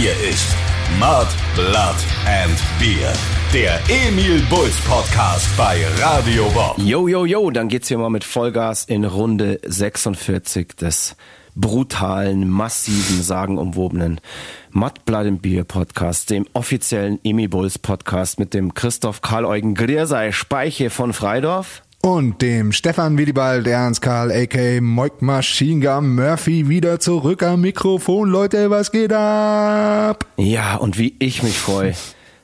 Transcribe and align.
Hier 0.00 0.12
ist 0.30 0.56
Mud, 0.98 1.26
Blood 1.54 1.94
and 2.24 2.58
Beer. 2.78 3.12
Der 3.52 3.78
Emil 3.90 4.40
Bulls 4.48 4.80
Podcast 4.88 5.46
bei 5.58 5.84
Radio 6.00 6.48
Bob. 6.54 6.78
Yo, 6.78 7.06
yo, 7.06 7.26
yo, 7.26 7.50
dann 7.50 7.68
geht's 7.68 7.88
hier 7.88 7.98
mal 7.98 8.08
mit 8.08 8.24
Vollgas 8.24 8.84
in 8.84 9.04
Runde 9.04 9.60
46 9.62 10.68
des 10.76 11.16
brutalen, 11.54 12.48
massiven, 12.48 13.22
sagenumwobenen 13.22 14.22
Mud, 14.70 15.04
Blood 15.04 15.26
and 15.26 15.42
Beer 15.42 15.64
Podcast, 15.64 16.30
dem 16.30 16.46
offiziellen 16.54 17.20
Emil 17.22 17.50
Bulls 17.50 17.78
Podcast 17.78 18.38
mit 18.38 18.54
dem 18.54 18.72
Christoph 18.72 19.20
Karl-Eugen 19.20 19.74
Griersei 19.74 20.32
Speiche 20.32 20.88
von 20.88 21.12
Freidorf. 21.12 21.82
Und 22.02 22.40
dem 22.40 22.72
Stefan 22.72 23.18
Willibald 23.18 23.66
Ernst 23.66 24.00
Karl 24.00 24.32
a.k. 24.32 24.80
Moik 24.80 25.20
Machine 25.20 25.84
Gun 25.84 26.14
Murphy 26.14 26.68
wieder 26.68 26.98
zurück 26.98 27.42
am 27.42 27.60
Mikrofon. 27.60 28.30
Leute, 28.30 28.70
was 28.70 28.90
geht 28.90 29.12
ab? 29.12 30.24
Ja, 30.38 30.76
und 30.76 30.96
wie 30.98 31.14
ich 31.18 31.42
mich 31.42 31.58
freue, 31.58 31.94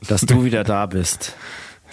dass 0.07 0.21
du 0.21 0.45
wieder 0.45 0.63
da 0.63 0.85
bist. 0.85 1.35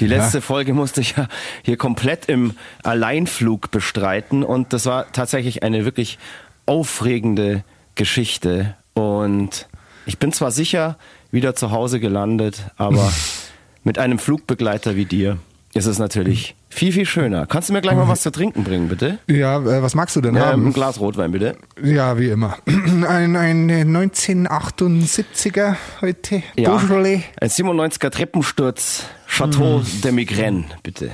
Die 0.01 0.07
letzte 0.07 0.39
Ja. 0.39 0.41
Folge 0.41 0.73
musste 0.73 0.99
ich 0.99 1.15
ja 1.15 1.29
hier 1.61 1.77
komplett 1.77 2.25
im 2.25 2.53
Alleinflug 2.83 3.71
bestreiten 3.71 4.43
und 4.43 4.73
das 4.73 4.85
war 4.85 5.09
tatsächlich 5.13 5.63
eine 5.63 5.85
wirklich 5.85 6.19
aufregende 6.65 7.63
Geschichte 7.95 8.75
und 8.93 9.67
ich 10.05 10.17
bin 10.17 10.33
zwar 10.33 10.51
sicher 10.51 10.97
wieder 11.31 11.55
zu 11.55 11.71
Hause 11.71 11.99
gelandet, 12.01 12.65
aber 12.75 13.09
mit 13.83 13.99
einem 13.99 14.19
Flugbegleiter 14.19 14.95
wie 14.95 15.05
dir 15.05 15.37
ist 15.75 15.85
es 15.85 15.99
natürlich 15.99 16.55
viel, 16.73 16.91
viel 16.91 17.05
schöner. 17.05 17.45
Kannst 17.45 17.69
du 17.69 17.73
mir 17.73 17.81
gleich 17.81 17.95
mal 17.95 18.07
was 18.07 18.21
zu 18.21 18.31
trinken 18.31 18.63
bringen, 18.63 18.89
bitte? 18.89 19.19
Ja, 19.27 19.57
äh, 19.59 19.81
was 19.81 19.95
magst 19.95 20.15
du 20.15 20.21
denn 20.21 20.35
ein 20.37 20.43
haben? 20.45 20.73
Glas 20.73 20.99
Rotwein, 20.99 21.31
bitte. 21.31 21.55
Ja, 21.81 22.17
wie 22.19 22.29
immer. 22.29 22.57
Ein, 23.07 23.35
ein 23.35 23.69
1978er 23.69 25.75
heute. 26.01 26.43
Beaujolais. 26.55 27.21
Ein 27.39 27.49
97er 27.49 28.09
Treppensturz 28.09 29.03
Chateau 29.27 29.81
de 30.03 30.11
Migraine, 30.11 30.65
bitte. 30.83 31.11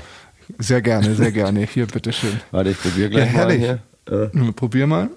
Sehr 0.57 0.81
gerne, 0.81 1.13
sehr 1.15 1.31
gerne. 1.31 1.67
Hier, 1.71 1.85
bitteschön. 1.87 2.39
Warte, 2.51 2.71
ich 2.71 2.81
probiere 2.81 3.09
gleich 3.09 3.27
Ja, 3.27 3.31
mal 3.31 3.37
herrlich. 3.51 3.59
hier. 3.59 3.79
Äh, 4.09 4.29
Hm, 4.33 4.53
Probier 4.55 4.87
mal. 4.87 5.09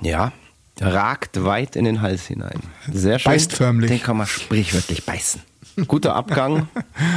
ja, 0.00 0.32
ragt 0.80 1.44
weit 1.44 1.76
in 1.76 1.84
den 1.84 2.00
Hals 2.02 2.26
hinein. 2.26 2.60
Sehr 2.90 3.18
schön. 3.18 3.32
Beißt 3.32 3.52
förmlich. 3.52 3.90
Den 3.90 4.02
kann 4.02 4.16
man 4.16 4.26
sprichwörtlich 4.26 5.04
beißen. 5.04 5.42
Guter 5.86 6.14
Abgang. 6.14 6.68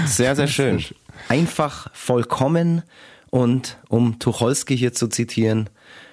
Sehr, 0.06 0.36
sehr 0.36 0.48
schön. 0.48 0.84
Einfach 1.30 1.90
vollkommen 1.94 2.84
und 3.30 3.78
um 3.88 4.20
Tucholsky 4.20 4.78
hier 4.78 4.94
zu 4.94 5.08
zitieren, 5.08 5.70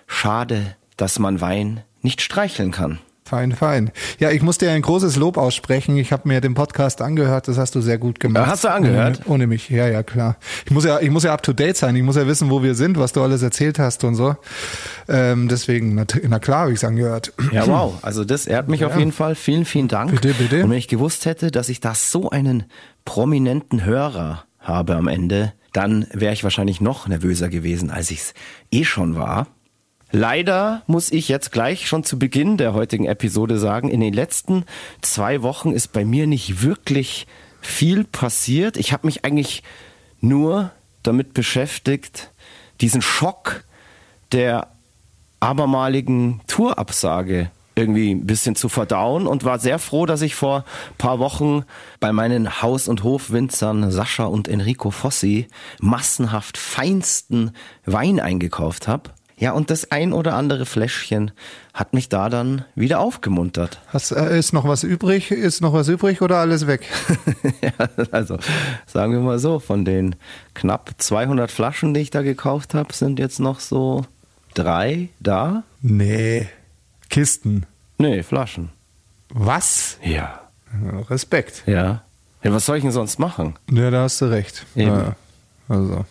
schade, 0.07 0.77
dass 0.97 1.19
man 1.19 1.41
Wein 1.41 1.83
nicht 2.03 2.21
streicheln 2.21 2.71
kann. 2.71 3.01
Fein, 3.27 3.51
fein. 3.51 3.91
Ja, 4.21 4.31
ich 4.31 4.41
muss 4.41 4.57
dir 4.57 4.71
ein 4.71 4.83
großes 4.83 5.17
Lob 5.17 5.37
aussprechen. 5.37 5.97
Ich 5.97 6.13
habe 6.13 6.29
mir 6.29 6.41
den 6.41 6.55
Podcast 6.55 7.03
angehört, 7.03 7.49
das 7.49 7.59
hast 7.59 7.75
du 7.75 7.81
sehr 7.81 7.99
gut 7.99 8.21
gemacht. 8.21 8.45
Ja, 8.45 8.53
hast 8.53 8.63
du 8.63 8.69
angehört? 8.69 9.23
Ohne, 9.25 9.35
ohne 9.35 9.47
mich, 9.49 9.69
ja, 9.69 9.89
ja, 9.89 10.05
klar. 10.05 10.37
Ich 10.65 10.71
muss 10.71 10.85
ja, 10.85 11.01
ich 11.01 11.11
muss 11.11 11.25
ja 11.25 11.35
up 11.35 11.43
to 11.43 11.53
date 11.53 11.77
sein. 11.77 11.97
Ich 11.97 12.05
muss 12.05 12.15
ja 12.15 12.29
wissen, 12.29 12.51
wo 12.51 12.63
wir 12.63 12.77
sind, 12.77 13.01
was 13.01 13.13
du 13.13 13.25
alles 13.25 13.43
erzählt 13.43 13.81
hast 13.81 14.05
und 14.05 14.15
so. 14.15 14.37
Ähm, 15.09 15.49
deswegen, 15.49 15.97
na, 15.97 16.05
na 16.29 16.39
klar, 16.39 16.61
habe 16.61 16.71
ich 16.71 16.77
es 16.77 16.85
angehört. 16.85 17.33
Ja, 17.51 17.67
wow. 17.67 17.95
Also 18.03 18.25
das 18.25 18.47
ehrt 18.47 18.69
mich 18.69 18.85
auf 18.85 18.97
jeden 18.97 19.11
Fall. 19.11 19.35
Vielen, 19.35 19.65
vielen 19.65 19.89
Dank. 19.89 20.13
Bitte, 20.13 20.33
bitte. 20.35 20.63
Und 20.63 20.71
wenn 20.71 20.79
ich 20.79 20.87
gewusst 20.87 21.27
hätte, 21.27 21.51
dass 21.51 21.69
ich 21.69 21.81
da 21.81 21.97
so 21.97 22.31
einen 22.31 22.63
prominenten 23.05 23.85
Hörer 23.85 24.45
habe 24.61 24.95
am 24.95 25.09
Ende, 25.09 25.53
dann 25.73 26.07
wäre 26.13 26.33
ich 26.33 26.45
wahrscheinlich 26.45 26.81
noch 26.81 27.09
nervöser 27.09 27.49
gewesen, 27.49 27.91
als 27.91 28.13
ich 28.13 28.21
es 28.21 28.35
eh 28.71 28.85
schon 28.85 29.17
war. 29.17 29.49
Leider 30.13 30.83
muss 30.87 31.11
ich 31.11 31.29
jetzt 31.29 31.51
gleich 31.51 31.89
schon 31.89 32.05
zu 32.05 32.19
Beginn 32.19 32.57
der 32.57 32.75
heutigen 32.75 33.07
Episode 33.07 33.59
sagen, 33.59 33.89
in 33.89 34.01
den 34.01 34.15
letzten 34.15 34.65
zwei 35.03 35.43
Wochen 35.43 35.73
ist 35.73 35.93
bei 35.93 36.05
mir 36.05 36.27
nicht 36.27 36.63
wirklich 36.63 37.27
viel 37.61 38.05
passiert. 38.05 38.77
Ich 38.77 38.93
habe 38.93 39.07
mich 39.07 39.25
eigentlich 39.25 39.63
nur 40.21 40.71
damit 41.03 41.35
beschäftigt, 41.35 42.33
diesen 42.81 43.03
Schock 43.03 43.65
der 44.33 44.69
abermaligen 45.41 46.41
Tourabsage 46.47 47.51
irgendwie 47.75 48.13
ein 48.13 48.27
bisschen 48.27 48.57
zu 48.57 48.71
verdauen 48.71 49.27
und 49.27 49.45
war 49.45 49.59
sehr 49.59 49.79
froh, 49.79 50.07
dass 50.07 50.23
ich 50.23 50.35
vor 50.35 50.65
paar 50.97 51.19
Wochen 51.19 51.65
bei 52.01 52.11
meinen 52.11 52.63
Haus- 52.63 52.89
und 52.89 53.05
Hofwinzern 53.05 53.91
Sascha 53.91 54.25
und 54.25 54.49
Enrico 54.49 54.91
Fossi 54.91 55.49
massenhaft 55.79 56.57
feinsten 56.57 57.51
Wein 57.85 58.19
eingekauft 58.19 58.89
habe. 58.89 59.11
Ja, 59.39 59.53
und 59.53 59.71
das 59.71 59.91
ein 59.91 60.15
oder 60.15 60.35
andere 60.35 60.65
Fläschchen 60.65 61.31
hat 61.75 61.93
mich 61.93 62.09
da 62.09 62.31
dann 62.31 62.65
wieder 62.75 63.01
aufgemuntert. 63.01 63.81
Hast, 63.89 64.11
äh, 64.13 64.39
ist 64.39 64.55
noch 64.55 64.67
was 64.67 64.83
übrig? 64.83 65.31
Ist 65.31 65.61
noch 65.61 65.75
was 65.75 65.89
übrig 65.89 66.23
oder 66.23 66.39
alles 66.39 66.67
weg? 66.67 66.87
ja, 67.61 67.73
also 68.13 68.39
sagen 68.87 69.13
wir 69.13 69.21
mal 69.21 69.39
so, 69.39 69.59
von 69.59 69.85
den 69.85 70.17
knapp 70.55 70.95
200 70.97 71.51
Flaschen, 71.51 71.93
die 71.93 72.01
ich 72.01 72.11
da 72.11 72.23
gekauft 72.23 72.73
habe, 72.73 72.95
sind 72.95 73.19
jetzt 73.19 73.39
noch 73.39 73.61
so 73.61 74.07
drei 74.55 75.11
da. 75.21 75.65
Nee. 75.83 76.49
Kisten. 77.11 77.67
Nee, 77.99 78.23
Flaschen. 78.23 78.71
Was? 79.29 79.99
Ja. 80.03 80.41
Respekt. 81.11 81.63
Ja. 81.67 82.03
Ja, 82.43 82.53
was 82.53 82.65
soll 82.65 82.79
ich 82.79 82.83
denn 82.83 82.93
sonst 82.93 83.19
machen? 83.19 83.55
Ja, 83.71 83.91
da 83.91 84.03
hast 84.03 84.21
du 84.21 84.27
recht. 84.27 84.65
Eben. 84.75 84.89
Ja, 84.89 85.17
also, 85.69 86.07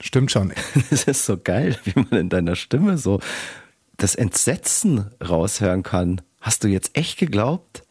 stimmt 0.00 0.30
schon. 0.30 0.52
Es 0.90 1.04
ist 1.04 1.24
so 1.24 1.36
geil, 1.36 1.76
wie 1.84 1.94
man 1.94 2.20
in 2.20 2.28
deiner 2.28 2.56
Stimme 2.56 2.98
so 2.98 3.20
das 3.96 4.14
Entsetzen 4.14 5.10
raushören 5.26 5.82
kann. 5.82 6.20
Hast 6.40 6.64
du 6.64 6.68
jetzt 6.68 6.96
echt 6.96 7.18
geglaubt? 7.18 7.82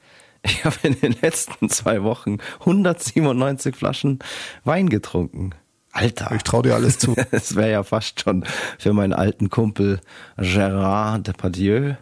Ich 0.44 0.64
habe 0.64 0.76
in 0.84 1.00
den 1.00 1.16
letzten 1.22 1.70
zwei 1.70 2.04
Wochen 2.04 2.38
197 2.62 3.76
Flaschen 3.76 4.20
Wein 4.64 4.88
getrunken. 4.90 5.52
Alter. 5.92 6.32
Ich 6.36 6.44
trau 6.44 6.62
dir 6.62 6.76
alles 6.76 7.00
zu. 7.00 7.16
Das 7.32 7.56
wäre 7.56 7.72
ja 7.72 7.84
fast 7.84 8.22
schon 8.22 8.46
für 8.78 8.94
meinen 8.94 9.14
alten 9.14 9.50
Kumpel 9.50 10.00
Gérard 10.38 11.24
Depardieu 11.24 11.96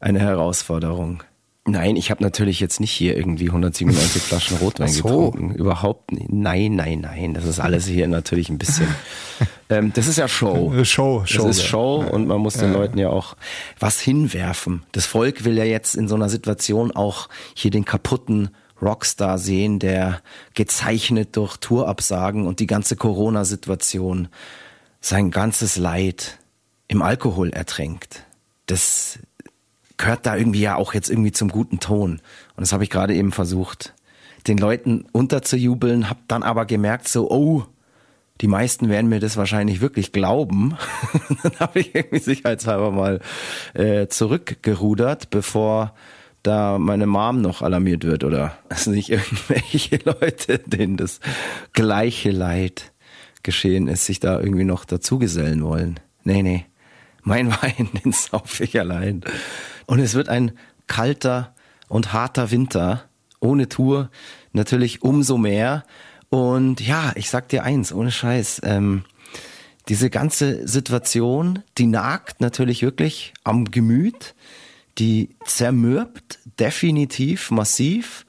eine 0.00 0.18
Herausforderung. 0.18 1.22
Nein, 1.70 1.94
ich 1.94 2.10
habe 2.10 2.22
natürlich 2.22 2.58
jetzt 2.58 2.80
nicht 2.80 2.90
hier 2.90 3.16
irgendwie 3.16 3.46
197 3.46 4.22
Flaschen 4.22 4.56
Rotwein 4.56 4.88
so. 4.88 5.02
getrunken. 5.02 5.54
Überhaupt 5.54 6.10
nicht. 6.10 6.32
Nein, 6.32 6.74
nein, 6.74 7.00
nein. 7.00 7.34
Das 7.34 7.44
ist 7.44 7.60
alles 7.60 7.86
hier 7.86 8.08
natürlich 8.08 8.48
ein 8.48 8.58
bisschen. 8.58 8.88
ähm, 9.68 9.92
das 9.94 10.08
ist 10.08 10.18
ja 10.18 10.26
Show. 10.26 10.72
Show, 10.84 11.22
Show, 11.26 11.46
Das 11.46 11.56
ist 11.56 11.62
ja. 11.62 11.68
Show 11.68 12.04
und 12.10 12.26
man 12.26 12.40
muss 12.40 12.54
den 12.54 12.72
Leuten 12.72 12.98
ja 12.98 13.10
auch 13.10 13.36
was 13.78 14.00
hinwerfen. 14.00 14.82
Das 14.90 15.06
Volk 15.06 15.44
will 15.44 15.56
ja 15.56 15.64
jetzt 15.64 15.94
in 15.94 16.08
so 16.08 16.16
einer 16.16 16.28
Situation 16.28 16.90
auch 16.90 17.28
hier 17.54 17.70
den 17.70 17.84
kaputten 17.84 18.50
Rockstar 18.82 19.38
sehen, 19.38 19.78
der 19.78 20.22
gezeichnet 20.54 21.36
durch 21.36 21.58
Tourabsagen 21.58 22.46
und 22.46 22.58
die 22.58 22.66
ganze 22.66 22.96
Corona-Situation 22.96 24.28
sein 25.00 25.30
ganzes 25.30 25.76
Leid 25.76 26.38
im 26.88 27.02
Alkohol 27.02 27.50
ertränkt. 27.50 28.24
Das 28.66 29.20
gehört 30.00 30.26
da 30.26 30.36
irgendwie 30.36 30.60
ja 30.60 30.76
auch 30.76 30.94
jetzt 30.94 31.10
irgendwie 31.10 31.32
zum 31.32 31.48
guten 31.48 31.78
Ton. 31.78 32.12
Und 32.12 32.60
das 32.60 32.72
habe 32.72 32.84
ich 32.84 32.90
gerade 32.90 33.14
eben 33.14 33.32
versucht, 33.32 33.94
den 34.46 34.58
Leuten 34.58 35.04
unterzujubeln, 35.12 36.08
habe 36.08 36.20
dann 36.26 36.42
aber 36.42 36.64
gemerkt, 36.64 37.06
so, 37.06 37.30
oh, 37.30 37.64
die 38.40 38.48
meisten 38.48 38.88
werden 38.88 39.10
mir 39.10 39.20
das 39.20 39.36
wahrscheinlich 39.36 39.82
wirklich 39.82 40.12
glauben. 40.12 40.76
dann 41.42 41.52
habe 41.60 41.80
ich 41.80 41.94
irgendwie 41.94 42.18
sicherheitshalber 42.18 42.90
mal 42.90 43.20
äh, 43.74 44.08
zurückgerudert, 44.08 45.28
bevor 45.28 45.94
da 46.42 46.78
meine 46.78 47.06
Mom 47.06 47.42
noch 47.42 47.60
alarmiert 47.60 48.04
wird 48.04 48.24
oder 48.24 48.56
es 48.70 48.86
nicht 48.86 49.10
irgendwelche 49.10 49.96
Leute, 50.04 50.58
denen 50.58 50.96
das 50.96 51.20
gleiche 51.74 52.30
Leid 52.30 52.92
geschehen 53.42 53.88
ist, 53.88 54.06
sich 54.06 54.20
da 54.20 54.40
irgendwie 54.40 54.64
noch 54.64 54.86
dazugesellen 54.86 55.62
wollen. 55.62 56.00
Nee, 56.24 56.42
nee. 56.42 56.64
Mein 57.22 57.50
Wein, 57.50 57.90
den 58.02 58.12
sauf 58.12 58.60
ich 58.60 58.80
allein. 58.80 59.22
Und 59.90 59.98
es 59.98 60.14
wird 60.14 60.28
ein 60.28 60.52
kalter 60.86 61.52
und 61.88 62.12
harter 62.12 62.52
Winter 62.52 63.08
ohne 63.40 63.68
Tour 63.68 64.08
natürlich 64.52 65.02
umso 65.02 65.36
mehr. 65.36 65.82
Und 66.28 66.80
ja, 66.80 67.10
ich 67.16 67.28
sag 67.28 67.48
dir 67.48 67.64
eins, 67.64 67.92
ohne 67.92 68.12
Scheiß, 68.12 68.60
ähm, 68.62 69.02
diese 69.88 70.08
ganze 70.08 70.68
Situation, 70.68 71.64
die 71.76 71.86
nagt 71.86 72.40
natürlich 72.40 72.82
wirklich 72.82 73.34
am 73.42 73.64
Gemüt, 73.64 74.36
die 74.98 75.30
zermürbt 75.44 76.38
definitiv 76.60 77.50
massiv 77.50 78.26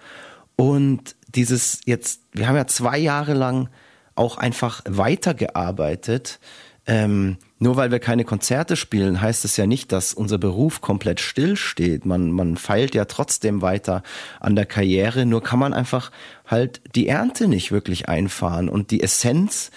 und 0.56 1.16
dieses 1.28 1.82
jetzt, 1.86 2.22
wir 2.32 2.48
haben 2.48 2.56
ja 2.56 2.66
zwei 2.66 2.98
Jahre 2.98 3.36
lang 3.36 3.70
auch 4.16 4.40
einfach 4.40 4.82
weitergearbeitet. 4.90 6.40
Ähm, 6.88 7.38
nur 7.62 7.76
weil 7.76 7.92
wir 7.92 8.00
keine 8.00 8.26
Konzerte 8.26 8.76
spielen, 8.76 9.22
heißt 9.22 9.46
es 9.46 9.56
ja 9.56 9.68
nicht, 9.68 9.92
dass 9.92 10.16
unser 10.16 10.40
Beruf 10.40 10.82
komplett 10.82 11.20
stillsteht. 11.20 12.08
Man, 12.08 12.32
man 12.32 12.58
feilt 12.58 12.96
ja 12.96 13.06
trotzdem 13.06 13.62
weiter 13.62 14.02
an 14.40 14.56
der 14.56 14.66
Karriere, 14.66 15.28
nur 15.28 15.44
kann 15.44 15.60
man 15.60 15.72
einfach 15.72 16.12
halt 16.48 16.82
die 16.96 17.08
Ernte 17.08 17.48
nicht 17.48 17.72
wirklich 17.72 18.10
einfahren. 18.10 18.68
Und 18.68 18.90
die 18.90 19.04
Essenz 19.04 19.70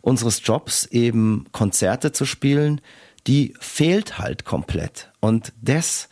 unseres 0.00 0.42
Jobs, 0.44 0.84
eben 0.86 1.46
Konzerte 1.52 2.10
zu 2.10 2.24
spielen, 2.24 2.80
die 3.28 3.54
fehlt 3.60 4.18
halt 4.18 4.44
komplett. 4.44 5.12
Und 5.20 5.52
das, 5.62 6.08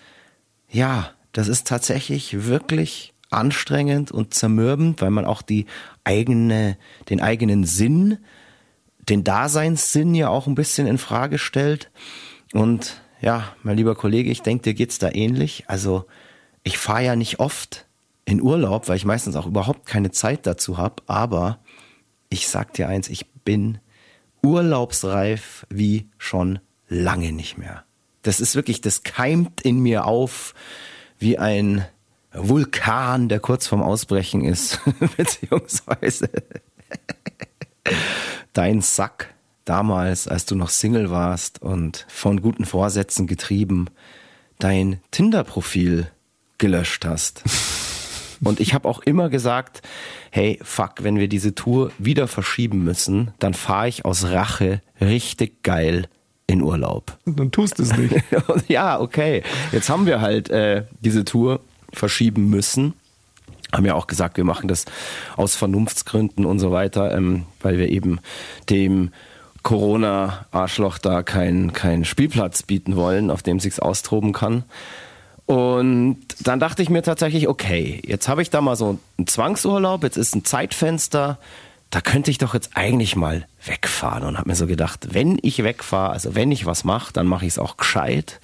ja, 0.70 1.10
das 1.32 1.48
ist 1.48 1.66
tatsächlich 1.66 2.46
wirklich 2.46 3.14
anstrengend 3.30 4.12
und 4.12 4.32
zermürbend, 4.32 5.02
weil 5.02 5.10
man 5.10 5.24
auch 5.24 5.42
die 5.42 5.66
eigene, 6.04 6.78
den 7.10 7.20
eigenen 7.20 7.64
Sinn, 7.64 8.18
den 9.08 9.24
Daseinssinn 9.24 10.14
ja 10.14 10.28
auch 10.28 10.46
ein 10.46 10.54
bisschen 10.54 10.86
in 10.86 10.98
Frage 10.98 11.38
stellt. 11.38 11.90
Und 12.52 13.00
ja, 13.20 13.54
mein 13.62 13.76
lieber 13.76 13.94
Kollege, 13.94 14.30
ich 14.30 14.42
denke, 14.42 14.62
dir 14.62 14.74
geht's 14.74 14.98
da 14.98 15.10
ähnlich. 15.10 15.64
Also 15.68 16.06
ich 16.62 16.78
fahre 16.78 17.04
ja 17.04 17.16
nicht 17.16 17.38
oft 17.38 17.86
in 18.24 18.42
Urlaub, 18.42 18.88
weil 18.88 18.96
ich 18.96 19.04
meistens 19.04 19.36
auch 19.36 19.46
überhaupt 19.46 19.86
keine 19.86 20.10
Zeit 20.10 20.46
dazu 20.46 20.78
habe. 20.78 21.02
Aber 21.06 21.60
ich 22.28 22.48
sag 22.48 22.72
dir 22.74 22.88
eins, 22.88 23.08
ich 23.08 23.26
bin 23.44 23.78
urlaubsreif 24.42 25.66
wie 25.70 26.08
schon 26.18 26.58
lange 26.88 27.32
nicht 27.32 27.58
mehr. 27.58 27.84
Das 28.22 28.40
ist 28.40 28.56
wirklich, 28.56 28.80
das 28.80 29.04
keimt 29.04 29.60
in 29.60 29.78
mir 29.78 30.04
auf 30.04 30.54
wie 31.18 31.38
ein 31.38 31.84
Vulkan, 32.32 33.28
der 33.28 33.40
kurz 33.40 33.66
vorm 33.66 33.82
Ausbrechen 33.82 34.44
ist, 34.44 34.80
beziehungsweise 35.16 36.28
dein 38.56 38.80
Sack 38.80 39.34
damals, 39.64 40.28
als 40.28 40.46
du 40.46 40.54
noch 40.54 40.70
Single 40.70 41.10
warst 41.10 41.60
und 41.60 42.06
von 42.08 42.40
guten 42.40 42.64
Vorsätzen 42.64 43.26
getrieben, 43.26 43.86
dein 44.58 45.00
Tinder-Profil 45.10 46.08
gelöscht 46.58 47.04
hast. 47.04 47.42
Und 48.42 48.60
ich 48.60 48.74
habe 48.74 48.86
auch 48.86 49.00
immer 49.00 49.30
gesagt, 49.30 49.80
hey, 50.30 50.58
fuck, 50.62 51.02
wenn 51.02 51.18
wir 51.18 51.26
diese 51.26 51.54
Tour 51.54 51.90
wieder 51.98 52.28
verschieben 52.28 52.84
müssen, 52.84 53.32
dann 53.38 53.54
fahre 53.54 53.88
ich 53.88 54.04
aus 54.04 54.24
Rache 54.24 54.82
richtig 55.00 55.62
geil 55.62 56.06
in 56.46 56.60
Urlaub. 56.60 57.16
Dann 57.24 57.50
tust 57.50 57.78
du 57.78 57.82
es 57.82 57.96
nicht. 57.96 58.14
ja, 58.68 59.00
okay. 59.00 59.42
Jetzt 59.72 59.88
haben 59.88 60.04
wir 60.04 60.20
halt 60.20 60.50
äh, 60.50 60.84
diese 61.00 61.24
Tour 61.24 61.60
verschieben 61.94 62.50
müssen. 62.50 62.92
Haben 63.72 63.84
ja 63.84 63.94
auch 63.94 64.06
gesagt, 64.06 64.36
wir 64.36 64.44
machen 64.44 64.68
das 64.68 64.84
aus 65.36 65.56
Vernunftsgründen 65.56 66.46
und 66.46 66.58
so 66.58 66.70
weiter, 66.70 67.14
ähm, 67.14 67.46
weil 67.60 67.78
wir 67.78 67.88
eben 67.88 68.20
dem 68.70 69.10
Corona-Arschloch 69.62 70.98
da 70.98 71.24
keinen 71.24 71.72
kein 71.72 72.04
Spielplatz 72.04 72.62
bieten 72.62 72.94
wollen, 72.94 73.30
auf 73.30 73.42
dem 73.42 73.58
sich's 73.58 73.80
austoben 73.80 74.32
kann. 74.32 74.64
Und 75.46 76.18
dann 76.40 76.60
dachte 76.60 76.82
ich 76.82 76.90
mir 76.90 77.02
tatsächlich, 77.02 77.48
okay, 77.48 78.00
jetzt 78.04 78.28
habe 78.28 78.42
ich 78.42 78.50
da 78.50 78.60
mal 78.60 78.76
so 78.76 78.98
einen 79.16 79.26
Zwangsurlaub, 79.26 80.02
jetzt 80.02 80.16
ist 80.16 80.34
ein 80.34 80.44
Zeitfenster, 80.44 81.38
da 81.90 82.00
könnte 82.00 82.30
ich 82.30 82.38
doch 82.38 82.54
jetzt 82.54 82.70
eigentlich 82.74 83.14
mal 83.16 83.46
wegfahren 83.64 84.24
und 84.24 84.38
habe 84.38 84.48
mir 84.48 84.56
so 84.56 84.66
gedacht, 84.66 85.14
wenn 85.14 85.38
ich 85.42 85.62
wegfahre, 85.62 86.10
also 86.10 86.34
wenn 86.34 86.50
ich 86.50 86.66
was 86.66 86.84
mache, 86.84 87.12
dann 87.12 87.26
mache 87.26 87.46
ich 87.46 87.52
es 87.52 87.58
auch 87.58 87.76
gescheit 87.76 88.40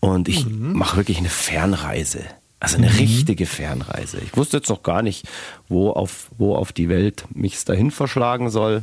und 0.00 0.28
ich 0.28 0.46
mhm. 0.46 0.72
mache 0.72 0.96
wirklich 0.96 1.18
eine 1.18 1.28
Fernreise. 1.28 2.24
Also 2.60 2.76
eine 2.76 2.90
mhm. 2.90 2.96
richtige 2.96 3.46
Fernreise. 3.46 4.18
Ich 4.22 4.36
wusste 4.36 4.58
jetzt 4.58 4.68
noch 4.68 4.82
gar 4.82 5.00
nicht, 5.00 5.26
wo 5.68 5.90
auf, 5.90 6.30
wo 6.36 6.54
auf 6.54 6.72
die 6.72 6.90
Welt 6.90 7.24
mich 7.34 7.54
es 7.54 7.64
dahin 7.64 7.90
verschlagen 7.90 8.50
soll. 8.50 8.82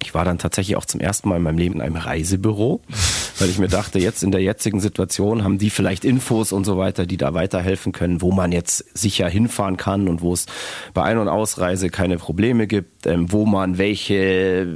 Ich 0.00 0.14
war 0.14 0.24
dann 0.24 0.38
tatsächlich 0.38 0.76
auch 0.76 0.84
zum 0.84 1.00
ersten 1.00 1.28
Mal 1.28 1.38
in 1.38 1.42
meinem 1.42 1.58
Leben 1.58 1.74
in 1.76 1.80
einem 1.80 1.96
Reisebüro, 1.96 2.82
weil 3.38 3.50
ich 3.50 3.58
mir 3.58 3.68
dachte, 3.68 3.98
jetzt 3.98 4.22
in 4.22 4.30
der 4.30 4.42
jetzigen 4.42 4.78
Situation 4.78 5.42
haben 5.42 5.58
die 5.58 5.70
vielleicht 5.70 6.04
Infos 6.04 6.52
und 6.52 6.64
so 6.64 6.78
weiter, 6.78 7.04
die 7.04 7.16
da 7.16 7.34
weiterhelfen 7.34 7.90
können, 7.90 8.20
wo 8.22 8.30
man 8.30 8.52
jetzt 8.52 8.96
sicher 8.96 9.28
hinfahren 9.28 9.76
kann 9.76 10.06
und 10.06 10.20
wo 10.20 10.32
es 10.32 10.46
bei 10.92 11.02
Ein- 11.02 11.18
und 11.18 11.28
Ausreise 11.28 11.90
keine 11.90 12.18
Probleme 12.18 12.68
gibt, 12.68 13.08
ähm, 13.08 13.32
wo 13.32 13.44
man 13.44 13.76
welche, 13.76 14.68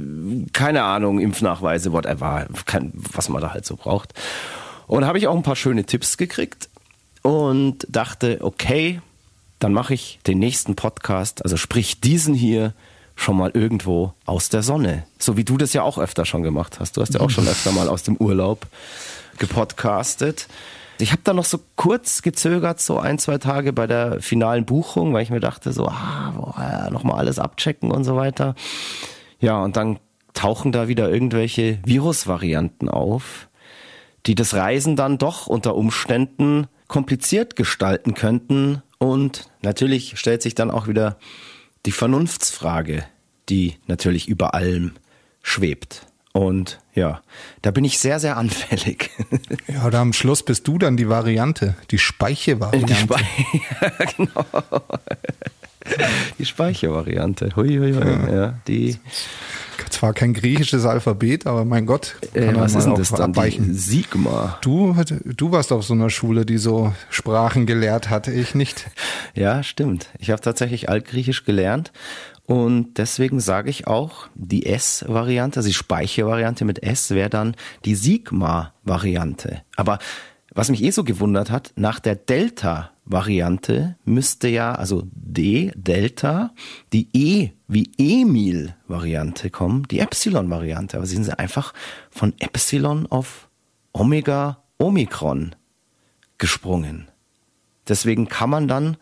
keine 0.51 0.83
Ahnung, 0.83 1.19
Impfnachweise, 1.19 1.93
whatever, 1.93 2.47
was 3.13 3.29
man 3.29 3.41
da 3.41 3.53
halt 3.53 3.65
so 3.65 3.77
braucht. 3.77 4.13
Und 4.87 5.05
habe 5.05 5.19
ich 5.19 5.27
auch 5.27 5.35
ein 5.35 5.43
paar 5.43 5.55
schöne 5.55 5.85
Tipps 5.85 6.17
gekriegt 6.17 6.69
und 7.21 7.85
dachte, 7.89 8.39
okay, 8.41 9.01
dann 9.59 9.73
mache 9.73 9.93
ich 9.93 10.19
den 10.25 10.39
nächsten 10.39 10.75
Podcast, 10.75 11.43
also 11.43 11.57
sprich 11.57 11.99
diesen 11.99 12.33
hier 12.33 12.73
schon 13.15 13.35
mal 13.35 13.51
irgendwo 13.53 14.13
aus 14.25 14.49
der 14.49 14.63
Sonne. 14.63 15.05
So 15.17 15.35
wie 15.35 15.43
du 15.43 15.57
das 15.57 15.73
ja 15.73 15.83
auch 15.83 15.97
öfter 15.97 16.25
schon 16.25 16.41
gemacht 16.41 16.79
hast. 16.79 16.95
Du 16.95 17.01
hast 17.01 17.13
ja 17.13 17.19
auch 17.19 17.29
schon 17.29 17.47
öfter 17.47 17.73
mal 17.73 17.89
aus 17.89 18.03
dem 18.03 18.15
Urlaub 18.15 18.65
gepodcastet. 19.37 20.47
Ich 20.99 21.11
habe 21.11 21.21
da 21.23 21.33
noch 21.33 21.45
so 21.45 21.59
kurz 21.75 22.21
gezögert, 22.21 22.79
so 22.81 22.97
ein, 22.99 23.19
zwei 23.19 23.37
Tage 23.37 23.73
bei 23.73 23.87
der 23.87 24.21
finalen 24.21 24.65
Buchung, 24.65 25.13
weil 25.13 25.23
ich 25.23 25.29
mir 25.29 25.39
dachte, 25.39 25.73
so, 25.73 25.87
ah, 25.87 26.33
boah, 26.35 26.89
noch 26.91 27.03
mal 27.03 27.15
alles 27.15 27.39
abchecken 27.39 27.91
und 27.91 28.03
so 28.03 28.15
weiter. 28.15 28.55
Ja, 29.39 29.61
und 29.63 29.75
dann 29.77 29.99
tauchen 30.33 30.71
da 30.71 30.87
wieder 30.87 31.09
irgendwelche 31.09 31.79
Virusvarianten 31.85 32.89
auf, 32.89 33.47
die 34.25 34.35
das 34.35 34.53
Reisen 34.53 34.95
dann 34.95 35.17
doch 35.17 35.47
unter 35.47 35.75
Umständen 35.75 36.67
kompliziert 36.89 37.55
gestalten 37.55 38.15
könnten. 38.15 38.83
Und 38.97 39.49
natürlich 39.61 40.19
stellt 40.19 40.41
sich 40.41 40.55
dann 40.55 40.69
auch 40.69 40.89
wieder 40.89 41.17
die 41.85 41.93
Vernunftsfrage, 41.93 43.05
die 43.47 43.77
natürlich 43.87 44.27
über 44.27 44.53
allem 44.53 44.95
schwebt. 45.41 46.05
Und 46.33 46.79
ja, 46.93 47.21
da 47.61 47.71
bin 47.71 47.85
ich 47.85 47.99
sehr, 47.99 48.19
sehr 48.19 48.35
anfällig. 48.35 49.09
Ja, 49.67 49.85
oder 49.85 49.99
am 49.99 50.13
Schluss 50.13 50.43
bist 50.43 50.67
du 50.67 50.79
dann 50.79 50.97
die 50.97 51.09
Variante, 51.09 51.75
die 51.91 51.99
Speichevariante. 51.99 52.87
Die 52.87 52.99
Speiche, 52.99 53.45
genau. 54.17 54.45
Die 56.39 56.45
Speichervariante. 56.45 57.51
Hui, 57.55 57.77
hui, 57.77 57.93
hui. 57.93 58.05
Ja. 58.05 58.33
ja. 58.33 58.53
die 58.67 58.97
zwar 59.89 60.13
kein 60.13 60.33
griechisches 60.33 60.85
Alphabet, 60.85 61.45
aber 61.45 61.65
mein 61.65 61.85
Gott. 61.85 62.15
Äh, 62.33 62.55
was 62.55 62.75
ist 62.75 62.85
denn 62.85 62.95
das 62.95 63.09
dann? 63.09 63.31
Abweichen. 63.31 63.73
Sigma. 63.73 64.57
Du, 64.61 64.95
du 65.25 65.51
warst 65.51 65.71
auf 65.71 65.83
so 65.83 65.93
einer 65.93 66.09
Schule, 66.09 66.45
die 66.45 66.57
so 66.57 66.93
Sprachen 67.09 67.65
gelehrt 67.65 68.09
hatte, 68.09 68.31
ich 68.31 68.55
nicht. 68.55 68.89
Ja, 69.35 69.63
stimmt. 69.63 70.07
Ich 70.17 70.31
habe 70.31 70.41
tatsächlich 70.41 70.89
Altgriechisch 70.89 71.45
gelernt 71.45 71.91
und 72.45 72.97
deswegen 72.97 73.39
sage 73.39 73.69
ich 73.69 73.87
auch, 73.87 74.27
die 74.33 74.65
S-Variante, 74.65 75.59
also 75.59 75.67
die 75.67 75.75
Speichervariante 75.75 76.65
mit 76.65 76.81
S 76.81 77.11
wäre 77.11 77.29
dann 77.29 77.55
die 77.85 77.95
Sigma-Variante. 77.95 79.61
Aber 79.75 79.99
was 80.53 80.69
mich 80.69 80.83
eh 80.83 80.91
so 80.91 81.03
gewundert 81.03 81.51
hat, 81.51 81.71
nach 81.75 81.99
der 81.99 82.25
Delta-Variante 83.09 83.95
müsste 84.05 84.47
ja, 84.47 84.73
also 84.73 85.03
D, 85.11 85.71
Delta, 85.75 86.53
die 86.93 87.09
E 87.13 87.51
wie 87.67 87.91
Emil-Variante 87.97 89.49
kommen, 89.49 89.87
die 89.89 89.99
Epsilon-Variante. 89.99 90.97
Aber 90.97 91.05
sie 91.05 91.15
sind 91.15 91.39
einfach 91.39 91.73
von 92.11 92.33
Epsilon 92.39 93.07
auf 93.07 93.49
Omega, 93.93 94.63
Omikron 94.77 95.55
gesprungen. 96.37 97.07
Deswegen 97.87 98.27
kann 98.27 98.51
man 98.51 98.67
dann 98.67 98.97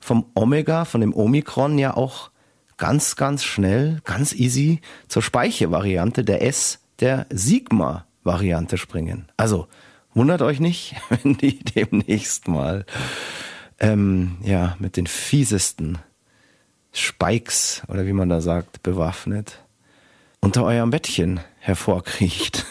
vom 0.00 0.26
Omega, 0.34 0.84
von 0.84 1.00
dem 1.00 1.14
Omikron 1.14 1.78
ja 1.78 1.96
auch 1.96 2.30
ganz, 2.76 3.14
ganz 3.14 3.44
schnell, 3.44 4.00
ganz 4.04 4.32
easy 4.34 4.80
zur 5.06 5.22
Speichervariante 5.22 6.24
der 6.24 6.42
S, 6.42 6.80
der 6.98 7.26
Sigma-Variante 7.30 8.76
springen. 8.76 9.30
Also, 9.36 9.68
Wundert 10.14 10.42
euch 10.42 10.60
nicht, 10.60 10.94
wenn 11.08 11.36
die 11.36 11.58
demnächst 11.58 12.48
mal 12.48 12.84
ähm, 13.82 14.38
ja 14.42 14.76
mit 14.78 14.96
den 14.96 15.06
fiesesten 15.06 15.98
Spikes 16.92 17.82
oder 17.88 18.06
wie 18.06 18.12
man 18.12 18.30
da 18.30 18.40
sagt 18.40 18.82
bewaffnet 18.82 19.58
unter 20.40 20.64
eurem 20.64 20.90
Bettchen 20.90 21.40
hervorkriecht. 21.60 22.66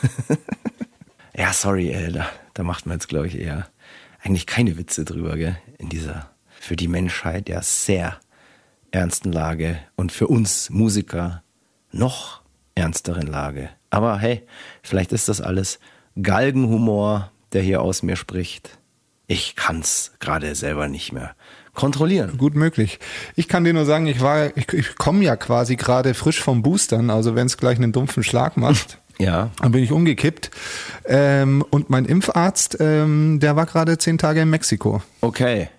ja, 1.36 1.54
sorry, 1.54 1.92
ey, 1.92 2.12
da, 2.12 2.30
da 2.54 2.64
macht 2.64 2.86
man 2.86 2.96
jetzt 2.96 3.08
glaube 3.08 3.28
ich 3.28 3.38
eher 3.38 3.68
eigentlich 4.24 4.48
keine 4.48 4.78
Witze 4.78 5.06
drüber, 5.06 5.38
gell? 5.38 5.58
In 5.78 5.90
dieser 5.90 6.30
für 6.50 6.76
die 6.76 6.88
Menschheit 6.88 7.50
ja 7.50 7.62
sehr 7.62 8.20
ernsten 8.92 9.32
Lage 9.32 9.80
und 9.96 10.12
für 10.12 10.28
uns 10.28 10.70
Musiker 10.70 11.44
noch 11.92 12.42
ernsteren 12.76 13.28
Lage. 13.28 13.70
Aber 13.90 14.20
hey, 14.20 14.46
vielleicht 14.84 15.12
ist 15.12 15.28
das 15.28 15.42
alles 15.42 15.80
Galgenhumor, 16.22 17.32
der 17.54 17.62
hier 17.62 17.82
aus 17.82 18.04
mir 18.04 18.16
spricht. 18.16 18.78
Ich 19.32 19.56
kann's 19.56 20.12
gerade 20.20 20.56
selber 20.56 20.90
nicht 20.90 21.14
mehr 21.14 21.36
kontrollieren. 21.74 22.38
Gut 22.38 22.54
möglich. 22.54 23.00
Ich 23.38 23.48
kann 23.48 23.64
dir 23.64 23.72
nur 23.72 23.86
sagen, 23.86 24.06
ich 24.08 24.20
war, 24.20 24.58
ich, 24.58 24.74
ich 24.74 24.96
komme 24.98 25.24
ja 25.24 25.38
quasi 25.38 25.78
gerade 25.78 26.14
frisch 26.16 26.42
vom 26.42 26.62
Boostern, 26.62 27.10
also 27.10 27.34
wenn 27.34 27.48
es 27.48 27.56
gleich 27.56 27.78
einen 27.78 27.94
dumpfen 27.94 28.24
Schlag 28.24 28.58
macht. 28.58 28.98
Ja. 29.18 29.52
Dann 29.62 29.72
bin 29.72 29.84
ich 29.84 29.92
umgekippt. 29.92 30.50
Ähm, 31.06 31.64
und 31.70 31.92
mein 31.92 32.06
Impfarzt, 32.06 32.78
ähm, 32.80 33.40
der 33.40 33.56
war 33.56 33.68
gerade 33.68 34.00
zehn 34.00 34.18
Tage 34.18 34.42
in 34.42 34.50
Mexiko. 34.50 35.04
Okay. 35.20 35.70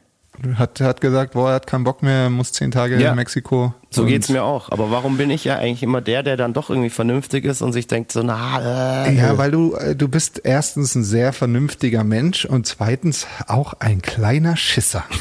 Hat, 0.55 0.81
hat 0.81 1.01
gesagt, 1.01 1.35
boah, 1.35 1.51
er 1.51 1.55
hat 1.57 1.67
keinen 1.67 1.85
Bock 1.85 2.03
mehr, 2.03 2.31
muss 2.31 2.53
zehn 2.53 2.71
Tage 2.71 2.99
ja. 2.99 3.11
in 3.11 3.17
Mexiko. 3.17 3.75
So 3.91 4.07
geht's 4.07 4.31
mir 4.31 4.43
auch. 4.43 4.71
Aber 4.71 4.91
warum 4.91 5.19
bin 5.19 5.31
ich 5.31 5.45
ja 5.45 5.57
eigentlich 5.57 5.83
immer 5.83 6.01
der, 6.01 6.23
der 6.23 6.37
dann 6.37 6.55
doch 6.55 6.71
irgendwie 6.71 6.91
vernünftig 6.91 7.45
ist 7.45 7.61
und 7.61 7.73
sich 7.73 7.87
denkt 7.87 8.13
so, 8.13 8.23
na, 8.23 9.07
äh, 9.07 9.15
Ja, 9.15 9.37
weil 9.37 9.51
du, 9.51 9.75
äh, 9.75 9.95
du 9.95 10.09
bist 10.09 10.41
erstens 10.43 10.95
ein 10.95 11.05
sehr 11.05 11.33
vernünftiger 11.33 12.03
Mensch 12.03 12.47
und 12.47 12.67
zweitens 12.67 13.27
auch 13.47 13.75
ein 13.79 14.01
kleiner 14.03 14.57
Schisser. 14.57 15.05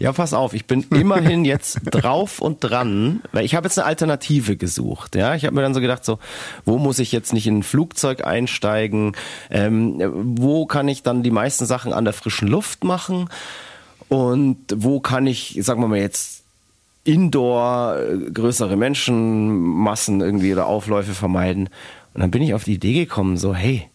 Ja, 0.00 0.12
pass 0.12 0.34
auf, 0.34 0.52
ich 0.52 0.66
bin 0.66 0.84
immerhin 0.90 1.44
jetzt 1.44 1.80
drauf 1.84 2.40
und 2.40 2.58
dran, 2.58 3.22
weil 3.30 3.44
ich 3.44 3.54
habe 3.54 3.68
jetzt 3.68 3.78
eine 3.78 3.86
Alternative 3.86 4.56
gesucht. 4.56 5.14
Ja, 5.14 5.36
ich 5.36 5.44
habe 5.44 5.54
mir 5.54 5.62
dann 5.62 5.74
so 5.74 5.80
gedacht, 5.80 6.04
so, 6.04 6.18
wo 6.64 6.78
muss 6.78 6.98
ich 6.98 7.12
jetzt 7.12 7.32
nicht 7.32 7.46
in 7.46 7.58
ein 7.58 7.62
Flugzeug 7.62 8.24
einsteigen? 8.26 9.12
Ähm, 9.50 10.02
wo 10.36 10.66
kann 10.66 10.88
ich 10.88 11.04
dann 11.04 11.22
die 11.22 11.30
meisten 11.30 11.66
Sachen 11.66 11.92
an 11.92 12.04
der 12.04 12.14
frischen 12.14 12.48
Luft 12.48 12.82
machen? 12.82 13.28
Und 14.14 14.58
wo 14.72 15.00
kann 15.00 15.26
ich, 15.26 15.58
sagen 15.62 15.80
wir 15.80 15.88
mal 15.88 15.98
jetzt, 15.98 16.44
Indoor 17.02 17.96
äh, 17.96 18.30
größere 18.30 18.76
Menschenmassen 18.76 20.20
irgendwie 20.20 20.52
oder 20.52 20.66
Aufläufe 20.66 21.14
vermeiden? 21.14 21.68
Und 22.14 22.20
dann 22.20 22.30
bin 22.30 22.40
ich 22.40 22.54
auf 22.54 22.62
die 22.62 22.74
Idee 22.74 22.94
gekommen, 22.94 23.36
so, 23.36 23.56
hey, 23.56 23.88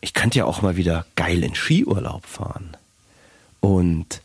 ich 0.00 0.14
könnte 0.14 0.38
ja 0.38 0.44
auch 0.44 0.62
mal 0.62 0.76
wieder 0.76 1.04
geil 1.16 1.42
in 1.42 1.56
Skiurlaub 1.56 2.24
fahren. 2.26 2.76
Und 3.58 4.20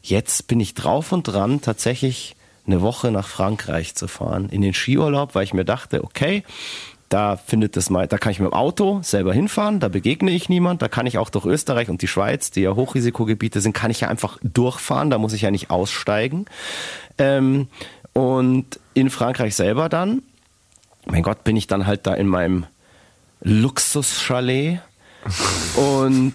jetzt 0.00 0.46
bin 0.46 0.58
ich 0.58 0.72
drauf 0.72 1.12
und 1.12 1.24
dran, 1.24 1.60
tatsächlich 1.60 2.34
eine 2.66 2.80
Woche 2.80 3.10
nach 3.10 3.28
Frankreich 3.28 3.94
zu 3.94 4.08
fahren, 4.08 4.48
in 4.48 4.62
den 4.62 4.72
Skiurlaub, 4.72 5.34
weil 5.34 5.44
ich 5.44 5.52
mir 5.52 5.66
dachte, 5.66 6.02
okay, 6.02 6.44
da 7.12 7.36
findet 7.36 7.76
das 7.76 7.90
mal, 7.90 8.06
da 8.06 8.16
kann 8.16 8.32
ich 8.32 8.40
mit 8.40 8.50
dem 8.50 8.54
Auto 8.54 9.00
selber 9.02 9.34
hinfahren, 9.34 9.80
da 9.80 9.88
begegne 9.88 10.30
ich 10.30 10.48
niemand, 10.48 10.80
da 10.80 10.88
kann 10.88 11.06
ich 11.06 11.18
auch 11.18 11.28
durch 11.28 11.44
Österreich 11.44 11.90
und 11.90 12.00
die 12.00 12.08
Schweiz, 12.08 12.50
die 12.50 12.62
ja 12.62 12.74
Hochrisikogebiete 12.74 13.60
sind, 13.60 13.74
kann 13.74 13.90
ich 13.90 14.00
ja 14.00 14.08
einfach 14.08 14.38
durchfahren, 14.42 15.10
da 15.10 15.18
muss 15.18 15.34
ich 15.34 15.42
ja 15.42 15.50
nicht 15.50 15.70
aussteigen. 15.70 16.46
Ähm, 17.18 17.68
und 18.14 18.80
in 18.94 19.10
Frankreich 19.10 19.54
selber 19.54 19.88
dann, 19.88 20.22
mein 21.06 21.22
Gott, 21.22 21.44
bin 21.44 21.56
ich 21.56 21.66
dann 21.66 21.86
halt 21.86 22.06
da 22.06 22.14
in 22.14 22.28
meinem 22.28 22.64
Luxuschalet 23.42 24.80
und 25.76 26.34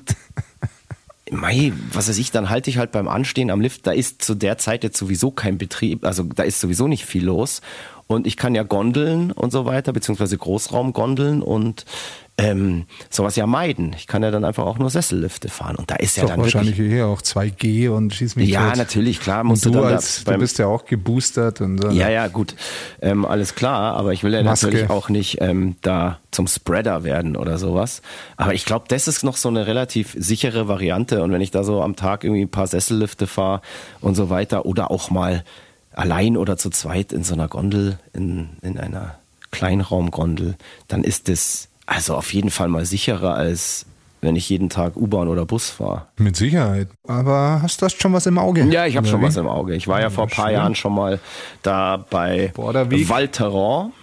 Mei, 1.31 1.73
was 1.91 2.07
weiß 2.07 2.17
ich, 2.17 2.31
dann 2.31 2.49
halte 2.49 2.69
ich 2.69 2.77
halt 2.77 2.91
beim 2.91 3.07
Anstehen 3.07 3.51
am 3.51 3.61
Lift, 3.61 3.87
da 3.87 3.91
ist 3.91 4.21
zu 4.21 4.35
der 4.35 4.57
Zeit 4.57 4.83
jetzt 4.83 4.97
sowieso 4.97 5.31
kein 5.31 5.57
Betrieb, 5.57 6.05
also 6.05 6.23
da 6.23 6.43
ist 6.43 6.59
sowieso 6.59 6.87
nicht 6.87 7.05
viel 7.05 7.25
los. 7.25 7.61
Und 8.07 8.25
ich 8.25 8.37
kann 8.37 8.55
ja 8.55 8.63
Gondeln 8.63 9.31
und 9.33 9.51
so 9.51 9.65
weiter, 9.65 9.91
beziehungsweise 9.91 10.37
Großraumgondeln 10.37 11.41
und 11.41 11.85
ähm, 12.39 12.85
sowas 13.09 13.35
ja 13.35 13.47
meiden. 13.47 13.93
Ich 13.97 14.05
kann 14.05 14.21
ja 14.21 14.29
dann 14.29 14.45
einfach 14.45 14.65
auch 14.65 14.77
nur 14.77 14.91
Sessellifte 14.91 15.49
fahren. 15.49 15.75
Und 15.75 15.89
da 15.89 15.95
ist, 15.95 16.11
ist 16.11 16.17
ja 16.17 16.25
dann 16.25 16.39
wahrscheinlich 16.39 16.77
wirklich, 16.77 16.93
hier 16.93 17.07
auch 17.07 17.21
2G 17.21 17.89
und 17.89 18.13
schieß 18.13 18.35
mich 18.35 18.49
Ja, 18.49 18.69
tot. 18.69 18.77
natürlich, 18.77 19.19
klar. 19.19 19.43
Musst 19.43 19.65
und 19.65 19.73
du, 19.73 19.79
du, 19.79 19.85
dann 19.85 19.95
als, 19.95 20.23
beim, 20.23 20.35
du 20.35 20.41
bist 20.41 20.59
ja 20.59 20.67
auch 20.67 20.85
geboostert. 20.85 21.61
Und 21.61 21.81
so. 21.81 21.89
Ja, 21.89 22.09
ja, 22.09 22.27
gut. 22.27 22.55
Ähm, 23.01 23.25
alles 23.25 23.55
klar. 23.55 23.95
Aber 23.95 24.13
ich 24.13 24.23
will 24.23 24.33
ja 24.33 24.43
Maske. 24.43 24.67
natürlich 24.67 24.89
auch 24.91 25.09
nicht 25.09 25.41
ähm, 25.41 25.77
da 25.81 26.19
zum 26.29 26.45
Spreader 26.45 27.03
werden 27.03 27.35
oder 27.35 27.57
sowas. 27.57 28.03
Aber 28.35 28.53
ich 28.53 28.65
glaube, 28.65 28.85
das 28.87 29.07
ist 29.07 29.23
noch 29.23 29.35
so 29.37 29.49
eine 29.49 29.65
relativ 29.65 30.15
sichere 30.15 30.67
Variante. 30.67 31.23
Und 31.23 31.31
wenn 31.31 31.41
ich 31.41 31.49
da 31.49 31.63
so 31.63 31.81
am 31.81 31.95
Tag 31.95 32.23
irgendwie 32.23 32.43
ein 32.43 32.49
paar 32.49 32.67
Sessellifte 32.67 33.25
fahre 33.25 33.61
und 33.99 34.13
so 34.13 34.29
weiter 34.29 34.67
oder 34.67 34.91
auch 34.91 35.09
mal 35.09 35.43
allein 35.91 36.37
oder 36.37 36.57
zu 36.57 36.69
zweit 36.69 37.13
in 37.13 37.23
so 37.23 37.33
einer 37.33 37.47
Gondel, 37.47 37.97
in, 38.13 38.49
in 38.61 38.77
einer 38.77 39.15
Kleinraumgondel, 39.49 40.55
dann 40.87 41.03
ist 41.03 41.29
das 41.29 41.66
also 41.87 42.15
auf 42.15 42.31
jeden 42.33 42.51
Fall 42.51 42.67
mal 42.67 42.85
sicherer 42.85 43.33
als 43.33 43.87
wenn 44.19 44.35
ich 44.35 44.49
jeden 44.49 44.69
Tag 44.69 44.95
U-Bahn 44.95 45.27
oder 45.27 45.45
Bus 45.45 45.69
fahre. 45.69 46.07
Mit 46.17 46.35
Sicherheit. 46.35 46.87
Aber 47.07 47.59
hast 47.61 47.81
du 47.83 47.87
schon 47.89 48.13
was 48.13 48.25
im 48.25 48.39
Auge? 48.39 48.63
Ja, 48.65 48.87
ich 48.87 48.97
habe 48.97 49.07
schon 49.07 49.21
was 49.21 49.37
im 49.37 49.47
Auge. 49.47 49.75
Ich 49.75 49.87
war 49.87 50.01
ja 50.01 50.09
vor 50.09 50.23
ein 50.25 50.29
paar 50.31 50.47
schön. 50.47 50.55
Jahren 50.55 50.75
schon 50.75 50.93
mal 50.95 51.19
da 51.61 51.97
bei. 52.09 52.51
Val 52.55 53.27
Thorens, 53.27 53.93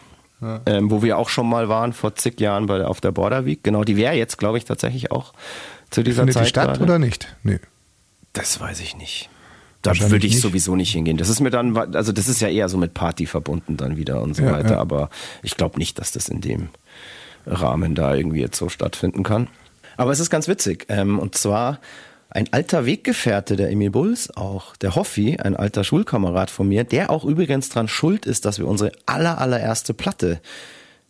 ähm, 0.66 0.90
wo 0.90 1.02
wir 1.02 1.18
auch 1.18 1.28
schon 1.28 1.48
mal 1.48 1.68
waren, 1.68 1.92
vor 1.92 2.14
zig 2.14 2.40
Jahren 2.40 2.66
bei, 2.66 2.84
auf 2.84 3.00
der 3.00 3.10
Borderweg. 3.10 3.64
Genau, 3.64 3.82
die 3.82 3.96
wäre 3.96 4.14
jetzt, 4.14 4.38
glaube 4.38 4.56
ich, 4.58 4.64
tatsächlich 4.64 5.10
auch 5.10 5.32
zu 5.90 6.04
dieser 6.04 6.18
Findet 6.22 6.34
Zeit 6.34 6.44
die 6.44 6.48
statt 6.50 6.66
gerade. 6.68 6.82
oder 6.84 6.98
nicht? 7.00 7.34
Nee. 7.42 7.58
Das 8.34 8.60
weiß 8.60 8.80
ich 8.80 8.96
nicht. 8.96 9.30
Da 9.82 9.98
würde 9.98 10.26
ich 10.26 10.34
nicht. 10.34 10.40
sowieso 10.42 10.76
nicht 10.76 10.92
hingehen. 10.92 11.16
Das 11.16 11.28
ist 11.28 11.40
mir 11.40 11.50
dann, 11.50 11.76
also 11.76 12.12
das 12.12 12.28
ist 12.28 12.40
ja 12.40 12.48
eher 12.48 12.68
so 12.68 12.78
mit 12.78 12.94
Party 12.94 13.26
verbunden 13.26 13.76
dann 13.76 13.96
wieder 13.96 14.22
und 14.22 14.34
so 14.34 14.44
Ja, 14.44 14.52
weiter. 14.52 14.74
ja. 14.74 14.78
Aber 14.78 15.10
ich 15.42 15.56
glaube 15.56 15.78
nicht, 15.78 15.98
dass 15.98 16.12
das 16.12 16.28
in 16.28 16.40
dem 16.40 16.68
Rahmen 17.46 17.94
da 17.94 18.14
irgendwie 18.14 18.40
jetzt 18.40 18.58
so 18.58 18.68
stattfinden 18.68 19.22
kann. 19.22 19.48
Aber 19.96 20.10
es 20.10 20.20
ist 20.20 20.30
ganz 20.30 20.48
witzig. 20.48 20.86
Ähm, 20.88 21.18
und 21.18 21.36
zwar 21.36 21.80
ein 22.30 22.52
alter 22.52 22.84
Weggefährte 22.84 23.54
der 23.54 23.70
Emil 23.70 23.90
Bulls 23.90 24.36
auch, 24.36 24.74
der 24.76 24.96
Hoffi, 24.96 25.36
ein 25.36 25.54
alter 25.54 25.84
Schulkamerad 25.84 26.50
von 26.50 26.68
mir, 26.68 26.82
der 26.84 27.10
auch 27.10 27.24
übrigens 27.24 27.68
dran 27.68 27.86
schuld 27.86 28.26
ist, 28.26 28.44
dass 28.44 28.58
wir 28.58 28.66
unsere 28.66 28.92
aller, 29.06 29.38
allererste 29.38 29.94
Platte 29.94 30.40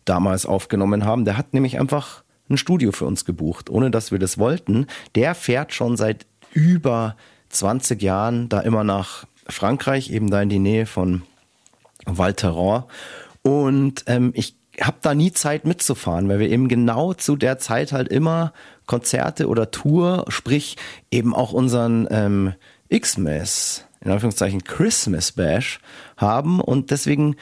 damals 0.05 0.45
aufgenommen 0.45 1.03
haben. 1.03 1.25
Der 1.25 1.37
hat 1.37 1.53
nämlich 1.53 1.79
einfach 1.79 2.23
ein 2.47 2.57
Studio 2.57 2.91
für 2.91 3.05
uns 3.05 3.25
gebucht, 3.25 3.71
ohne 3.71 3.89
dass 3.89 4.11
wir 4.11 4.19
das 4.19 4.37
wollten. 4.37 4.85
Der 5.15 5.33
fährt 5.33 5.73
schon 5.73 5.97
seit 5.97 6.27
über 6.53 7.15
20 7.49 8.01
Jahren 8.01 8.47
da 8.47 8.59
immer 8.59 8.83
nach 8.83 9.25
Frankreich, 9.47 10.11
eben 10.11 10.29
da 10.29 10.41
in 10.41 10.49
die 10.49 10.59
Nähe 10.59 10.85
von 10.85 11.23
Val 12.05 12.33
Thorens. 12.33 12.85
Und 13.41 14.03
ähm, 14.07 14.31
ich 14.35 14.55
habe 14.81 14.97
da 15.01 15.15
nie 15.15 15.31
Zeit 15.31 15.65
mitzufahren, 15.65 16.27
weil 16.29 16.39
wir 16.39 16.49
eben 16.49 16.67
genau 16.67 17.13
zu 17.13 17.35
der 17.35 17.57
Zeit 17.57 17.91
halt 17.91 18.09
immer 18.09 18.53
Konzerte 18.85 19.47
oder 19.47 19.71
Tour, 19.71 20.25
sprich 20.29 20.77
eben 21.11 21.33
auch 21.33 21.53
unseren 21.53 22.07
ähm, 22.11 22.53
X-Mess, 22.89 23.85
in 24.01 24.11
Anführungszeichen 24.11 24.63
Christmas 24.63 25.31
Bash 25.31 25.79
haben 26.17 26.59
und 26.59 26.91
deswegen 26.91 27.35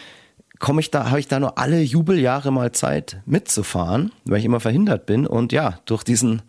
komme 0.60 0.80
ich 0.80 0.92
da, 0.92 1.10
habe 1.10 1.20
ich 1.20 1.28
da 1.28 1.40
nur 1.40 1.58
alle 1.58 1.82
Jubeljahre 1.82 2.52
mal 2.52 2.72
Zeit 2.72 3.22
mitzufahren, 3.26 4.12
weil 4.24 4.40
ich 4.40 4.46
immer 4.46 4.62
verhindert 4.62 5.06
bin 5.06 5.28
und 5.28 5.52
ja, 5.52 5.80
durch 5.86 6.04
diesen 6.04 6.42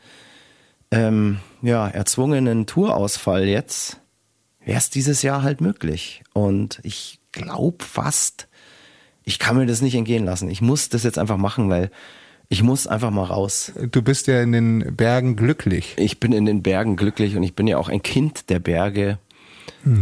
ähm, 0.93 1.41
ja, 1.63 1.89
erzwungenen 1.89 2.67
Tourausfall 2.67 3.45
jetzt 3.45 4.01
wäre 4.65 4.79
es 4.79 4.91
dieses 4.91 5.23
Jahr 5.23 5.43
halt 5.43 5.61
möglich. 5.61 6.23
Und 6.33 6.81
ich 6.85 7.21
glaube 7.33 7.85
fast, 7.85 8.49
ich 9.25 9.39
kann 9.39 9.57
mir 9.57 9.67
das 9.67 9.83
nicht 9.83 9.95
entgehen 9.95 10.25
lassen. 10.25 10.51
Ich 10.51 10.61
muss 10.61 10.89
das 10.89 11.03
jetzt 11.03 11.19
einfach 11.19 11.37
machen, 11.37 11.69
weil 11.71 11.91
ich 12.49 12.63
muss 12.63 12.87
einfach 12.87 13.11
mal 13.11 13.25
raus. 13.25 13.73
Du 13.91 14.03
bist 14.03 14.27
ja 14.27 14.43
in 14.43 14.53
den 14.53 14.97
Bergen 14.97 15.37
glücklich. 15.37 15.95
Ich 15.97 16.21
bin 16.21 16.33
in 16.33 16.45
den 16.45 16.63
Bergen 16.63 16.97
glücklich 16.97 17.37
und 17.37 17.43
ich 17.43 17.55
bin 17.55 17.67
ja 17.67 17.79
auch 17.79 17.89
ein 17.89 18.03
Kind 18.03 18.51
der 18.51 18.59
Berge 18.59 19.19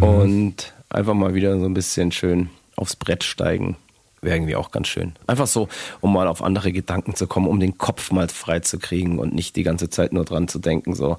und 0.00 0.75
einfach 0.91 1.14
mal 1.14 1.35
wieder 1.35 1.59
so 1.59 1.64
ein 1.64 1.75
bisschen 1.75 2.12
schön 2.12 2.50
aufs 2.76 2.97
Brett 2.97 3.25
steigen. 3.25 3.76
Wäre 4.21 4.37
irgendwie 4.37 4.55
auch 4.55 4.71
ganz 4.71 4.88
schön. 4.88 5.14
Einfach 5.26 5.49
so, 5.49 5.69
um 6.00 6.12
mal 6.12 6.29
auf 6.29 6.43
andere 6.43 6.73
Gedanken 6.73 7.17
zu 7.17 7.26
kommen, 7.26 7.49
um 7.49 7.59
den 7.59 7.79
Kopf 7.79 8.12
mal 8.12 8.29
frei 8.29 8.61
zu 8.61 8.79
kriegen 8.79 9.19
und 9.19 9.35
nicht 9.35 9.57
die 9.57 9.64
ganze 9.64 9.91
Zeit 9.91 10.12
nur 10.12 10.25
dran 10.25 10.47
zu 10.47 10.61
denken, 10.61 10.95
so. 10.95 11.19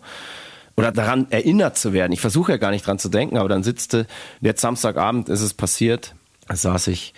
Oder 0.77 0.91
daran 0.91 1.27
erinnert 1.29 1.77
zu 1.77 1.93
werden. 1.93 2.13
Ich 2.13 2.21
versuche 2.21 2.53
ja 2.53 2.57
gar 2.57 2.71
nicht 2.71 2.87
dran 2.87 2.99
zu 2.99 3.09
denken, 3.09 3.37
aber 3.37 3.49
dann 3.49 3.63
sitzt 3.63 3.97
jetzt 4.41 4.61
Samstagabend 4.61 5.29
ist 5.29 5.41
es 5.41 5.53
passiert, 5.53 6.15
saß 6.51 6.87
ich 6.87 7.13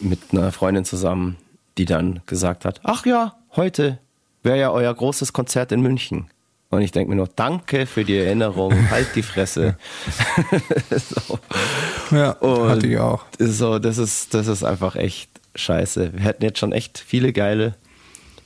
mit 0.00 0.20
einer 0.32 0.52
Freundin 0.52 0.84
zusammen, 0.84 1.36
die 1.76 1.84
dann 1.84 2.20
gesagt 2.26 2.64
hat, 2.64 2.80
ach 2.84 3.06
ja, 3.06 3.36
heute 3.56 3.98
wäre 4.42 4.58
ja 4.58 4.70
euer 4.70 4.92
großes 4.94 5.32
Konzert 5.32 5.72
in 5.72 5.80
München. 5.80 6.28
Und 6.70 6.82
ich 6.82 6.92
denke 6.92 7.10
mir 7.10 7.16
nur, 7.16 7.30
danke 7.34 7.86
für 7.86 8.04
die 8.04 8.18
Erinnerung, 8.18 8.72
halt 8.90 9.08
die 9.14 9.22
Fresse. 9.22 9.76
so. 10.90 11.38
Ja, 12.10 12.32
Und 12.32 12.68
hatte 12.68 12.86
ich 12.86 12.98
auch. 12.98 13.24
So, 13.38 13.78
das 13.78 13.98
ist, 13.98 14.34
das 14.34 14.48
ist 14.48 14.64
einfach 14.64 14.96
echt 14.96 15.30
scheiße. 15.54 16.12
Wir 16.14 16.24
hätten 16.24 16.44
jetzt 16.44 16.58
schon 16.58 16.72
echt 16.72 16.98
viele 16.98 17.32
geile 17.32 17.74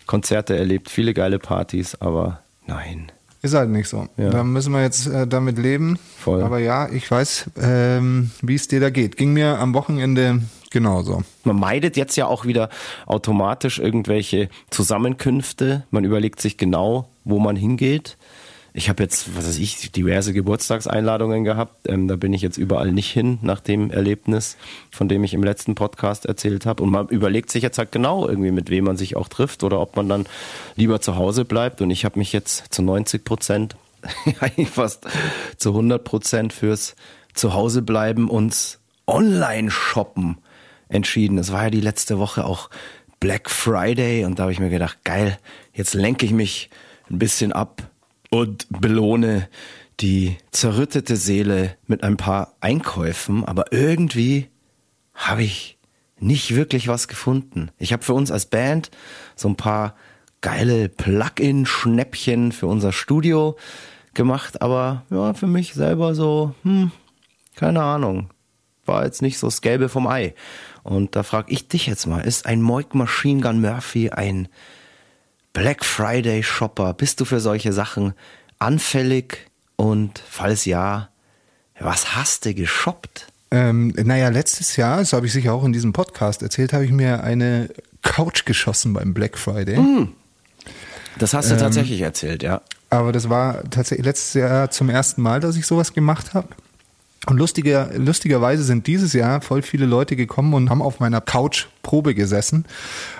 Konzerte 0.06 0.56
erlebt, 0.56 0.90
viele 0.90 1.14
geile 1.14 1.38
Partys, 1.38 1.96
aber 2.00 2.40
nein. 2.66 3.10
Ist 3.42 3.54
halt 3.54 3.70
nicht 3.70 3.88
so. 3.88 4.06
Ja. 4.16 4.30
Da 4.30 4.44
müssen 4.44 4.72
wir 4.72 4.82
jetzt 4.82 5.08
äh, 5.08 5.26
damit 5.26 5.58
leben. 5.58 5.98
Voll. 6.18 6.44
Aber 6.44 6.60
ja, 6.60 6.88
ich 6.88 7.10
weiß, 7.10 7.50
ähm, 7.60 8.30
wie 8.40 8.54
es 8.54 8.68
dir 8.68 8.78
da 8.78 8.90
geht. 8.90 9.16
Ging 9.16 9.32
mir 9.32 9.58
am 9.58 9.74
Wochenende 9.74 10.42
genauso. 10.72 11.22
Man 11.44 11.56
meidet 11.56 11.96
jetzt 11.96 12.16
ja 12.16 12.26
auch 12.26 12.44
wieder 12.44 12.68
automatisch 13.06 13.78
irgendwelche 13.78 14.48
Zusammenkünfte. 14.70 15.84
Man 15.90 16.04
überlegt 16.04 16.40
sich 16.40 16.56
genau, 16.56 17.08
wo 17.24 17.38
man 17.38 17.56
hingeht. 17.56 18.16
Ich 18.74 18.88
habe 18.88 19.02
jetzt, 19.02 19.36
was 19.36 19.46
weiß 19.46 19.58
ich, 19.58 19.92
diverse 19.92 20.32
Geburtstagseinladungen 20.32 21.44
gehabt. 21.44 21.88
Ähm, 21.88 22.08
da 22.08 22.16
bin 22.16 22.32
ich 22.32 22.40
jetzt 22.40 22.56
überall 22.56 22.90
nicht 22.90 23.10
hin 23.10 23.38
nach 23.42 23.60
dem 23.60 23.90
Erlebnis, 23.90 24.56
von 24.90 25.08
dem 25.08 25.24
ich 25.24 25.34
im 25.34 25.44
letzten 25.44 25.74
Podcast 25.74 26.24
erzählt 26.24 26.64
habe. 26.64 26.82
Und 26.82 26.90
man 26.90 27.08
überlegt 27.08 27.50
sich 27.50 27.62
jetzt 27.62 27.76
halt 27.76 27.92
genau 27.92 28.26
irgendwie, 28.26 28.50
mit 28.50 28.70
wem 28.70 28.84
man 28.84 28.96
sich 28.96 29.14
auch 29.14 29.28
trifft 29.28 29.62
oder 29.62 29.78
ob 29.78 29.96
man 29.96 30.08
dann 30.08 30.26
lieber 30.74 31.02
zu 31.02 31.16
Hause 31.16 31.44
bleibt. 31.44 31.82
Und 31.82 31.90
ich 31.90 32.06
habe 32.06 32.18
mich 32.18 32.32
jetzt 32.32 32.72
zu 32.72 32.82
90 32.82 33.24
Prozent, 33.24 33.76
eigentlich 34.40 34.70
fast 34.70 35.06
zu 35.58 35.70
100 35.70 36.02
Prozent 36.02 36.52
fürs 36.54 36.96
Zuhause 37.34 37.82
bleiben 37.82 38.30
und 38.30 38.78
online 39.06 39.70
shoppen 39.70 40.38
entschieden. 40.92 41.38
Es 41.38 41.52
war 41.52 41.64
ja 41.64 41.70
die 41.70 41.80
letzte 41.80 42.18
Woche 42.18 42.44
auch 42.44 42.70
Black 43.20 43.50
Friday 43.50 44.24
und 44.24 44.38
da 44.38 44.44
habe 44.44 44.52
ich 44.52 44.60
mir 44.60 44.70
gedacht, 44.70 45.04
geil, 45.04 45.38
jetzt 45.72 45.94
lenke 45.94 46.26
ich 46.26 46.32
mich 46.32 46.70
ein 47.10 47.18
bisschen 47.18 47.52
ab 47.52 47.90
und 48.30 48.66
belohne 48.68 49.48
die 50.00 50.36
zerrüttete 50.50 51.16
Seele 51.16 51.76
mit 51.86 52.02
ein 52.02 52.16
paar 52.16 52.54
Einkäufen, 52.60 53.44
aber 53.44 53.72
irgendwie 53.72 54.48
habe 55.14 55.42
ich 55.42 55.78
nicht 56.18 56.54
wirklich 56.54 56.88
was 56.88 57.08
gefunden. 57.08 57.70
Ich 57.78 57.92
habe 57.92 58.02
für 58.02 58.14
uns 58.14 58.30
als 58.30 58.46
Band 58.46 58.90
so 59.36 59.48
ein 59.48 59.56
paar 59.56 59.94
geile 60.40 60.88
Plug-in-Schnäppchen 60.88 62.52
für 62.52 62.66
unser 62.66 62.92
Studio 62.92 63.56
gemacht, 64.14 64.62
aber 64.62 65.04
ja, 65.10 65.34
für 65.34 65.46
mich 65.46 65.74
selber 65.74 66.14
so, 66.14 66.54
hm, 66.62 66.90
keine 67.54 67.82
Ahnung. 67.82 68.30
War 68.84 69.04
jetzt 69.04 69.22
nicht 69.22 69.38
so 69.38 69.46
das 69.46 69.62
Gelbe 69.62 69.88
vom 69.88 70.08
Ei. 70.08 70.34
Und 70.82 71.14
da 71.16 71.22
frage 71.22 71.52
ich 71.52 71.68
dich 71.68 71.86
jetzt 71.86 72.06
mal, 72.06 72.20
ist 72.20 72.46
ein 72.46 72.60
Moik 72.60 72.94
Machine 72.94 73.40
Gun 73.40 73.60
Murphy 73.60 74.10
ein 74.10 74.48
Black 75.52 75.84
Friday 75.84 76.42
Shopper? 76.42 76.94
Bist 76.94 77.20
du 77.20 77.24
für 77.24 77.40
solche 77.40 77.72
Sachen 77.72 78.14
anfällig? 78.58 79.50
Und 79.76 80.22
falls 80.28 80.64
ja, 80.64 81.08
was 81.78 82.16
hast 82.16 82.44
du 82.44 82.54
geshoppt? 82.54 83.26
Ähm, 83.50 83.88
naja, 83.88 84.30
letztes 84.30 84.76
Jahr, 84.76 84.98
das 84.98 85.12
habe 85.12 85.26
ich 85.26 85.32
sicher 85.32 85.52
auch 85.52 85.64
in 85.64 85.72
diesem 85.72 85.92
Podcast 85.92 86.42
erzählt, 86.42 86.72
habe 86.72 86.84
ich 86.84 86.90
mir 86.90 87.22
eine 87.22 87.68
Couch 88.00 88.44
geschossen 88.44 88.94
beim 88.94 89.12
Black 89.12 89.36
Friday. 89.36 89.78
Mm. 89.78 90.12
Das 91.18 91.34
hast 91.34 91.50
du 91.50 91.54
ähm, 91.54 91.60
tatsächlich 91.60 92.00
erzählt, 92.00 92.42
ja. 92.42 92.62
Aber 92.88 93.12
das 93.12 93.28
war 93.28 93.62
tatsächlich 93.70 94.06
letztes 94.06 94.34
Jahr 94.34 94.70
zum 94.70 94.88
ersten 94.88 95.22
Mal, 95.22 95.40
dass 95.40 95.56
ich 95.56 95.66
sowas 95.66 95.92
gemacht 95.92 96.34
habe. 96.34 96.48
Und 97.26 97.38
lustiger, 97.38 97.90
lustigerweise 97.96 98.64
sind 98.64 98.88
dieses 98.88 99.12
Jahr 99.12 99.40
voll 99.40 99.62
viele 99.62 99.86
Leute 99.86 100.16
gekommen 100.16 100.54
und 100.54 100.70
haben 100.70 100.82
auf 100.82 100.98
meiner 100.98 101.20
Couch 101.20 101.66
Probe 101.82 102.14
gesessen. 102.14 102.64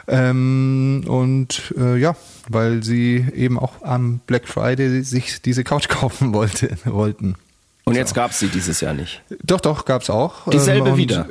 Ähm, 0.09 1.04
und 1.06 1.73
äh, 1.78 1.97
ja, 1.97 2.16
weil 2.49 2.82
sie 2.82 3.25
eben 3.35 3.59
auch 3.59 3.82
am 3.82 4.21
Black 4.26 4.49
Friday 4.49 5.02
sich 5.02 5.40
diese 5.40 5.62
Couch 5.62 5.88
kaufen 5.88 6.35
wollte, 6.35 6.76
wollten. 6.85 7.37
Und 7.85 7.94
jetzt 7.94 8.14
gab 8.14 8.32
es 8.32 8.40
sie 8.40 8.49
dieses 8.49 8.80
Jahr 8.80 8.94
nicht. 8.94 9.23
Doch, 9.42 9.61
doch, 9.61 9.85
gab 9.85 10.02
es 10.02 10.11
auch. 10.11 10.49
Dieselbe 10.50 10.90
ähm, 10.90 10.97
wieder. 10.97 11.28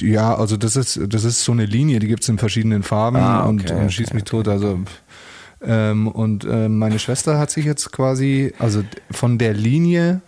Ja, 0.00 0.34
also 0.34 0.56
das 0.56 0.74
ist, 0.74 0.98
das 1.08 1.22
ist 1.22 1.44
so 1.44 1.52
eine 1.52 1.64
Linie, 1.64 2.00
die 2.00 2.08
gibt 2.08 2.24
es 2.24 2.28
in 2.28 2.38
verschiedenen 2.38 2.82
Farben 2.82 3.18
ah, 3.18 3.40
okay, 3.42 3.48
und, 3.48 3.70
und 3.70 3.92
schießt 3.92 4.10
okay, 4.10 4.14
mich 4.16 4.22
okay. 4.22 4.30
tot. 4.30 4.48
Also 4.48 4.80
ähm, 5.60 6.08
und 6.08 6.44
äh, 6.44 6.68
meine 6.68 6.98
Schwester 6.98 7.38
hat 7.38 7.50
sich 7.50 7.64
jetzt 7.64 7.92
quasi, 7.92 8.52
also 8.58 8.82
von 9.10 9.38
der 9.38 9.54
Linie 9.54 10.20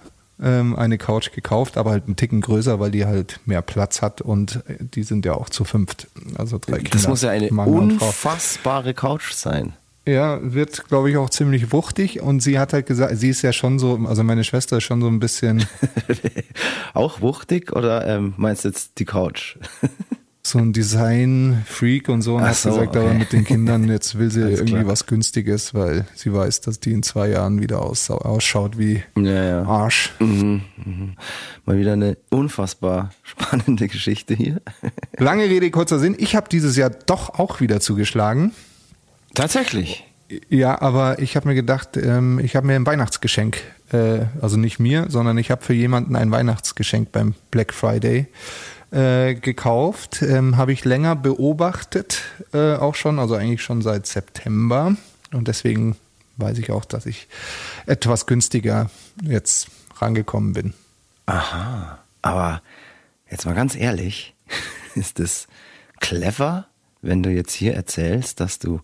ähm, 0.43 0.77
eine 0.77 0.99
Couch 0.99 1.33
gekauft, 1.33 1.77
aber 1.77 1.91
halt 1.91 2.07
einen 2.07 2.17
Ticken 2.17 2.41
größer, 2.41 2.81
weil 2.81 2.91
die 2.91 3.05
halt 3.05 3.41
mehr 3.47 3.63
Platz 3.63 4.03
hat 4.03 4.21
und 4.21 4.63
äh, 4.69 4.77
die 4.81 5.03
sind 5.03 5.25
ja 5.25 5.35
auch 5.35 5.49
zu 5.49 5.65
fünft. 5.65 6.09
Also 6.37 6.59
drei 6.59 6.79
Kinder. 6.79 6.91
Das 6.93 7.09
muss 7.09 7.23
ja 7.23 7.31
eine 7.31 7.51
unfassbare 7.51 8.95
Couch 8.95 9.33
sein. 9.33 9.75
Ja, 10.07 10.41
wird, 10.43 10.89
glaube 10.89 11.11
ich, 11.11 11.17
auch 11.19 11.31
ziemlich 11.31 11.73
wuchtig. 11.73 12.21
Und 12.21 12.41
sie 12.41 12.59
hat 12.59 12.73
halt 12.73 12.87
gesagt, 12.87 13.17
sie 13.19 13.29
ist 13.29 13.43
ja 13.43 13.53
schon 13.53 13.79
so, 13.79 14.01
also 14.07 14.25
meine 14.25 14.45
Schwester 14.45 14.79
ist 14.79 14.85
schon 14.85 15.01
so 15.03 15.09
ein 15.09 15.21
bisschen. 15.21 15.67
auch 16.95 17.21
wuchtig 17.21 17.73
oder 17.73 18.07
ähm, 18.07 18.35
meinst 18.37 18.65
du 18.65 18.69
jetzt 18.69 18.99
die 18.99 19.05
Couch? 19.05 19.59
so 20.43 20.59
ein 20.59 20.73
Design-Freak 20.73 22.09
und 22.09 22.23
so 22.23 22.37
und 22.37 22.43
Ach 22.43 22.49
hat 22.49 22.57
so, 22.57 22.71
gesagt, 22.71 22.97
okay. 22.97 22.99
aber 22.99 23.15
mit 23.15 23.33
den 23.33 23.45
Kindern, 23.45 23.89
jetzt 23.89 24.19
will 24.19 24.31
sie 24.31 24.41
irgendwie 24.51 24.73
klar. 24.73 24.87
was 24.87 25.07
Günstiges, 25.07 25.75
weil 25.75 26.07
sie 26.15 26.33
weiß, 26.33 26.63
dass 26.63 26.81
die 26.81 26.93
in 26.93 27.03
zwei 27.03 27.29
Jahren 27.29 27.61
wieder 27.61 27.83
aus, 27.83 28.11
ausschaut 28.11 28.79
wie 28.79 29.03
ja, 29.17 29.45
ja. 29.45 29.63
Arsch. 29.65 30.15
Mhm, 30.19 30.63
mhm. 30.77 31.13
Mal 31.67 31.79
wieder 31.79 31.93
eine 31.93 32.17
unfassbar 32.31 33.11
spannende 33.23 33.89
Geschichte 33.89 34.35
hier. 34.35 34.63
Lange 35.19 35.45
Rede, 35.45 35.71
kurzer 35.71 35.99
Sinn. 35.99 36.17
Ich 36.19 36.35
habe 36.35 36.49
dieses 36.49 36.77
Jahr 36.77 36.91
doch 36.91 37.39
auch 37.39 37.61
wieder 37.61 37.81
zugeschlagen. 37.81 38.53
Tatsächlich. 39.35 40.07
Ja, 40.49 40.81
aber 40.81 41.19
ich 41.19 41.37
habe 41.37 41.49
mir 41.49 41.55
gedacht, 41.55 41.97
ähm, 41.97 42.39
ich 42.39 42.55
habe 42.57 42.67
mir 42.67 42.77
ein 42.77 42.87
Weihnachtsgeschenk, 42.87 43.59
äh, 43.93 44.21
also 44.41 44.57
nicht 44.57 44.79
mir, 44.79 45.07
sondern 45.09 45.37
ich 45.39 45.51
habe 45.51 45.63
für 45.63 45.75
jemanden 45.75 46.15
ein 46.15 46.31
Weihnachtsgeschenk 46.31 47.11
beim 47.11 47.35
Black 47.51 47.75
Friday 47.75 48.29
äh, 48.91 49.35
gekauft. 49.35 50.23
Ähm, 50.23 50.57
habe 50.57 50.73
ich 50.73 50.85
länger 50.85 51.17
beobachtet, 51.17 52.23
äh, 52.53 52.75
auch 52.75 52.95
schon, 52.95 53.19
also 53.19 53.35
eigentlich 53.35 53.63
schon 53.63 53.83
seit 53.83 54.07
September. 54.07 54.97
Und 55.33 55.49
deswegen 55.49 55.97
weiß 56.37 56.59
ich 56.59 56.71
auch, 56.71 56.85
dass 56.85 57.07
ich 57.07 57.29
etwas 57.87 58.27
günstiger 58.27 58.91
jetzt 59.23 59.69
rangekommen 59.99 60.53
bin. 60.53 60.75
Aha, 61.27 61.99
aber 62.23 62.63
jetzt 63.31 63.47
mal 63.47 63.55
ganz 63.55 63.77
ehrlich, 63.77 64.35
ist 64.95 65.21
es 65.21 65.47
clever, 66.01 66.67
wenn 67.03 67.23
du 67.23 67.31
jetzt 67.31 67.53
hier 67.53 67.75
erzählst, 67.75 68.41
dass 68.41 68.59
du 68.59 68.81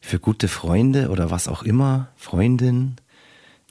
für 0.00 0.18
gute 0.18 0.48
Freunde 0.48 1.10
oder 1.10 1.30
was 1.30 1.48
auch 1.48 1.62
immer, 1.62 2.08
Freundin, 2.16 2.96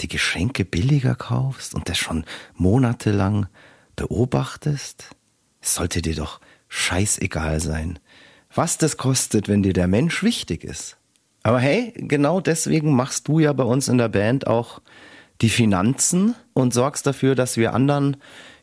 die 0.01 0.07
Geschenke 0.07 0.63
billiger 0.65 1.15
kaufst 1.15 1.75
und 1.75 1.89
das 1.89 1.97
schon 1.97 2.25
monatelang 2.55 3.47
beobachtest? 3.95 5.09
Es 5.61 5.75
sollte 5.75 6.01
dir 6.01 6.15
doch 6.15 6.39
scheißegal 6.67 7.59
sein, 7.59 7.99
was 8.53 8.77
das 8.77 8.97
kostet, 8.97 9.47
wenn 9.47 9.63
dir 9.63 9.73
der 9.73 9.87
Mensch 9.87 10.23
wichtig 10.23 10.63
ist. 10.63 10.97
Aber 11.43 11.59
hey, 11.59 11.93
genau 11.95 12.41
deswegen 12.41 12.93
machst 12.93 13.27
du 13.27 13.39
ja 13.39 13.53
bei 13.53 13.63
uns 13.63 13.87
in 13.87 13.97
der 13.97 14.09
Band 14.09 14.47
auch 14.47 14.81
die 15.41 15.49
Finanzen 15.49 16.35
und 16.53 16.73
sorgst 16.73 17.07
dafür, 17.07 17.35
dass 17.35 17.57
wir 17.57 17.73
anderen 17.73 18.17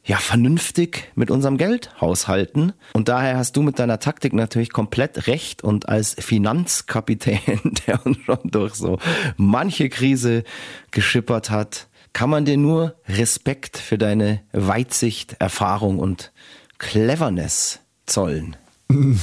ja 0.04 0.18
vernünftig 0.18 1.10
mit 1.14 1.30
unserem 1.30 1.56
Geld 1.56 2.00
haushalten. 2.00 2.72
Und 2.92 3.08
daher 3.08 3.38
hast 3.38 3.56
du 3.56 3.62
mit 3.62 3.78
deiner 3.78 3.98
Taktik 3.98 4.32
natürlich 4.34 4.72
komplett 4.72 5.26
recht 5.26 5.64
und 5.64 5.88
als 5.88 6.14
Finanzkapitän, 6.18 7.74
der 7.86 8.04
uns 8.06 8.18
schon 8.18 8.38
durch 8.44 8.74
so 8.74 8.98
manche 9.36 9.88
Krise 9.88 10.44
geschippert 10.92 11.50
hat, 11.50 11.88
kann 12.12 12.30
man 12.30 12.44
dir 12.44 12.56
nur 12.56 12.94
Respekt 13.08 13.76
für 13.78 13.98
deine 13.98 14.42
Weitsicht, 14.52 15.36
Erfahrung 15.38 15.98
und 15.98 16.32
Cleverness 16.78 17.80
zollen. 18.06 18.56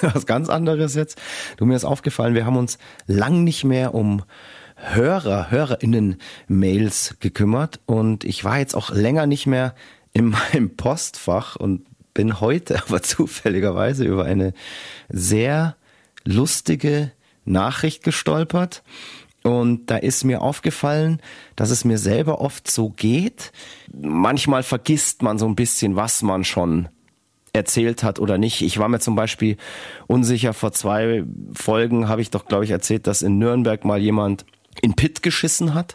Was 0.00 0.26
ganz 0.26 0.48
anderes 0.48 0.94
jetzt. 0.94 1.18
Du 1.56 1.66
mir 1.66 1.76
ist 1.76 1.84
aufgefallen, 1.84 2.34
wir 2.34 2.46
haben 2.46 2.56
uns 2.56 2.78
lang 3.06 3.44
nicht 3.44 3.64
mehr 3.64 3.94
um 3.94 4.22
Hörer, 4.76 5.50
HörerInnen-Mails 5.50 7.16
gekümmert 7.20 7.80
und 7.86 8.24
ich 8.24 8.44
war 8.44 8.58
jetzt 8.58 8.74
auch 8.74 8.90
länger 8.90 9.26
nicht 9.26 9.46
mehr 9.46 9.74
in 10.12 10.26
meinem 10.26 10.76
Postfach 10.76 11.56
und 11.56 11.86
bin 12.14 12.40
heute 12.40 12.82
aber 12.86 13.02
zufälligerweise 13.02 14.04
über 14.04 14.24
eine 14.24 14.52
sehr 15.08 15.76
lustige 16.24 17.12
Nachricht 17.44 18.02
gestolpert. 18.02 18.82
Und 19.46 19.86
da 19.92 19.96
ist 19.96 20.24
mir 20.24 20.42
aufgefallen, 20.42 21.20
dass 21.54 21.70
es 21.70 21.84
mir 21.84 21.98
selber 21.98 22.40
oft 22.40 22.68
so 22.68 22.90
geht. 22.90 23.52
Manchmal 23.96 24.64
vergisst 24.64 25.22
man 25.22 25.38
so 25.38 25.46
ein 25.46 25.54
bisschen, 25.54 25.94
was 25.94 26.22
man 26.22 26.42
schon 26.42 26.88
erzählt 27.52 28.02
hat 28.02 28.18
oder 28.18 28.38
nicht. 28.38 28.62
Ich 28.62 28.78
war 28.78 28.88
mir 28.88 28.98
zum 28.98 29.14
Beispiel 29.14 29.56
unsicher, 30.08 30.52
vor 30.52 30.72
zwei 30.72 31.22
Folgen 31.54 32.08
habe 32.08 32.22
ich 32.22 32.30
doch, 32.30 32.46
glaube 32.46 32.64
ich, 32.64 32.72
erzählt, 32.72 33.06
dass 33.06 33.22
in 33.22 33.38
Nürnberg 33.38 33.84
mal 33.84 34.00
jemand 34.00 34.44
in 34.82 34.94
Pit 34.94 35.22
geschissen 35.22 35.74
hat. 35.74 35.94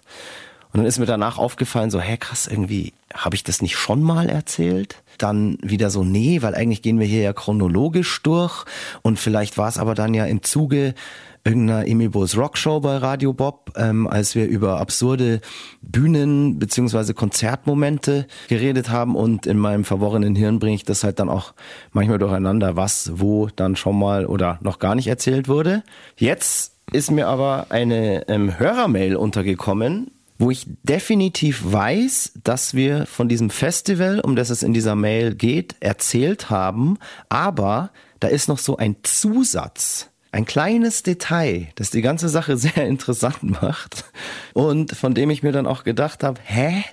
Und 0.71 0.77
dann 0.77 0.87
ist 0.87 0.99
mir 0.99 1.05
danach 1.05 1.37
aufgefallen, 1.37 1.91
so, 1.91 1.99
hä, 1.99 2.15
krass, 2.15 2.47
irgendwie 2.47 2.93
habe 3.13 3.35
ich 3.35 3.43
das 3.43 3.61
nicht 3.61 3.75
schon 3.75 4.01
mal 4.01 4.29
erzählt? 4.29 5.03
Dann 5.17 5.57
wieder 5.61 5.89
so, 5.89 6.05
nee, 6.05 6.41
weil 6.41 6.55
eigentlich 6.55 6.81
gehen 6.81 6.99
wir 6.99 7.05
hier 7.05 7.21
ja 7.21 7.33
chronologisch 7.33 8.23
durch. 8.23 8.63
Und 9.01 9.19
vielleicht 9.19 9.57
war 9.57 9.67
es 9.67 9.77
aber 9.77 9.93
dann 9.93 10.13
ja 10.13 10.23
im 10.23 10.41
Zuge 10.41 10.95
irgendeiner 11.43 11.87
Emil 11.87 12.09
Bos 12.09 12.37
Rockshow 12.37 12.79
bei 12.79 12.97
Radio 12.97 13.33
Bob, 13.33 13.73
ähm, 13.75 14.07
als 14.07 14.35
wir 14.35 14.47
über 14.47 14.79
absurde 14.79 15.41
Bühnen 15.81 16.59
beziehungsweise 16.59 17.13
Konzertmomente 17.13 18.27
geredet 18.47 18.89
haben. 18.89 19.15
Und 19.15 19.47
in 19.47 19.57
meinem 19.57 19.83
verworrenen 19.83 20.35
Hirn 20.35 20.59
bringe 20.59 20.75
ich 20.75 20.83
das 20.83 21.03
halt 21.03 21.19
dann 21.19 21.29
auch 21.29 21.53
manchmal 21.91 22.19
durcheinander, 22.19 22.75
was 22.75 23.11
wo 23.15 23.47
dann 23.55 23.75
schon 23.75 23.97
mal 23.97 24.25
oder 24.25 24.59
noch 24.61 24.79
gar 24.79 24.95
nicht 24.95 25.07
erzählt 25.07 25.47
wurde. 25.47 25.83
Jetzt 26.17 26.75
ist 26.91 27.11
mir 27.11 27.27
aber 27.27 27.67
eine 27.69 28.27
ähm, 28.27 28.59
Hörermail 28.59 29.15
untergekommen, 29.15 30.11
wo 30.37 30.51
ich 30.51 30.65
definitiv 30.83 31.61
weiß, 31.63 32.33
dass 32.43 32.73
wir 32.73 33.05
von 33.05 33.29
diesem 33.29 33.49
Festival, 33.49 34.19
um 34.19 34.35
das 34.35 34.49
es 34.49 34.63
in 34.63 34.73
dieser 34.73 34.95
Mail 34.95 35.35
geht, 35.35 35.75
erzählt 35.79 36.49
haben, 36.49 36.97
aber 37.29 37.91
da 38.19 38.27
ist 38.27 38.49
noch 38.49 38.57
so 38.57 38.77
ein 38.77 38.97
Zusatz 39.03 40.10
ein 40.31 40.45
kleines 40.45 41.03
Detail, 41.03 41.67
das 41.75 41.89
die 41.89 42.01
ganze 42.01 42.29
Sache 42.29 42.57
sehr 42.57 42.85
interessant 42.85 43.61
macht 43.61 44.05
und 44.53 44.95
von 44.95 45.13
dem 45.13 45.29
ich 45.29 45.43
mir 45.43 45.51
dann 45.51 45.67
auch 45.67 45.83
gedacht 45.83 46.23
habe, 46.23 46.39
hä, 46.43 46.83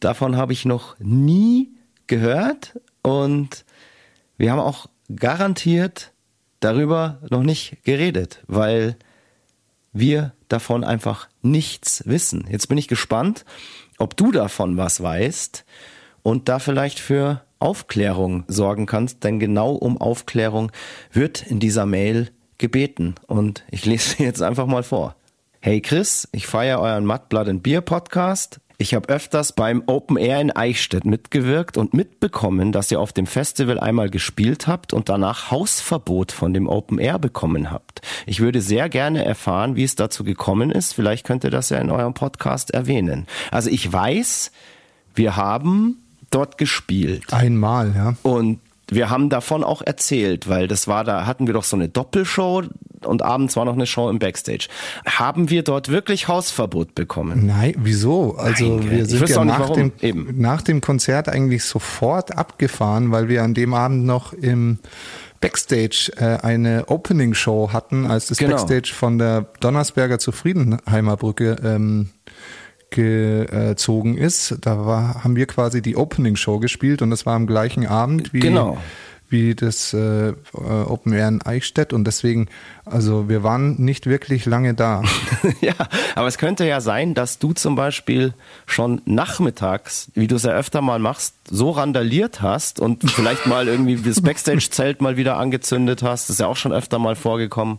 davon 0.00 0.36
habe 0.36 0.52
ich 0.52 0.64
noch 0.64 0.98
nie 0.98 1.70
gehört 2.06 2.78
und 3.02 3.64
wir 4.36 4.52
haben 4.52 4.60
auch 4.60 4.86
garantiert 5.14 6.12
darüber 6.60 7.18
noch 7.30 7.42
nicht 7.42 7.84
geredet, 7.84 8.42
weil 8.46 8.96
wir 9.92 10.32
davon 10.48 10.84
einfach 10.84 11.28
nichts 11.42 12.02
wissen. 12.06 12.46
Jetzt 12.50 12.68
bin 12.68 12.78
ich 12.78 12.88
gespannt, 12.88 13.44
ob 13.98 14.16
du 14.16 14.30
davon 14.30 14.76
was 14.76 15.02
weißt 15.02 15.64
und 16.22 16.48
da 16.48 16.58
vielleicht 16.58 17.00
für 17.00 17.42
Aufklärung 17.58 18.44
sorgen 18.46 18.86
kannst, 18.86 19.24
denn 19.24 19.40
genau 19.40 19.72
um 19.72 20.00
Aufklärung 20.00 20.70
wird 21.10 21.42
in 21.42 21.58
dieser 21.58 21.86
Mail 21.86 22.30
gebeten 22.58 23.14
und 23.26 23.64
ich 23.70 23.86
lese 23.86 24.16
sie 24.16 24.24
jetzt 24.24 24.42
einfach 24.42 24.66
mal 24.66 24.82
vor. 24.82 25.14
Hey 25.60 25.80
Chris, 25.80 26.28
ich 26.32 26.46
feiere 26.46 26.80
euren 26.80 27.06
Mud 27.06 27.28
Blood 27.28 27.48
and 27.48 27.62
Beer 27.62 27.80
Podcast. 27.80 28.60
Ich 28.80 28.94
habe 28.94 29.08
öfters 29.08 29.54
beim 29.54 29.82
Open 29.86 30.16
Air 30.16 30.40
in 30.40 30.52
Eichstätt 30.52 31.04
mitgewirkt 31.04 31.76
und 31.76 31.94
mitbekommen, 31.94 32.70
dass 32.70 32.92
ihr 32.92 33.00
auf 33.00 33.12
dem 33.12 33.26
Festival 33.26 33.80
einmal 33.80 34.08
gespielt 34.08 34.68
habt 34.68 34.92
und 34.92 35.08
danach 35.08 35.50
Hausverbot 35.50 36.30
von 36.30 36.54
dem 36.54 36.68
Open 36.68 37.00
Air 37.00 37.18
bekommen 37.18 37.72
habt. 37.72 38.02
Ich 38.24 38.38
würde 38.38 38.60
sehr 38.60 38.88
gerne 38.88 39.24
erfahren, 39.24 39.74
wie 39.74 39.82
es 39.82 39.96
dazu 39.96 40.22
gekommen 40.22 40.70
ist. 40.70 40.94
Vielleicht 40.94 41.26
könnt 41.26 41.42
ihr 41.42 41.50
das 41.50 41.70
ja 41.70 41.78
in 41.78 41.90
eurem 41.90 42.14
Podcast 42.14 42.70
erwähnen. 42.70 43.26
Also 43.50 43.68
ich 43.68 43.92
weiß, 43.92 44.52
wir 45.12 45.34
haben 45.34 45.96
dort 46.30 46.56
gespielt. 46.56 47.32
Einmal, 47.32 47.92
ja. 47.96 48.14
Und 48.22 48.60
wir 48.90 49.10
haben 49.10 49.28
davon 49.28 49.64
auch 49.64 49.82
erzählt, 49.82 50.48
weil 50.48 50.68
das 50.68 50.88
war, 50.88 51.04
da 51.04 51.26
hatten 51.26 51.46
wir 51.46 51.54
doch 51.54 51.64
so 51.64 51.76
eine 51.76 51.88
Doppelshow 51.88 52.62
und 53.04 53.22
abends 53.22 53.56
war 53.56 53.64
noch 53.64 53.74
eine 53.74 53.86
Show 53.86 54.10
im 54.10 54.18
Backstage. 54.18 54.66
Haben 55.06 55.50
wir 55.50 55.62
dort 55.62 55.88
wirklich 55.88 56.26
Hausverbot 56.28 56.94
bekommen? 56.94 57.46
Nein, 57.46 57.74
wieso? 57.78 58.34
Also 58.36 58.78
Nein, 58.78 58.90
wir 58.90 59.06
sind 59.06 59.28
ja 59.28 59.44
nach, 59.44 59.60
warum. 59.60 59.76
dem, 59.76 59.92
Eben. 60.00 60.40
nach 60.40 60.62
dem 60.62 60.80
Konzert 60.80 61.28
eigentlich 61.28 61.64
sofort 61.64 62.36
abgefahren, 62.36 63.12
weil 63.12 63.28
wir 63.28 63.42
an 63.44 63.54
dem 63.54 63.72
Abend 63.74 64.04
noch 64.04 64.32
im 64.32 64.78
Backstage 65.40 66.10
äh, 66.16 66.44
eine 66.44 66.86
Opening-Show 66.88 67.70
hatten, 67.72 68.06
als 68.06 68.26
das 68.26 68.38
Genau. 68.38 68.56
Backstage 68.56 68.92
von 68.92 69.18
der 69.18 69.46
Donnersberger 69.60 70.18
zur 70.18 70.32
Friedenheimer 70.32 71.16
Brücke 71.16 71.56
ähm, 71.64 72.08
gezogen 72.90 74.16
ist. 74.16 74.56
Da 74.60 74.84
war, 74.86 75.24
haben 75.24 75.36
wir 75.36 75.46
quasi 75.46 75.82
die 75.82 75.96
Opening-Show 75.96 76.58
gespielt 76.58 77.02
und 77.02 77.10
das 77.10 77.26
war 77.26 77.34
am 77.34 77.46
gleichen 77.46 77.86
Abend 77.86 78.32
wie, 78.32 78.40
Genau. 78.40 78.78
wie 79.28 79.54
das 79.54 79.92
äh, 79.92 80.28
äh, 80.30 80.34
Open 80.52 81.12
Air 81.12 81.28
in 81.28 81.42
Eichstätt 81.42 81.92
und 81.92 82.04
deswegen, 82.06 82.48
also 82.86 83.28
wir 83.28 83.42
waren 83.42 83.76
nicht 83.76 84.06
wirklich 84.06 84.46
lange 84.46 84.72
da. 84.72 85.02
ja, 85.60 85.74
aber 86.14 86.28
es 86.28 86.38
könnte 86.38 86.66
ja 86.66 86.80
sein, 86.80 87.12
dass 87.12 87.38
du 87.38 87.52
zum 87.52 87.74
Beispiel 87.74 88.32
schon 88.66 89.02
nachmittags, 89.04 90.10
wie 90.14 90.26
du 90.26 90.36
es 90.36 90.44
ja 90.44 90.52
öfter 90.52 90.80
mal 90.80 90.98
machst, 90.98 91.34
so 91.50 91.70
randaliert 91.70 92.40
hast 92.40 92.80
und 92.80 93.10
vielleicht 93.10 93.46
mal 93.46 93.68
irgendwie 93.68 93.96
das 93.96 94.22
Backstage-Zelt 94.22 95.02
mal 95.02 95.16
wieder 95.18 95.36
angezündet 95.36 96.02
hast. 96.02 96.24
Das 96.30 96.34
ist 96.36 96.40
ja 96.40 96.46
auch 96.46 96.56
schon 96.56 96.72
öfter 96.72 96.98
mal 96.98 97.14
vorgekommen. 97.16 97.78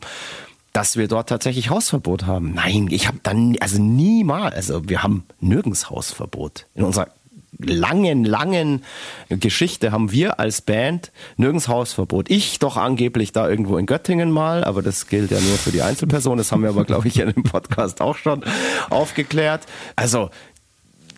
Dass 0.79 0.95
wir 0.95 1.09
dort 1.09 1.27
tatsächlich 1.27 1.69
Hausverbot 1.69 2.25
haben. 2.25 2.53
Nein, 2.53 2.87
ich 2.89 3.09
habe 3.09 3.19
dann, 3.21 3.57
also 3.59 3.81
niemals, 3.81 4.55
also 4.55 4.87
wir 4.87 5.03
haben 5.03 5.25
nirgends 5.41 5.89
Hausverbot. 5.89 6.67
In 6.73 6.85
unserer 6.85 7.09
langen, 7.57 8.23
langen 8.23 8.83
Geschichte 9.27 9.91
haben 9.91 10.13
wir 10.13 10.39
als 10.39 10.61
Band 10.61 11.11
nirgends 11.35 11.67
Hausverbot. 11.67 12.31
Ich 12.31 12.59
doch 12.59 12.77
angeblich 12.77 13.33
da 13.33 13.49
irgendwo 13.49 13.77
in 13.77 13.87
Göttingen 13.87 14.31
mal, 14.31 14.63
aber 14.63 14.81
das 14.81 15.07
gilt 15.07 15.31
ja 15.31 15.41
nur 15.41 15.57
für 15.57 15.71
die 15.71 15.81
Einzelperson. 15.81 16.37
Das 16.37 16.53
haben 16.53 16.63
wir 16.63 16.69
aber, 16.69 16.85
glaube 16.85 17.09
ich, 17.09 17.19
in 17.19 17.29
dem 17.29 17.43
Podcast 17.43 17.99
auch 17.99 18.15
schon 18.15 18.45
aufgeklärt. 18.89 19.65
Also, 19.97 20.29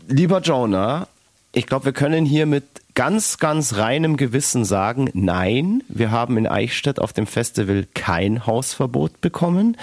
lieber 0.07 0.41
Jonah, 0.41 1.07
ich 1.51 1.67
glaube, 1.67 1.85
wir 1.85 1.93
können 1.93 2.25
hier 2.25 2.47
mit 2.47 2.63
ganz, 2.95 3.37
ganz 3.37 3.75
reinem 3.75 4.17
Gewissen 4.17 4.65
sagen, 4.65 5.09
nein, 5.13 5.83
wir 5.87 6.11
haben 6.11 6.37
in 6.37 6.47
Eichstätt 6.47 6.99
auf 6.99 7.13
dem 7.13 7.27
Festival 7.27 7.87
kein 7.93 8.45
Hausverbot 8.45 9.21
bekommen. 9.21 9.77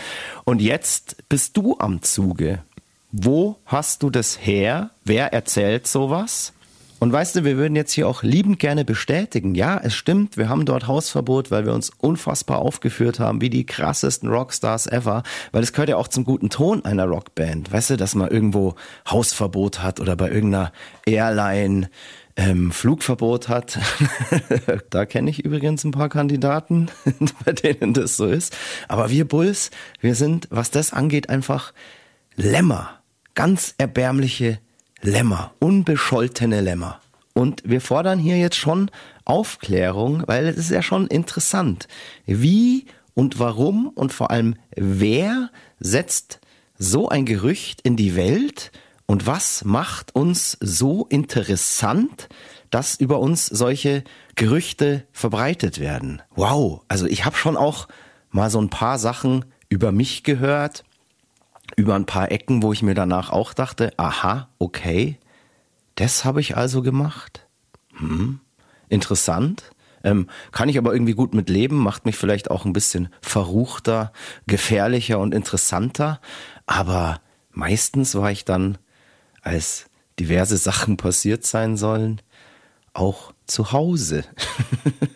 Und 0.44 0.61
jetzt 0.61 1.16
bist 1.29 1.57
du 1.57 1.77
am 1.79 2.03
Zuge. 2.03 2.62
Wo 3.11 3.57
hast 3.64 4.03
du 4.03 4.11
das 4.11 4.38
her? 4.44 4.90
Wer 5.05 5.33
erzählt 5.33 5.87
sowas? 5.87 6.53
Und 7.00 7.12
weißt 7.12 7.37
du, 7.37 7.44
wir 7.44 7.56
würden 7.56 7.76
jetzt 7.76 7.92
hier 7.92 8.08
auch 8.08 8.24
liebend 8.24 8.58
gerne 8.58 8.84
bestätigen, 8.84 9.54
ja, 9.54 9.80
es 9.82 9.94
stimmt, 9.94 10.37
wir 10.37 10.48
haben 10.48 10.64
dort 10.64 10.88
Hausverbot, 10.88 11.50
weil 11.50 11.64
wir 11.64 11.72
uns 11.72 11.90
unfassbar 11.98 12.58
aufgeführt 12.58 13.20
haben, 13.20 13.40
wie 13.40 13.50
die 13.50 13.64
krassesten 13.64 14.28
Rockstars 14.28 14.88
ever, 14.88 15.22
weil 15.52 15.62
es 15.62 15.72
gehört 15.72 15.90
ja 15.90 15.96
auch 15.96 16.08
zum 16.08 16.24
guten 16.24 16.50
Ton 16.50 16.84
einer 16.84 17.04
Rockband, 17.04 17.70
weißt 17.70 17.90
du, 17.90 17.96
dass 17.96 18.16
man 18.16 18.30
irgendwo 18.30 18.74
Hausverbot 19.08 19.80
hat 19.80 20.00
oder 20.00 20.16
bei 20.16 20.28
irgendeiner 20.28 20.72
Airline 21.06 21.88
ähm, 22.37 22.72
Flugverbot 22.72 23.48
hat. 23.48 23.78
da 24.90 25.06
kenne 25.06 25.30
ich 25.30 25.44
übrigens 25.44 25.84
ein 25.84 25.92
paar 25.92 26.08
Kandidaten, 26.08 26.88
bei 27.44 27.52
denen 27.52 27.94
das 27.94 28.16
so 28.16 28.26
ist. 28.26 28.56
Aber 28.88 29.11
wir 29.11 29.26
Bulls, 29.26 29.70
wir 30.00 30.14
sind, 30.14 30.48
was 30.50 30.70
das 30.70 30.92
angeht, 30.92 31.28
einfach 31.28 31.72
Lämmer. 32.37 32.90
Ganz 33.34 33.74
erbärmliche 33.78 34.58
Lämmer. 35.02 35.52
Unbescholtene 35.61 36.61
Lämmer. 36.61 37.00
Und 37.32 37.62
wir 37.64 37.80
fordern 37.80 38.18
hier 38.18 38.37
jetzt 38.37 38.56
schon 38.56 38.90
Aufklärung, 39.24 40.24
weil 40.26 40.48
es 40.48 40.56
ist 40.56 40.70
ja 40.70 40.82
schon 40.82 41.06
interessant. 41.06 41.87
Wie 42.26 42.87
und 43.14 43.38
warum 43.38 43.88
und 43.94 44.12
vor 44.12 44.30
allem 44.32 44.56
wer 44.74 45.50
setzt 45.78 46.40
so 46.78 47.08
ein 47.08 47.26
Gerücht 47.26 47.80
in 47.82 47.96
die 47.96 48.16
Welt 48.16 48.72
und 49.06 49.26
was 49.26 49.64
macht 49.64 50.14
uns 50.14 50.56
so 50.61 51.06
interessant, 51.06 52.28
dass 52.70 52.96
über 52.96 53.20
uns 53.20 53.46
solche 53.46 54.02
Gerüchte 54.34 55.06
verbreitet 55.12 55.78
werden? 55.78 56.22
Wow, 56.34 56.82
also 56.88 57.06
ich 57.06 57.24
habe 57.24 57.37
schon 57.37 57.56
auch 57.56 57.87
mal 58.30 58.50
so 58.50 58.61
ein 58.61 58.68
paar 58.68 58.98
Sachen 58.98 59.44
über 59.68 59.92
mich 59.92 60.24
gehört, 60.24 60.84
über 61.79 61.95
ein 61.95 62.07
paar 62.07 62.33
Ecken, 62.33 62.64
wo 62.64 62.73
ich 62.73 62.83
mir 62.83 62.95
danach 62.95 63.31
auch 63.31 63.55
dachte, 63.55 63.93
aha, 63.99 64.49
okay, 64.59 65.17
das 65.95 66.25
habe 66.25 66.41
ich 66.41 66.57
also 66.57 66.83
gemacht. 66.83 67.47
Hm, 67.99 68.41
interessant. 68.88 69.71
Ähm, 70.03 70.29
kann 70.51 70.69
ich 70.69 70.77
aber 70.77 70.93
irgendwie 70.93 71.14
gut 71.14 71.35
mit 71.35 71.49
leben, 71.49 71.77
macht 71.77 72.05
mich 72.05 72.17
vielleicht 72.17 72.51
auch 72.51 72.64
ein 72.64 72.73
bisschen 72.73 73.11
verruchter, 73.23 74.12
gefährlicher 74.49 75.21
und 75.21 75.33
interessanter. 75.33 76.21
Aber 76.67 77.21
meistens 77.53 78.17
war 78.17 78.33
ich 78.33 78.45
dann, 78.45 78.79
als 79.43 79.87
diverse 80.19 80.57
Sachen 80.57 80.97
passiert 80.97 81.47
sein 81.47 81.77
sollen, 81.77 82.21
auch 82.93 83.33
zu 83.47 83.71
Hause. 83.71 84.25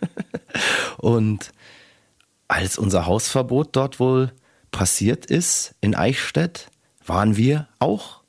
und 0.99 1.51
als 2.47 2.79
unser 2.79 3.07
Hausverbot 3.07 3.75
dort 3.75 3.99
wohl 3.99 4.31
passiert 4.73 5.27
ist 5.27 5.75
in 5.81 5.95
Eichstätt, 5.95 6.69
waren 7.07 7.37
wir 7.37 7.69
auch 7.79 8.21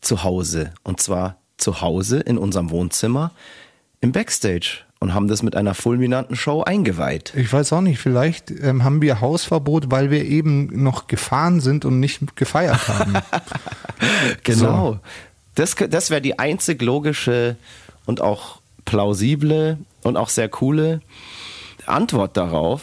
zu 0.00 0.24
Hause. 0.24 0.72
Und 0.82 1.00
zwar 1.00 1.36
zu 1.56 1.80
Hause 1.80 2.20
in 2.20 2.38
unserem 2.38 2.70
Wohnzimmer 2.70 3.30
im 4.00 4.12
Backstage 4.12 4.80
und 4.98 5.14
haben 5.14 5.28
das 5.28 5.42
mit 5.42 5.54
einer 5.54 5.74
fulminanten 5.74 6.34
Show 6.36 6.62
eingeweiht. 6.62 7.32
Ich 7.36 7.52
weiß 7.52 7.72
auch 7.74 7.80
nicht, 7.80 7.98
vielleicht 7.98 8.50
ähm, 8.50 8.84
haben 8.84 9.02
wir 9.02 9.20
Hausverbot, 9.20 9.90
weil 9.90 10.10
wir 10.10 10.24
eben 10.24 10.82
noch 10.82 11.06
gefahren 11.06 11.60
sind 11.60 11.84
und 11.84 12.00
nicht 12.00 12.36
gefeiert 12.36 12.88
haben. 12.88 13.14
Genau. 14.42 14.98
Das, 15.54 15.76
das 15.76 16.10
wäre 16.10 16.20
die 16.20 16.38
einzig 16.38 16.82
logische 16.82 17.56
und 18.06 18.20
auch 18.20 18.60
plausible 18.84 19.78
und 20.02 20.16
auch 20.16 20.28
sehr 20.28 20.48
coole 20.48 21.00
Antwort 21.86 22.36
darauf. 22.36 22.82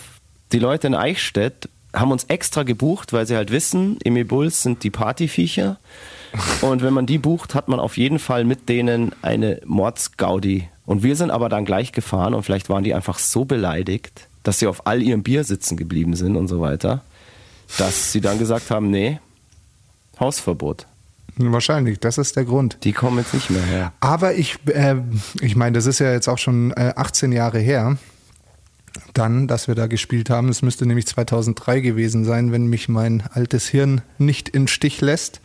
Die 0.51 0.59
Leute 0.59 0.87
in 0.87 0.95
Eichstätt 0.95 1.69
haben 1.93 2.11
uns 2.11 2.23
extra 2.25 2.63
gebucht, 2.63 3.13
weil 3.13 3.25
sie 3.25 3.35
halt 3.35 3.51
wissen, 3.51 3.97
Emil 4.03 4.25
Bulls 4.25 4.63
sind 4.63 4.83
die 4.83 4.89
Partyviecher. 4.89 5.77
Und 6.61 6.81
wenn 6.81 6.93
man 6.93 7.05
die 7.05 7.17
bucht, 7.17 7.55
hat 7.55 7.67
man 7.67 7.79
auf 7.79 7.97
jeden 7.97 8.19
Fall 8.19 8.45
mit 8.45 8.69
denen 8.69 9.11
eine 9.21 9.59
Mordsgaudi. 9.65 10.69
Und 10.85 11.03
wir 11.03 11.15
sind 11.15 11.31
aber 11.31 11.49
dann 11.49 11.65
gleich 11.65 11.91
gefahren 11.91 12.33
und 12.33 12.43
vielleicht 12.43 12.67
waren 12.67 12.83
die 12.83 12.93
einfach 12.93 13.19
so 13.19 13.45
beleidigt, 13.45 14.27
dass 14.43 14.59
sie 14.59 14.67
auf 14.67 14.87
all 14.87 15.01
ihrem 15.01 15.23
Bier 15.23 15.43
sitzen 15.43 15.77
geblieben 15.77 16.15
sind 16.15 16.35
und 16.35 16.47
so 16.47 16.59
weiter, 16.59 17.01
dass 17.77 18.11
sie 18.11 18.19
dann 18.19 18.39
gesagt 18.39 18.71
haben, 18.71 18.89
nee, 18.89 19.19
Hausverbot. 20.19 20.87
Wahrscheinlich, 21.37 21.99
das 21.99 22.17
ist 22.17 22.35
der 22.35 22.45
Grund. 22.45 22.77
Die 22.83 22.91
kommen 22.91 23.19
jetzt 23.19 23.33
nicht 23.33 23.49
mehr 23.49 23.63
her. 23.63 23.93
Aber 23.99 24.33
ich, 24.33 24.57
äh, 24.67 24.95
ich 25.39 25.55
meine, 25.55 25.73
das 25.73 25.85
ist 25.85 25.99
ja 25.99 26.11
jetzt 26.11 26.27
auch 26.27 26.37
schon 26.37 26.71
äh, 26.71 26.93
18 26.95 27.31
Jahre 27.31 27.59
her, 27.59 27.97
dann, 29.13 29.47
dass 29.47 29.67
wir 29.67 29.75
da 29.75 29.87
gespielt 29.87 30.29
haben. 30.29 30.49
Es 30.49 30.61
müsste 30.61 30.85
nämlich 30.85 31.07
2003 31.07 31.81
gewesen 31.81 32.23
sein, 32.25 32.51
wenn 32.51 32.67
mich 32.67 32.89
mein 32.89 33.23
altes 33.31 33.67
Hirn 33.67 34.01
nicht 34.17 34.49
in 34.49 34.67
Stich 34.67 35.01
lässt. 35.01 35.41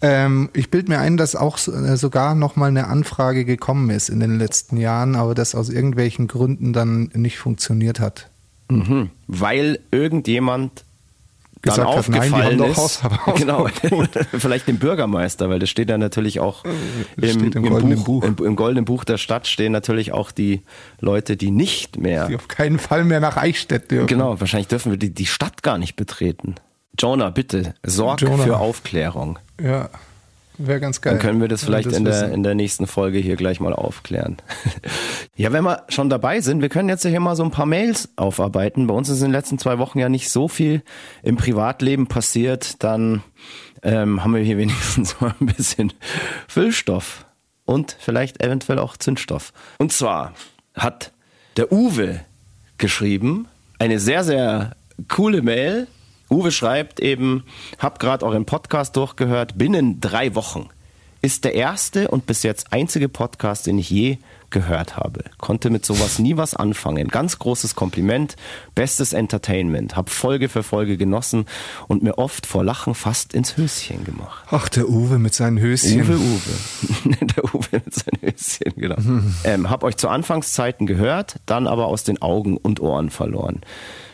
Ähm, 0.00 0.48
ich 0.52 0.70
bilde 0.70 0.92
mir 0.92 0.98
ein, 0.98 1.16
dass 1.16 1.34
auch 1.34 1.58
äh, 1.68 1.96
sogar 1.96 2.34
nochmal 2.34 2.68
eine 2.68 2.86
Anfrage 2.86 3.44
gekommen 3.44 3.90
ist 3.90 4.08
in 4.08 4.20
den 4.20 4.38
letzten 4.38 4.76
Jahren, 4.76 5.16
aber 5.16 5.34
das 5.34 5.54
aus 5.54 5.70
irgendwelchen 5.70 6.28
Gründen 6.28 6.72
dann 6.72 7.10
nicht 7.14 7.38
funktioniert 7.38 7.98
hat. 7.98 8.30
Mhm. 8.70 9.10
Weil 9.26 9.80
irgendjemand 9.90 10.84
dann 11.62 11.74
Gesagt 11.74 11.96
hat, 11.96 12.08
nein, 12.08 12.12
die 12.12 12.18
aufgefallen 12.18 12.44
haben 12.44 12.58
doch 12.58 12.70
ist. 12.70 12.76
Hausverbot. 12.76 13.36
Genau, 13.38 13.68
vielleicht 14.38 14.68
dem 14.68 14.78
Bürgermeister, 14.78 15.48
weil 15.50 15.58
das 15.58 15.70
steht 15.70 15.90
ja 15.90 15.98
natürlich 15.98 16.40
auch 16.40 16.64
im 16.64 17.22
im, 17.22 17.62
goldenen 17.68 17.98
Buch, 17.98 18.22
Buch. 18.22 18.24
Im, 18.24 18.36
im 18.44 18.56
goldenen 18.56 18.84
Buch 18.84 19.04
der 19.04 19.18
Stadt 19.18 19.46
stehen 19.46 19.72
natürlich 19.72 20.12
auch 20.12 20.30
die 20.30 20.62
Leute, 21.00 21.36
die 21.36 21.50
nicht 21.50 21.98
mehr 21.98 22.26
Die 22.26 22.36
auf 22.36 22.48
keinen 22.48 22.78
Fall 22.78 23.04
mehr 23.04 23.20
nach 23.20 23.36
Eichstätt 23.36 23.90
dürfen. 23.90 24.06
Genau, 24.06 24.40
wahrscheinlich 24.40 24.68
dürfen 24.68 24.92
wir 24.92 24.98
die, 24.98 25.12
die 25.12 25.26
Stadt 25.26 25.62
gar 25.62 25.78
nicht 25.78 25.96
betreten. 25.96 26.56
Jonah, 26.98 27.30
bitte, 27.30 27.74
sorg 27.84 28.20
Jonah. 28.20 28.42
für 28.42 28.58
Aufklärung. 28.58 29.38
Ja, 29.60 29.88
wäre 30.58 30.80
ganz 30.80 31.00
geil. 31.00 31.14
Dann 31.14 31.22
können 31.22 31.40
wir 31.40 31.48
das 31.48 31.64
vielleicht 31.64 31.86
das 31.86 31.96
in, 31.96 32.04
der, 32.04 32.14
wissen. 32.14 32.32
in 32.32 32.42
der 32.42 32.54
nächsten 32.54 32.86
Folge 32.86 33.18
hier 33.18 33.36
gleich 33.36 33.60
mal 33.60 33.72
aufklären. 33.72 34.36
ja, 35.36 35.52
wenn 35.52 35.64
wir 35.64 35.84
schon 35.88 36.10
dabei 36.10 36.40
sind, 36.40 36.60
wir 36.60 36.68
können 36.68 36.88
jetzt 36.88 37.06
hier 37.06 37.20
mal 37.20 37.36
so 37.36 37.44
ein 37.44 37.50
paar 37.50 37.66
Mails 37.66 38.08
aufarbeiten. 38.16 38.86
Bei 38.86 38.94
uns 38.94 39.08
ist 39.08 39.20
in 39.20 39.26
den 39.26 39.32
letzten 39.32 39.58
zwei 39.58 39.78
Wochen 39.78 39.98
ja 39.98 40.08
nicht 40.08 40.30
so 40.30 40.48
viel 40.48 40.82
im 41.22 41.36
Privatleben 41.36 42.06
passiert. 42.06 42.82
Dann 42.82 43.22
ähm, 43.82 44.22
haben 44.22 44.34
wir 44.34 44.42
hier 44.42 44.58
wenigstens 44.58 45.20
mal 45.20 45.34
ein 45.40 45.46
bisschen 45.46 45.92
Füllstoff 46.48 47.26
und 47.64 47.96
vielleicht 47.98 48.42
eventuell 48.42 48.78
auch 48.78 48.96
Zündstoff. 48.96 49.52
Und 49.78 49.92
zwar 49.92 50.32
hat 50.74 51.12
der 51.56 51.72
Uwe 51.72 52.20
geschrieben, 52.78 53.48
eine 53.78 54.00
sehr, 54.00 54.24
sehr 54.24 54.76
coole 55.08 55.42
Mail. 55.42 55.86
Uwe 56.30 56.52
schreibt 56.52 57.00
eben, 57.00 57.44
hab 57.78 57.98
gerade 57.98 58.24
euren 58.26 58.44
Podcast 58.44 58.96
durchgehört, 58.96 59.56
binnen 59.56 60.00
drei 60.00 60.34
Wochen 60.34 60.68
ist 61.20 61.44
der 61.44 61.54
erste 61.54 62.08
und 62.08 62.26
bis 62.26 62.42
jetzt 62.42 62.72
einzige 62.72 63.08
Podcast, 63.08 63.66
den 63.66 63.78
ich 63.78 63.90
je 63.90 64.18
gehört 64.50 64.96
habe. 64.96 65.24
Konnte 65.38 65.68
mit 65.68 65.84
sowas 65.84 66.18
nie 66.18 66.36
was 66.36 66.54
anfangen. 66.54 67.08
Ganz 67.08 67.38
großes 67.38 67.74
Kompliment, 67.74 68.36
bestes 68.74 69.12
Entertainment. 69.12 69.96
Hab 69.96 70.10
Folge 70.10 70.48
für 70.48 70.62
Folge 70.62 70.96
genossen 70.96 71.46
und 71.86 72.02
mir 72.02 72.18
oft 72.18 72.46
vor 72.46 72.64
Lachen 72.64 72.94
fast 72.94 73.34
ins 73.34 73.56
Höschen 73.56 74.04
gemacht. 74.04 74.46
Ach, 74.50 74.68
der 74.68 74.88
Uwe 74.88 75.18
mit 75.18 75.34
seinen 75.34 75.58
Höschen. 75.58 76.02
Uwe, 76.02 76.18
Uwe. 76.18 77.16
der 77.26 77.44
Uwe 77.54 77.66
mit 77.72 77.94
seinen 77.94 78.22
Höschen, 78.22 78.72
genau. 78.76 78.96
Ähm, 79.44 79.68
hab 79.68 79.82
euch 79.82 79.96
zu 79.96 80.08
Anfangszeiten 80.08 80.86
gehört, 80.86 81.36
dann 81.46 81.66
aber 81.66 81.86
aus 81.86 82.04
den 82.04 82.22
Augen 82.22 82.56
und 82.56 82.80
Ohren 82.80 83.10
verloren. 83.10 83.60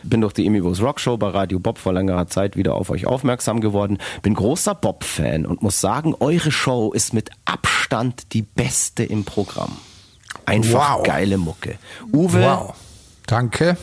Bin 0.07 0.21
durch 0.21 0.33
die 0.33 0.45
Emivos 0.45 0.81
Rockshow 0.81 1.17
bei 1.17 1.29
Radio 1.29 1.59
Bob 1.59 1.77
vor 1.79 1.93
längerer 1.93 2.27
Zeit 2.27 2.55
wieder 2.55 2.75
auf 2.75 2.89
euch 2.89 3.05
aufmerksam 3.07 3.59
geworden. 3.59 3.97
Bin 4.21 4.33
großer 4.35 4.75
Bob-Fan 4.75 5.45
und 5.45 5.61
muss 5.61 5.81
sagen, 5.81 6.13
eure 6.19 6.51
Show 6.51 6.91
ist 6.93 7.13
mit 7.13 7.29
Abstand 7.45 8.33
die 8.33 8.43
beste 8.43 9.03
im 9.03 9.23
Programm. 9.25 9.75
Einfach 10.45 10.97
Wow. 10.99 11.03
geile 11.03 11.37
Mucke. 11.37 11.77
Uwe, 12.13 12.41
Wow. 12.43 12.75
Danke. 13.25 13.77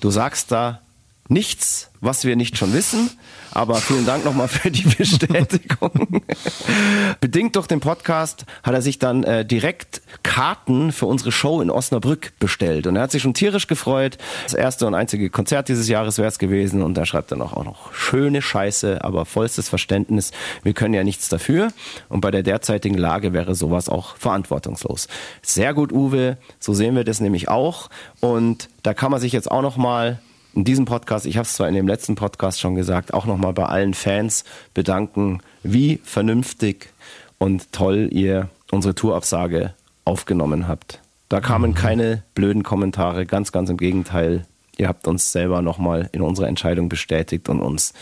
du 0.00 0.10
sagst 0.10 0.50
da 0.50 0.80
nichts, 1.28 1.90
was 2.00 2.24
wir 2.24 2.34
nicht 2.34 2.56
schon 2.58 2.72
wissen, 2.72 3.10
aber 3.52 3.76
vielen 3.76 4.06
Dank 4.06 4.24
nochmal 4.24 4.48
für 4.48 4.70
die 4.70 4.82
Bestätigung. 4.82 5.90
Bedingt 7.20 7.56
durch 7.56 7.66
den 7.66 7.80
Podcast 7.80 8.44
hat 8.62 8.74
er 8.74 8.82
sich 8.82 8.98
dann 8.98 9.24
äh, 9.24 9.44
direkt 9.44 10.02
Karten 10.22 10.92
für 10.92 11.06
unsere 11.06 11.32
Show 11.32 11.60
in 11.60 11.70
Osnabrück 11.70 12.32
bestellt 12.38 12.86
und 12.86 12.96
er 12.96 13.02
hat 13.02 13.10
sich 13.10 13.22
schon 13.22 13.34
tierisch 13.34 13.66
gefreut. 13.66 14.18
Das 14.44 14.54
erste 14.54 14.86
und 14.86 14.94
einzige 14.94 15.30
Konzert 15.30 15.68
dieses 15.68 15.88
Jahres 15.88 16.18
wäre 16.18 16.28
es 16.28 16.38
gewesen 16.38 16.82
und 16.82 16.94
da 16.94 17.06
schreibt 17.06 17.30
er 17.30 17.36
noch 17.36 17.52
auch 17.52 17.64
noch 17.64 17.92
schöne 17.92 18.42
Scheiße, 18.42 19.02
aber 19.02 19.26
vollstes 19.26 19.68
Verständnis. 19.68 20.32
Wir 20.62 20.72
können 20.72 20.94
ja 20.94 21.04
nichts 21.04 21.28
dafür 21.28 21.68
und 22.08 22.20
bei 22.20 22.30
der 22.30 22.42
derzeitigen 22.42 22.98
Lage 22.98 23.32
wäre 23.32 23.54
sowas 23.54 23.88
auch 23.88 24.16
verantwortungslos. 24.16 25.08
Sehr 25.42 25.74
gut, 25.74 25.92
Uwe. 25.92 26.36
So 26.58 26.74
sehen 26.74 26.94
wir 26.96 27.04
das 27.04 27.20
nämlich 27.20 27.48
auch 27.48 27.90
und 28.20 28.68
da 28.82 28.94
kann 28.94 29.10
man 29.10 29.20
sich 29.20 29.32
jetzt 29.32 29.50
auch 29.50 29.62
noch 29.62 29.76
mal 29.76 30.20
in 30.54 30.64
diesem 30.64 30.84
Podcast, 30.84 31.26
ich 31.26 31.36
habe 31.36 31.46
es 31.46 31.54
zwar 31.54 31.68
in 31.68 31.74
dem 31.74 31.86
letzten 31.86 32.14
Podcast 32.14 32.60
schon 32.60 32.74
gesagt, 32.74 33.14
auch 33.14 33.26
nochmal 33.26 33.52
bei 33.52 33.66
allen 33.66 33.94
Fans 33.94 34.44
bedanken, 34.74 35.40
wie 35.62 36.00
vernünftig 36.04 36.90
und 37.38 37.72
toll 37.72 38.08
ihr 38.10 38.48
unsere 38.70 38.94
Tourabsage 38.94 39.74
aufgenommen 40.04 40.66
habt. 40.66 41.00
Da 41.28 41.40
kamen 41.40 41.74
keine 41.74 42.24
blöden 42.34 42.62
Kommentare, 42.62 43.26
ganz, 43.26 43.52
ganz 43.52 43.70
im 43.70 43.76
Gegenteil. 43.76 44.46
Ihr 44.76 44.88
habt 44.88 45.06
uns 45.06 45.30
selber 45.30 45.62
nochmal 45.62 46.08
in 46.12 46.22
unserer 46.22 46.48
Entscheidung 46.48 46.88
bestätigt 46.88 47.48
und 47.48 47.60
uns 47.60 47.92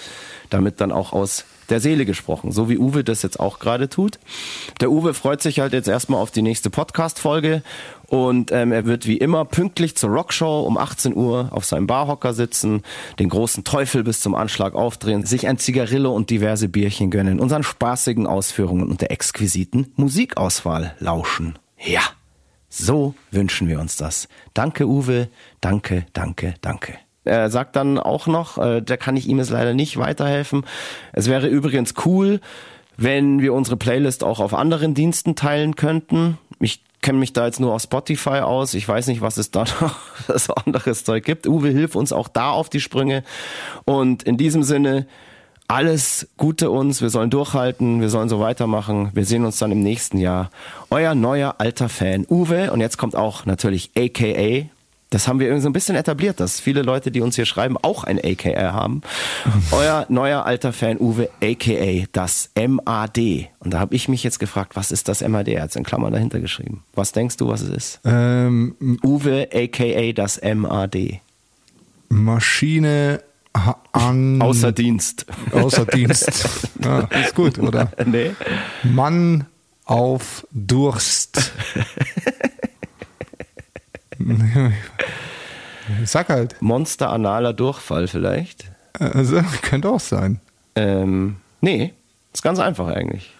damit 0.48 0.80
dann 0.80 0.92
auch 0.92 1.12
aus 1.12 1.44
der 1.68 1.80
Seele 1.80 2.06
gesprochen, 2.06 2.52
so 2.52 2.70
wie 2.70 2.78
Uwe 2.78 3.04
das 3.04 3.22
jetzt 3.22 3.38
auch 3.38 3.58
gerade 3.58 3.90
tut. 3.90 4.18
Der 4.80 4.90
Uwe 4.90 5.12
freut 5.12 5.42
sich 5.42 5.60
halt 5.60 5.74
jetzt 5.74 5.88
erstmal 5.88 6.20
auf 6.20 6.30
die 6.30 6.40
nächste 6.40 6.70
Podcast-Folge 6.70 7.62
und 8.08 8.52
ähm, 8.52 8.72
er 8.72 8.86
wird 8.86 9.06
wie 9.06 9.18
immer 9.18 9.44
pünktlich 9.44 9.94
zur 9.96 10.10
Rockshow 10.10 10.62
um 10.66 10.78
18 10.78 11.14
Uhr 11.14 11.48
auf 11.50 11.66
seinem 11.66 11.86
Barhocker 11.86 12.32
sitzen, 12.32 12.82
den 13.18 13.28
großen 13.28 13.64
Teufel 13.64 14.02
bis 14.02 14.20
zum 14.20 14.34
Anschlag 14.34 14.74
aufdrehen, 14.74 15.26
sich 15.26 15.46
ein 15.46 15.58
Zigarillo 15.58 16.14
und 16.14 16.30
diverse 16.30 16.68
Bierchen 16.68 17.10
gönnen, 17.10 17.38
unseren 17.38 17.62
spaßigen 17.62 18.26
Ausführungen 18.26 18.88
und 18.88 19.02
der 19.02 19.10
exquisiten 19.10 19.92
Musikauswahl 19.96 20.94
lauschen. 20.98 21.58
Ja, 21.84 22.02
so 22.70 23.14
wünschen 23.30 23.68
wir 23.68 23.78
uns 23.78 23.96
das. 23.96 24.28
Danke, 24.54 24.86
Uwe. 24.86 25.28
Danke, 25.60 26.06
danke, 26.14 26.54
danke. 26.62 26.94
Er 27.24 27.50
sagt 27.50 27.76
dann 27.76 27.98
auch 27.98 28.26
noch, 28.26 28.56
äh, 28.56 28.80
da 28.80 28.96
kann 28.96 29.16
ich 29.16 29.28
ihm 29.28 29.38
jetzt 29.38 29.50
leider 29.50 29.74
nicht 29.74 29.98
weiterhelfen. 29.98 30.64
Es 31.12 31.28
wäre 31.28 31.46
übrigens 31.46 31.94
cool, 32.06 32.40
wenn 32.96 33.40
wir 33.40 33.54
unsere 33.54 33.76
Playlist 33.76 34.24
auch 34.24 34.40
auf 34.40 34.54
anderen 34.54 34.94
Diensten 34.94 35.36
teilen 35.36 35.76
könnten. 35.76 36.38
Kenne 37.00 37.18
mich 37.18 37.32
da 37.32 37.46
jetzt 37.46 37.60
nur 37.60 37.74
auf 37.74 37.82
Spotify 37.82 38.40
aus. 38.40 38.74
Ich 38.74 38.88
weiß 38.88 39.06
nicht, 39.06 39.20
was 39.20 39.36
es 39.36 39.50
da 39.50 39.64
noch 39.80 39.96
so 40.36 40.54
anderes 40.54 41.04
Zeug 41.04 41.24
gibt. 41.24 41.46
Uwe, 41.46 41.68
hilf 41.68 41.94
uns 41.94 42.12
auch 42.12 42.28
da 42.28 42.50
auf 42.50 42.68
die 42.68 42.80
Sprünge. 42.80 43.22
Und 43.84 44.24
in 44.24 44.36
diesem 44.36 44.62
Sinne, 44.62 45.06
alles 45.68 46.28
Gute 46.38 46.70
uns. 46.70 47.02
Wir 47.02 47.10
sollen 47.10 47.30
durchhalten. 47.30 48.00
Wir 48.00 48.08
sollen 48.08 48.28
so 48.28 48.40
weitermachen. 48.40 49.10
Wir 49.12 49.26
sehen 49.26 49.44
uns 49.44 49.58
dann 49.58 49.70
im 49.70 49.82
nächsten 49.82 50.18
Jahr. 50.18 50.50
Euer 50.90 51.14
neuer 51.14 51.56
alter 51.58 51.88
Fan 51.88 52.26
Uwe. 52.28 52.72
Und 52.72 52.80
jetzt 52.80 52.96
kommt 52.96 53.14
auch 53.14 53.44
natürlich 53.44 53.90
AKA. 53.96 54.70
Das 55.10 55.26
haben 55.26 55.40
wir 55.40 55.46
irgendwie 55.46 55.62
so 55.62 55.70
ein 55.70 55.72
bisschen 55.72 55.96
etabliert, 55.96 56.38
dass 56.38 56.60
viele 56.60 56.82
Leute, 56.82 57.10
die 57.10 57.22
uns 57.22 57.34
hier 57.36 57.46
schreiben, 57.46 57.76
auch 57.80 58.04
ein 58.04 58.18
AKA 58.22 58.72
haben. 58.74 59.00
Euer 59.70 60.04
neuer 60.10 60.44
alter 60.44 60.72
Fan 60.74 60.98
Uwe, 61.00 61.30
AKA 61.42 62.04
das 62.12 62.50
MAD. 62.54 63.48
Und 63.60 63.72
da 63.72 63.80
habe 63.80 63.94
ich 63.94 64.08
mich 64.08 64.22
jetzt 64.22 64.38
gefragt, 64.38 64.76
was 64.76 64.90
ist 64.90 65.08
das 65.08 65.26
MAD? 65.26 65.48
Er 65.48 65.62
hat 65.62 65.70
es 65.70 65.76
in 65.76 65.84
Klammern 65.84 66.12
dahinter 66.12 66.40
geschrieben. 66.40 66.84
Was 66.94 67.12
denkst 67.12 67.38
du, 67.38 67.48
was 67.48 67.62
es 67.62 67.70
ist? 67.70 68.00
Ähm, 68.04 68.76
Uwe, 69.02 69.48
AKA 69.52 70.12
das 70.12 70.40
MAD. 70.42 71.20
Maschine 72.10 73.22
an. 73.92 74.42
Außer 74.42 74.72
Dienst. 74.72 75.26
Außer 75.52 75.86
Dienst. 75.86 76.48
Ja, 76.84 77.00
ist 77.00 77.34
gut, 77.34 77.58
oder? 77.58 77.90
nee. 78.06 78.30
Mann 78.84 79.46
auf 79.84 80.46
Durst. 80.52 81.52
Sag 86.04 86.28
halt. 86.28 86.60
Monster 86.60 87.10
analer 87.10 87.52
Durchfall 87.52 88.08
vielleicht. 88.08 88.64
Also, 88.98 89.40
könnte 89.62 89.88
auch 89.90 90.00
sein. 90.00 90.40
Ähm, 90.74 91.36
nee, 91.60 91.92
ist 92.32 92.42
ganz 92.42 92.58
einfach 92.58 92.88
eigentlich. 92.88 93.32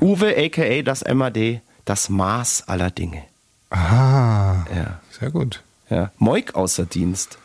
Uwe, 0.00 0.34
aka 0.36 0.82
das 0.82 1.04
MAD, 1.04 1.60
das 1.84 2.08
Maß 2.08 2.64
aller 2.68 2.90
Dinge. 2.90 3.22
Ah, 3.70 4.64
Ja. 4.74 5.00
sehr 5.18 5.30
gut. 5.30 5.62
ja. 5.90 6.10
Moik 6.18 6.54
außer 6.54 6.84
Dienst. 6.86 7.38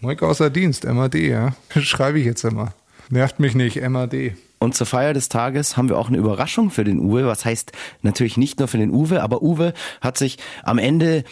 Moik 0.00 0.22
außer 0.22 0.50
Dienst, 0.50 0.84
MAD, 0.84 1.14
ja. 1.14 1.54
Schreibe 1.80 2.18
ich 2.20 2.26
jetzt 2.26 2.44
immer. 2.44 2.72
Nervt 3.08 3.40
mich 3.40 3.54
nicht, 3.54 3.80
MAD. 3.80 4.32
Und 4.58 4.76
zur 4.76 4.86
Feier 4.86 5.12
des 5.14 5.28
Tages 5.28 5.76
haben 5.76 5.88
wir 5.88 5.98
auch 5.98 6.08
eine 6.08 6.18
Überraschung 6.18 6.70
für 6.70 6.84
den 6.84 7.00
Uwe. 7.00 7.26
Was 7.26 7.44
heißt 7.44 7.72
natürlich 8.02 8.36
nicht 8.36 8.58
nur 8.60 8.68
für 8.68 8.78
den 8.78 8.90
Uwe, 8.90 9.22
aber 9.22 9.42
Uwe 9.42 9.74
hat 10.00 10.16
sich 10.18 10.38
am 10.62 10.78
Ende 10.78 11.24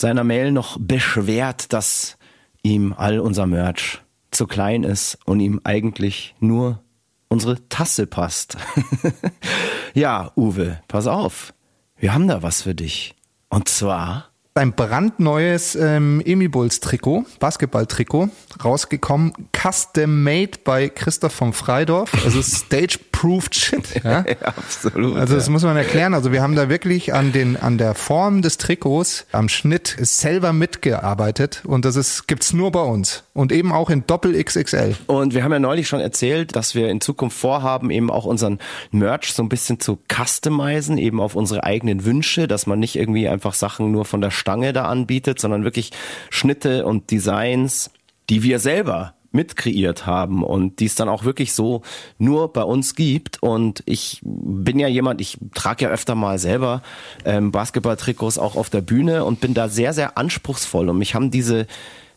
seiner 0.00 0.24
Mail 0.24 0.52
noch 0.52 0.76
beschwert, 0.78 1.72
dass 1.72 2.16
ihm 2.62 2.92
all 2.96 3.20
unser 3.20 3.46
Merch 3.46 4.00
zu 4.30 4.46
klein 4.46 4.82
ist 4.82 5.18
und 5.24 5.40
ihm 5.40 5.60
eigentlich 5.64 6.34
nur 6.40 6.82
unsere 7.28 7.68
Tasse 7.68 8.06
passt. 8.06 8.56
ja, 9.94 10.32
Uwe, 10.36 10.80
pass 10.88 11.06
auf. 11.06 11.54
Wir 11.96 12.14
haben 12.14 12.28
da 12.28 12.42
was 12.42 12.62
für 12.62 12.74
dich. 12.74 13.14
Und 13.48 13.68
zwar 13.68 14.30
Ein 14.56 14.72
brandneues 14.72 15.74
ähm, 15.74 16.22
Emi 16.24 16.46
Bulls 16.46 16.78
Trikot, 16.78 17.24
Basketball-Trikot, 17.40 18.28
rausgekommen, 18.64 19.32
custom 19.50 20.22
made 20.22 20.60
bei 20.62 20.88
Christoph 20.88 21.32
von 21.32 21.52
Freidorf, 21.52 22.12
also 22.24 22.40
stage-proofed 22.40 23.52
shit. 23.52 23.82
Ja? 24.04 24.24
absolut. 24.44 25.16
Also 25.16 25.34
das 25.34 25.48
muss 25.48 25.64
man 25.64 25.76
erklären. 25.76 26.14
Also 26.14 26.30
wir 26.30 26.40
haben 26.40 26.54
da 26.54 26.68
wirklich 26.68 27.12
an 27.14 27.32
den 27.32 27.56
an 27.56 27.78
der 27.78 27.96
Form 27.96 28.42
des 28.42 28.56
Trikots, 28.56 29.26
am 29.32 29.48
Schnitt 29.48 29.96
selber 29.98 30.52
mitgearbeitet 30.52 31.62
und 31.64 31.84
das 31.84 31.96
ist 31.96 32.28
gibt's 32.28 32.52
nur 32.52 32.70
bei 32.70 32.82
uns 32.82 33.24
und 33.32 33.50
eben 33.50 33.72
auch 33.72 33.90
in 33.90 34.06
Doppel 34.06 34.40
XXL. 34.40 34.94
Und 35.08 35.34
wir 35.34 35.42
haben 35.42 35.52
ja 35.52 35.58
neulich 35.58 35.88
schon 35.88 35.98
erzählt, 35.98 36.54
dass 36.54 36.76
wir 36.76 36.90
in 36.90 37.00
Zukunft 37.00 37.36
vorhaben, 37.36 37.90
eben 37.90 38.08
auch 38.08 38.24
unseren 38.24 38.60
Merch 38.92 39.32
so 39.32 39.42
ein 39.42 39.48
bisschen 39.48 39.80
zu 39.80 39.98
customizen, 40.08 40.96
eben 40.96 41.20
auf 41.20 41.34
unsere 41.34 41.64
eigenen 41.64 42.04
Wünsche, 42.04 42.46
dass 42.46 42.68
man 42.68 42.78
nicht 42.78 42.94
irgendwie 42.94 43.28
einfach 43.28 43.54
Sachen 43.54 43.90
nur 43.90 44.04
von 44.04 44.20
der 44.20 44.30
Stange 44.44 44.74
da 44.74 44.84
anbietet, 44.84 45.40
sondern 45.40 45.64
wirklich 45.64 45.90
Schnitte 46.28 46.84
und 46.84 47.10
Designs, 47.10 47.90
die 48.28 48.42
wir 48.42 48.58
selber 48.58 49.14
mitkreiert 49.32 50.04
haben 50.04 50.44
und 50.44 50.80
die 50.80 50.84
es 50.84 50.96
dann 50.96 51.08
auch 51.08 51.24
wirklich 51.24 51.54
so 51.54 51.80
nur 52.18 52.52
bei 52.52 52.62
uns 52.62 52.94
gibt. 52.94 53.42
Und 53.42 53.82
ich 53.86 54.20
bin 54.22 54.78
ja 54.78 54.86
jemand, 54.86 55.22
ich 55.22 55.38
trage 55.54 55.86
ja 55.86 55.90
öfter 55.90 56.14
mal 56.14 56.38
selber 56.38 56.82
ähm, 57.24 57.50
Basketball-Trikots 57.52 58.36
auch 58.38 58.54
auf 58.54 58.68
der 58.68 58.82
Bühne 58.82 59.24
und 59.24 59.40
bin 59.40 59.54
da 59.54 59.68
sehr, 59.68 59.94
sehr 59.94 60.18
anspruchsvoll. 60.18 60.90
Und 60.90 60.98
mich 60.98 61.14
haben 61.14 61.30
diese 61.30 61.66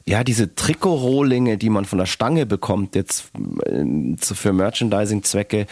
ja, 0.06 0.24
diese 0.24 0.56
Trikotrohlinge, 0.56 1.58
die 1.58 1.70
man 1.70 1.84
von 1.86 2.00
der 2.00 2.06
Stange 2.06 2.46
bekommt, 2.46 2.96
jetzt 2.96 3.32
äh, 3.66 4.16
zu- 4.18 4.36
für 4.36 4.54
Merchandising-Zwecke, 4.54 5.66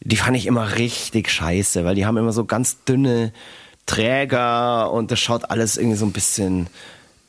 die 0.00 0.16
fand 0.16 0.36
ich 0.36 0.46
immer 0.46 0.76
richtig 0.76 1.30
scheiße, 1.30 1.84
weil 1.84 1.94
die 1.94 2.04
haben 2.06 2.16
immer 2.16 2.32
so 2.32 2.44
ganz 2.44 2.84
dünne 2.84 3.32
Träger 3.86 4.90
und 4.90 5.10
das 5.10 5.20
schaut 5.20 5.50
alles 5.50 5.76
irgendwie 5.76 5.96
so 5.96 6.06
ein 6.06 6.12
bisschen 6.12 6.68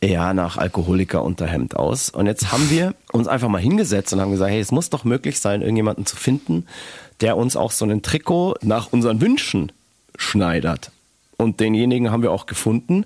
eher 0.01 0.33
nach 0.33 0.57
Alkoholiker-Unterhemd 0.57 1.75
aus. 1.75 2.09
Und 2.09 2.27
jetzt 2.27 2.51
haben 2.51 2.69
wir 2.69 2.93
uns 3.11 3.27
einfach 3.27 3.49
mal 3.49 3.61
hingesetzt 3.61 4.13
und 4.13 4.21
haben 4.21 4.31
gesagt, 4.31 4.51
hey, 4.51 4.59
es 4.59 4.71
muss 4.71 4.89
doch 4.89 5.03
möglich 5.03 5.39
sein, 5.39 5.61
irgendjemanden 5.61 6.05
zu 6.05 6.15
finden, 6.15 6.67
der 7.21 7.37
uns 7.37 7.55
auch 7.55 7.71
so 7.71 7.85
ein 7.85 8.01
Trikot 8.01 8.55
nach 8.61 8.91
unseren 8.91 9.21
Wünschen 9.21 9.71
schneidert. 10.17 10.91
Und 11.37 11.59
denjenigen 11.59 12.11
haben 12.11 12.23
wir 12.23 12.31
auch 12.31 12.45
gefunden. 12.45 13.05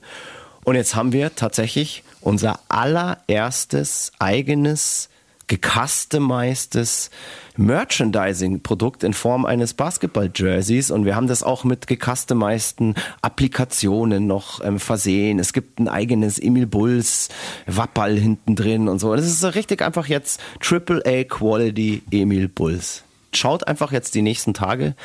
Und 0.63 0.75
jetzt 0.75 0.95
haben 0.95 1.13
wir 1.13 1.35
tatsächlich 1.35 2.03
unser 2.21 2.59
allererstes 2.69 4.11
eigenes 4.19 5.09
gecustomized 5.49 7.09
Merchandising-Produkt 7.57 9.03
in 9.03 9.13
Form 9.13 9.45
eines 9.45 9.73
Basketball-Jerseys 9.73 10.91
und 10.91 11.03
wir 11.03 11.17
haben 11.17 11.27
das 11.27 11.43
auch 11.43 11.65
mit 11.65 11.87
gecustomizeden 11.87 12.95
Applikationen 13.21 14.27
noch 14.27 14.63
ähm, 14.63 14.79
versehen. 14.79 15.39
Es 15.39 15.51
gibt 15.51 15.79
ein 15.79 15.89
eigenes 15.89 16.39
Emil 16.39 16.67
Bulls 16.67 17.27
Wappal 17.65 18.15
hinten 18.15 18.55
drin 18.55 18.87
und 18.87 18.99
so. 18.99 19.13
Es 19.13 19.25
ist 19.25 19.55
richtig 19.55 19.81
einfach 19.81 20.07
jetzt 20.07 20.39
AAA 20.61 21.25
Quality 21.25 22.03
Emil 22.11 22.47
Bulls. 22.47 23.03
Schaut 23.33 23.67
einfach 23.67 23.91
jetzt 23.91 24.15
die 24.15 24.21
nächsten 24.21 24.53
Tage 24.53 24.95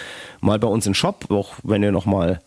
mal 0.41 0.59
bei 0.59 0.69
uns 0.69 0.87
im 0.87 0.95
Shop, 0.95 1.31
auch 1.31 1.55
wenn 1.65 1.83
ihr 1.83 1.93
noch 1.93 2.07
mal 2.07 2.41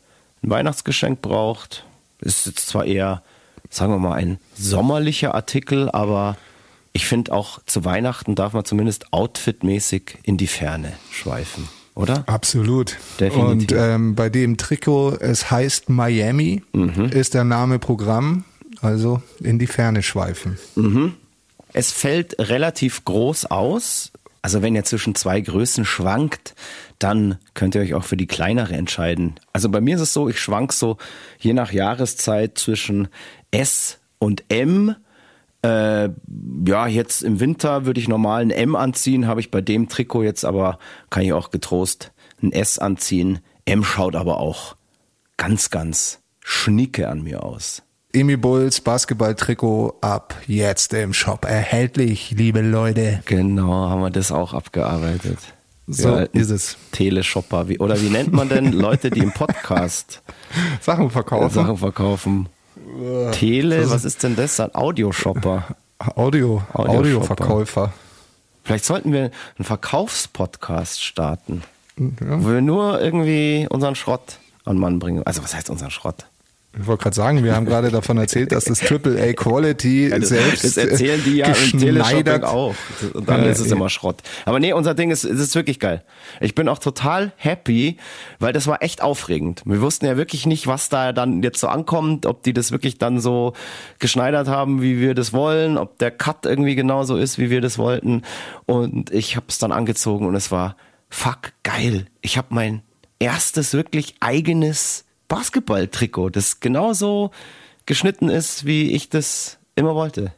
ein 0.44 0.50
Weihnachtsgeschenk 0.50 1.22
braucht. 1.22 1.84
Ist 2.22 2.46
jetzt 2.46 2.68
zwar 2.68 2.86
eher, 2.86 3.24
sagen 3.70 3.92
wir 3.92 4.00
mal, 4.00 4.14
ein 4.14 4.40
sommerlicher 4.56 5.36
Artikel, 5.36 5.90
aber 5.90 6.38
ich 6.94 7.06
finde 7.06 7.32
auch 7.34 7.60
zu 7.66 7.86
Weihnachten 7.86 8.36
darf 8.36 8.54
man 8.54 8.66
zumindest 8.66 9.14
outfitmäßig 9.14 10.18
in 10.24 10.38
die 10.38 10.48
Ferne 10.48 10.94
schweifen, 11.12 11.68
oder? 11.96 12.24
Absolut. 12.28 12.98
Definitiv. 13.20 13.52
Und 13.52 13.72
ähm, 13.72 14.16
bei 14.16 14.30
dem 14.30 14.58
Trikot, 14.58 15.18
es 15.20 15.52
heißt 15.52 15.90
Miami, 15.90 16.64
Mhm. 16.74 17.06
ist 17.06 17.34
der 17.34 17.44
Name 17.44 17.80
Programm, 17.80 18.44
also 18.82 19.22
in 19.42 19.60
die 19.60 19.68
Ferne 19.68 20.04
schweifen. 20.04 20.58
Es 21.74 21.92
fällt 21.92 22.36
relativ 22.40 23.06
groß 23.06 23.46
aus. 23.48 24.12
Also 24.42 24.62
wenn 24.62 24.76
ihr 24.76 24.84
zwischen 24.86 25.14
zwei 25.16 25.42
Größen 25.42 25.84
schwankt, 25.84 26.56
dann 27.00 27.38
könnt 27.54 27.76
ihr 27.76 27.82
euch 27.82 27.94
auch 27.96 28.04
für 28.06 28.16
die 28.18 28.28
kleinere 28.28 28.74
entscheiden. 28.76 29.36
Also 29.52 29.68
bei 29.70 29.82
mir 29.82 29.96
ist 29.96 30.02
es 30.02 30.14
so, 30.14 30.30
ich 30.30 30.40
schwank 30.40 30.72
so 30.74 30.98
je 31.40 31.54
nach 31.54 31.72
Jahreszeit 31.74 32.58
zwischen 32.58 33.10
S 33.52 33.98
und 34.20 34.46
M. 34.50 34.96
Äh, 35.68 36.10
ja, 36.66 36.88
jetzt 36.88 37.24
im 37.24 37.40
Winter 37.40 37.86
würde 37.86 38.00
ich 38.00 38.08
normal 38.08 38.42
ein 38.42 38.52
M 38.52 38.76
anziehen, 38.76 39.28
habe 39.28 39.40
ich 39.40 39.52
bei 39.52 39.62
dem 39.62 39.90
Trikot 39.90 40.24
jetzt 40.24 40.46
aber, 40.46 40.80
kann 41.10 41.24
ich 41.24 41.34
auch 41.34 41.52
getrost 41.52 42.12
ein 42.42 42.52
S 42.52 42.80
anziehen. 42.80 43.40
M 43.66 43.84
schaut 43.84 44.16
aber 44.16 44.40
auch 44.40 44.76
ganz, 45.36 45.70
ganz 45.70 46.20
schnicke 46.40 47.10
an 47.10 47.24
mir 47.24 47.44
aus. 47.44 47.84
Emil 48.14 48.38
Bulls 48.38 48.82
Basketball-Trikot 48.82 49.98
ab 50.02 50.36
jetzt 50.48 50.94
im 50.94 51.14
Shop 51.14 51.46
erhältlich, 51.46 52.32
liebe 52.32 52.62
Leute. 52.62 53.22
Genau, 53.26 53.90
haben 53.90 54.02
wir 54.02 54.10
das 54.10 54.32
auch 54.32 54.54
abgearbeitet. 54.54 55.40
So 55.88 56.18
ist 56.18 56.50
es. 56.50 56.78
Teleshopper, 56.92 57.70
wie, 57.70 57.80
oder 57.80 58.00
wie 58.02 58.10
nennt 58.10 58.34
man 58.34 58.50
denn 58.50 58.72
Leute, 58.74 59.10
die 59.10 59.20
im 59.20 59.32
Podcast 59.32 60.22
Sachen 60.82 61.10
verkaufen. 61.10 61.54
Sachen 61.54 61.78
verkaufen? 61.78 62.50
Tele, 63.32 63.90
was 63.90 64.06
ist 64.06 64.24
denn 64.24 64.36
das? 64.36 64.60
Ein 64.60 64.74
Audioshopper. 64.76 65.64
Audio. 66.16 66.62
Audioverkäufer. 66.74 67.92
Vielleicht 68.64 68.86
sollten 68.86 69.12
wir 69.14 69.32
einen 69.58 69.66
Verkaufspodcast 69.66 71.04
starten, 71.04 71.64
Ja. 71.98 72.08
wo 72.44 72.50
wir 72.52 72.62
nur 72.62 73.02
irgendwie 73.02 73.68
unseren 73.70 73.96
Schrott 73.96 74.40
an 74.66 74.78
Mann 74.78 75.00
bringen. 75.00 75.24
Also 75.26 75.44
was 75.44 75.56
heißt 75.56 75.70
unseren 75.70 75.92
Schrott? 75.92 76.26
Ich 76.80 76.86
wollte 76.86 77.04
gerade 77.04 77.16
sagen, 77.16 77.44
wir 77.44 77.56
haben 77.56 77.66
gerade 77.66 77.90
davon 77.90 78.18
erzählt, 78.18 78.52
dass 78.52 78.66
das 78.66 78.82
AAA 78.82 79.34
Quality 79.34 80.10
das, 80.10 80.30
selbst 80.30 80.64
das 80.64 80.78
erzählen 80.78 81.22
die 81.24 81.38
ja 81.38 81.48
im. 81.48 81.80
Teleshopping 81.80 82.44
auch. 82.44 82.76
Und 83.14 83.28
dann 83.28 83.44
Ja, 83.44 83.50
ist 83.50 83.60
es 83.60 83.72
immer 83.72 83.90
Schrott. 83.90 84.22
Aber 84.46 84.60
nee, 84.60 84.74
unser 84.74 84.94
Ding 84.94 85.10
ist, 85.10 85.24
es 85.24 85.40
ist 85.40 85.56
wirklich 85.56 85.80
geil. 85.80 86.04
Ich 86.40 86.56
bin 86.56 86.70
auch 86.70 86.80
total 86.80 87.32
happy, 87.38 87.98
weil 88.40 88.54
das 88.54 88.68
war 88.68 88.84
echt 88.84 89.02
aufregend. 89.02 89.64
Wir 89.66 89.82
wussten 89.82 90.06
ja 90.06 90.18
wirklich 90.18 90.46
nicht, 90.46 90.68
was 90.68 90.90
da 90.90 91.14
dann 91.14 91.42
jetzt 91.42 91.60
so 91.60 91.68
ankommt, 91.68 92.26
ob 92.26 92.44
die 92.44 92.54
das 92.54 92.72
wirklich 92.72 92.98
dann 92.98 93.20
so 93.20 93.54
geschneidert 94.00 94.48
haben, 94.48 94.82
wie 94.82 95.00
wir 95.00 95.16
das 95.16 95.34
wollen, 95.34 95.78
ob 95.78 95.98
der 95.98 96.12
Cut 96.12 96.46
irgendwie 96.46 96.76
genauso 96.76 97.18
ist, 97.18 97.40
wie 97.40 97.50
wir 97.50 97.62
das 97.62 97.78
wollten. 97.78 98.22
Und 98.66 99.12
ich 99.12 99.36
habe 99.36 99.48
es 99.50 99.58
dann 99.58 99.72
angezogen 99.72 100.28
und 100.28 100.36
es 100.36 100.52
war 100.52 100.76
fuck 101.10 101.54
geil. 101.64 102.06
Ich 102.22 102.38
habe 102.38 102.48
mein 102.52 102.82
erstes 103.20 103.74
wirklich 103.74 104.16
eigenes 104.20 105.07
Basketball-Trikot, 105.28 106.30
das 106.30 106.60
genauso 106.60 107.32
geschnitten 107.86 108.30
ist, 108.30 108.66
wie 108.66 108.92
ich 108.92 109.10
das 109.10 109.58
immer 109.76 109.96
wollte. 109.96 110.34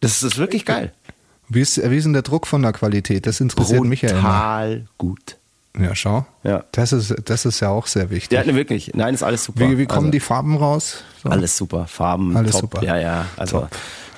Das 0.00 0.22
ist 0.22 0.36
wirklich 0.38 0.64
geil. 0.64 0.92
Wie 1.48 1.60
ist, 1.60 1.78
wie 1.78 1.96
ist 1.96 2.04
denn 2.04 2.12
der 2.12 2.22
Druck 2.22 2.46
von 2.46 2.62
der 2.62 2.72
Qualität? 2.72 3.26
Das 3.26 3.40
interessiert 3.40 3.84
mich 3.84 4.02
ja 4.02 4.10
immer. 4.10 4.20
Total 4.20 4.86
gut. 4.98 5.36
Ja, 5.78 5.94
schau. 5.94 6.26
Ja. 6.44 6.64
Das 6.72 6.92
ist, 6.92 7.14
das 7.24 7.46
ist 7.46 7.60
ja 7.60 7.70
auch 7.70 7.86
sehr 7.86 8.10
wichtig. 8.10 8.36
Ja, 8.36 8.44
ne, 8.44 8.54
wirklich. 8.54 8.92
Nein, 8.94 9.14
ist 9.14 9.22
alles 9.22 9.44
super. 9.44 9.60
wie, 9.60 9.78
wie 9.78 9.86
kommen 9.86 10.06
also, 10.06 10.10
die 10.10 10.20
Farben 10.20 10.56
raus? 10.56 11.02
So. 11.22 11.30
Alles 11.30 11.56
super. 11.56 11.86
Farben, 11.86 12.36
Alles 12.36 12.52
top. 12.52 12.60
super. 12.60 12.84
Ja, 12.84 12.98
ja. 12.98 13.26
Also 13.36 13.60
Top. 13.60 13.70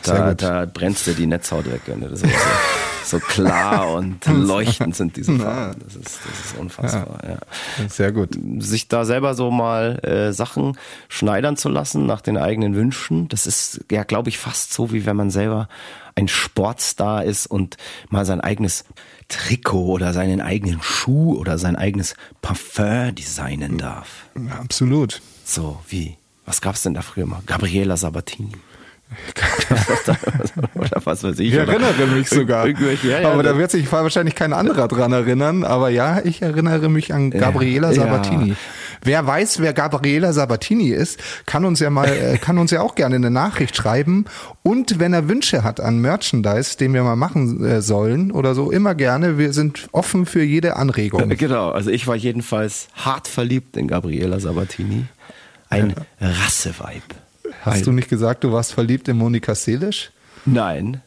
Da, 0.05 0.35
da 0.35 0.67
brennst 0.67 1.07
dir 1.07 1.15
die 1.15 1.27
Netzhaut 1.27 1.67
weg, 1.67 1.83
wenn 1.87 2.01
du 2.01 2.09
das 2.09 2.21
so, 2.21 2.27
so 3.05 3.19
klar 3.19 3.93
und 3.93 4.25
leuchtend 4.27 4.95
sind 4.95 5.17
diese 5.17 5.37
Farben. 5.37 5.81
Das 5.85 5.97
ist, 5.97 6.21
das 6.29 6.47
ist 6.47 6.59
unfassbar. 6.59 7.19
Ja. 7.27 7.89
Sehr 7.89 8.13
gut. 8.13 8.31
sich 8.59 8.89
da 8.89 9.05
selber 9.05 9.35
so 9.35 9.51
mal 9.51 9.99
äh, 10.05 10.33
Sachen 10.33 10.77
schneidern 11.09 11.57
zu 11.57 11.69
lassen 11.69 12.07
nach 12.07 12.21
den 12.21 12.37
eigenen 12.37 12.75
Wünschen. 12.75 13.29
Das 13.29 13.47
ist 13.47 13.85
ja, 13.91 14.05
glaube 14.05 14.29
ich, 14.29 14.39
fast 14.39 14.73
so, 14.73 14.93
wie 14.93 15.07
wenn 15.07 15.17
man 15.17 15.31
selber 15.31 15.69
ein 16.17 16.29
Sportstar 16.29 17.25
ist 17.25 17.47
und 17.47 17.77
mal 18.09 18.25
sein 18.25 18.41
eigenes 18.41 18.85
Trikot 19.29 19.87
oder 19.87 20.13
seinen 20.13 20.41
eigenen 20.41 20.81
Schuh 20.83 21.37
oder 21.37 21.59
sein 21.59 21.77
eigenes 21.77 22.15
Parfum 22.43 23.15
designen 23.15 23.79
darf. 23.79 24.27
Ja, 24.37 24.61
absolut. 24.61 25.21
So, 25.45 25.81
wie? 25.89 26.17
Was 26.47 26.61
gab's 26.61 26.83
denn 26.83 26.95
da 26.95 27.03
früher 27.03 27.27
mal? 27.27 27.41
Gabriela 27.47 27.97
Sabatini. 27.97 28.53
oder 30.75 31.01
was 31.05 31.23
weiß 31.23 31.39
ich. 31.39 31.49
Ich 31.49 31.55
erinnere 31.55 32.07
mich 32.07 32.29
sogar. 32.29 32.67
Ja, 32.67 33.21
ja, 33.21 33.31
aber 33.31 33.43
da 33.43 33.57
wird 33.57 33.71
sich 33.71 33.91
wahrscheinlich 33.91 34.35
kein 34.35 34.53
anderer 34.53 34.89
dran 34.89 35.13
erinnern. 35.13 35.65
Aber 35.65 35.89
ja, 35.89 36.21
ich 36.25 36.43
erinnere 36.43 36.89
mich 36.89 37.13
an 37.13 37.31
Gabriela 37.31 37.89
Ja. 37.93 38.03
Sabatini. 38.03 38.55
Wer 39.03 39.27
weiß, 39.27 39.61
wer 39.61 39.73
Gabriela 39.73 40.33
Sabatini 40.33 40.89
ist, 40.89 41.21
kann 41.47 41.65
uns 41.65 41.81
ja 41.81 41.91
mal, 41.91 42.09
äh, 42.09 42.39
kann 42.39 42.59
uns 42.59 42.71
ja 42.71 42.81
auch 42.81 42.95
gerne 42.95 43.17
eine 43.17 43.31
Nachricht 43.31 43.77
schreiben. 43.77 44.25
Und 44.63 44.99
wenn 44.99 45.13
er 45.13 45.29
Wünsche 45.29 45.63
hat 45.63 45.81
an 45.81 45.99
Merchandise, 45.99 46.77
den 46.79 46.95
wir 46.95 47.03
mal 47.03 47.17
machen 47.17 47.65
äh, 47.65 47.83
sollen 47.83 48.31
oder 48.33 48.55
so, 48.55 48.71
immer 48.71 48.95
gerne. 48.95 49.39
Wir 49.39 49.53
sind 49.53 49.89
offen 49.93 50.27
für 50.27 50.43
jede 50.43 50.77
Anregung. 50.77 51.29
Genau, 51.29 51.71
also 51.71 51.91
ich 51.91 52.07
war 52.07 52.17
jedenfalls 52.17 52.89
hart 52.95 53.29
verliebt 53.29 53.77
in 53.77 53.89
Gabriela 53.89 54.41
Sabatini. 54.41 55.05
Ein 55.69 55.95
Rasseweib. 56.21 57.03
Hast 57.65 57.87
du 57.87 57.93
nicht 57.93 58.09
gesagt, 58.09 58.45
du 58.45 58.53
warst 58.53 58.73
verliebt 58.73 59.09
in 59.09 59.17
Monika 59.17 59.55
Selisch? 59.55 60.11
Nein, 60.47 61.01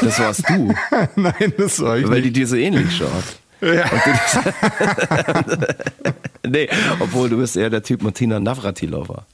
das 0.00 0.18
warst 0.18 0.48
du, 0.48 0.72
Nein, 1.16 1.52
das 1.58 1.80
war 1.80 1.98
ich 1.98 2.04
weil 2.08 2.22
nicht. 2.22 2.26
die 2.26 2.40
dir 2.40 2.46
so 2.46 2.56
ähnlich 2.56 2.96
schaut. 2.96 3.10
Ja. 3.60 3.84
Nee, 6.46 6.68
obwohl 7.00 7.28
du 7.28 7.36
bist 7.38 7.56
eher 7.56 7.68
der 7.68 7.82
Typ 7.82 8.02
Martina 8.02 8.40
Navratilova. 8.40 9.26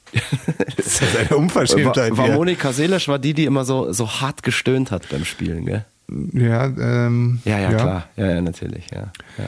Das 0.76 0.86
ist 0.86 1.00
ja 1.02 1.20
eine 1.20 1.36
Unverschämtheit 1.36 2.16
War, 2.16 2.28
war. 2.28 2.34
Monika 2.36 2.72
Seelisch 2.72 3.06
war 3.08 3.18
die, 3.18 3.34
die 3.34 3.44
immer 3.44 3.64
so, 3.64 3.92
so 3.92 4.08
hart 4.20 4.42
gestöhnt 4.42 4.90
hat 4.90 5.08
beim 5.10 5.24
Spielen, 5.24 5.64
gell? 5.66 5.84
Ja, 6.32 6.64
ähm, 6.66 7.40
Ja, 7.44 7.58
ja, 7.58 7.72
klar. 7.72 8.08
Ja, 8.16 8.30
ja, 8.30 8.40
natürlich, 8.40 8.86
ja. 8.92 9.12
ja. 9.38 9.44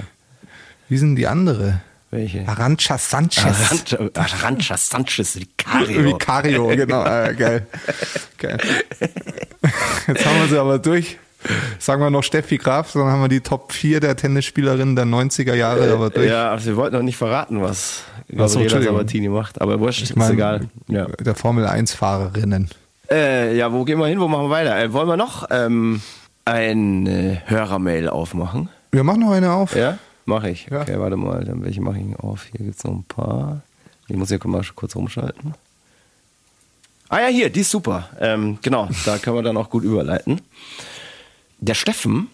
Wie 0.89 0.99
sind 0.99 1.17
die 1.17 1.27
andere? 1.27 1.81
Welche? 2.17 2.49
Arancha 2.49 2.97
Sanchez. 2.97 3.45
Arancha, 3.45 3.99
Arancha 4.15 4.77
Sanchez 4.79 5.39
Vicario. 5.39 6.05
Vicario, 6.05 6.67
genau. 6.69 7.05
Äh, 7.05 7.35
geil. 7.39 7.67
geil. 8.39 8.59
Jetzt 10.09 10.25
haben 10.25 10.41
wir 10.41 10.49
sie 10.49 10.59
aber 10.59 10.79
durch. 10.79 11.19
Sagen 11.79 12.01
wir 12.01 12.09
noch 12.09 12.23
Steffi 12.23 12.57
Graf, 12.57 12.93
dann 12.95 13.05
haben 13.05 13.21
wir 13.21 13.29
die 13.29 13.41
Top 13.41 13.71
4 13.73 14.01
der 14.01 14.17
Tennisspielerinnen 14.17 14.97
der 14.97 15.05
90er 15.05 15.55
Jahre 15.55 15.93
aber 15.93 16.09
durch. 16.09 16.27
Ja, 16.29 16.53
aber 16.53 16.65
wir 16.65 16.77
wollten 16.77 16.97
noch 16.97 17.03
nicht 17.03 17.19
verraten, 17.19 17.61
was 17.61 18.05
Gabriela. 18.29 18.83
Sabatini 18.83 19.29
macht. 19.29 19.61
Aber 19.61 19.79
wurscht, 19.79 20.03
Ich 20.03 20.11
ist 20.11 20.17
meine, 20.17 20.33
egal. 20.33 20.61
Ja. 20.89 21.07
Der 21.21 21.35
Formel 21.35 21.67
1 21.67 21.93
Fahrerinnen. 21.93 22.71
Äh, 23.11 23.57
ja, 23.57 23.71
wo 23.73 23.85
gehen 23.85 23.99
wir 23.99 24.07
hin? 24.07 24.19
Wo 24.21 24.27
machen 24.27 24.45
wir 24.47 24.51
weiter? 24.51 24.83
Äh, 24.83 24.93
wollen 24.93 25.07
wir 25.07 25.19
noch 25.19 25.47
ähm, 25.51 26.01
ein 26.47 27.07
äh, 27.07 27.37
Hörermail 27.45 28.09
aufmachen? 28.09 28.71
Wir 28.91 29.05
machen 29.05 29.21
noch 29.21 29.33
eine 29.33 29.53
auf. 29.53 29.77
Ja? 29.77 29.99
Mache 30.27 30.51
ich. 30.51 30.67
Ja. 30.71 30.83
Okay, 30.83 30.99
warte 30.99 31.17
mal. 31.17 31.45
Dann 31.45 31.65
welche 31.65 31.81
mache 31.81 31.99
ich 31.99 32.19
auf? 32.19 32.45
Hier 32.45 32.67
gibt 32.67 32.77
es 32.77 32.85
noch 32.85 32.93
ein 32.93 33.05
paar. 33.05 33.63
Ich 34.09 34.17
muss 34.17 34.29
hier 34.29 34.41
mal 34.45 34.63
kurz 34.75 34.95
rumschalten. 34.95 35.55
Ah 37.09 37.21
ja, 37.21 37.27
hier, 37.29 37.51
die 37.51 37.61
ist 37.61 37.71
super. 37.71 38.09
Ähm, 38.21 38.59
genau, 38.63 38.89
da 39.05 39.19
können 39.19 39.37
wir 39.37 39.43
dann 39.43 39.57
auch 39.57 39.71
gut 39.71 39.85
überleiten. 39.85 40.41
Der 41.59 41.75
Steffen 41.75 42.29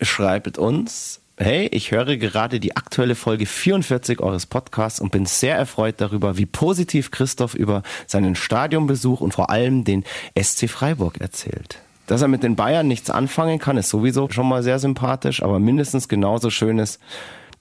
schreibt 0.00 0.56
uns, 0.56 1.20
hey, 1.36 1.66
ich 1.66 1.90
höre 1.90 2.16
gerade 2.16 2.58
die 2.58 2.76
aktuelle 2.76 3.14
Folge 3.14 3.44
44 3.44 4.20
eures 4.20 4.46
Podcasts 4.46 5.00
und 5.00 5.12
bin 5.12 5.26
sehr 5.26 5.56
erfreut 5.56 5.96
darüber, 5.98 6.38
wie 6.38 6.46
positiv 6.46 7.10
Christoph 7.10 7.54
über 7.54 7.82
seinen 8.06 8.34
Stadionbesuch 8.34 9.20
und 9.20 9.34
vor 9.34 9.50
allem 9.50 9.84
den 9.84 10.04
SC 10.40 10.70
Freiburg 10.70 11.20
erzählt. 11.20 11.78
Dass 12.06 12.22
er 12.22 12.28
mit 12.28 12.42
den 12.42 12.56
Bayern 12.56 12.86
nichts 12.86 13.10
anfangen 13.10 13.58
kann, 13.58 13.76
ist 13.76 13.88
sowieso 13.88 14.28
schon 14.30 14.48
mal 14.48 14.62
sehr 14.62 14.78
sympathisch, 14.78 15.42
aber 15.42 15.58
mindestens 15.58 16.08
genauso 16.08 16.50
schön 16.50 16.78
ist, 16.78 17.00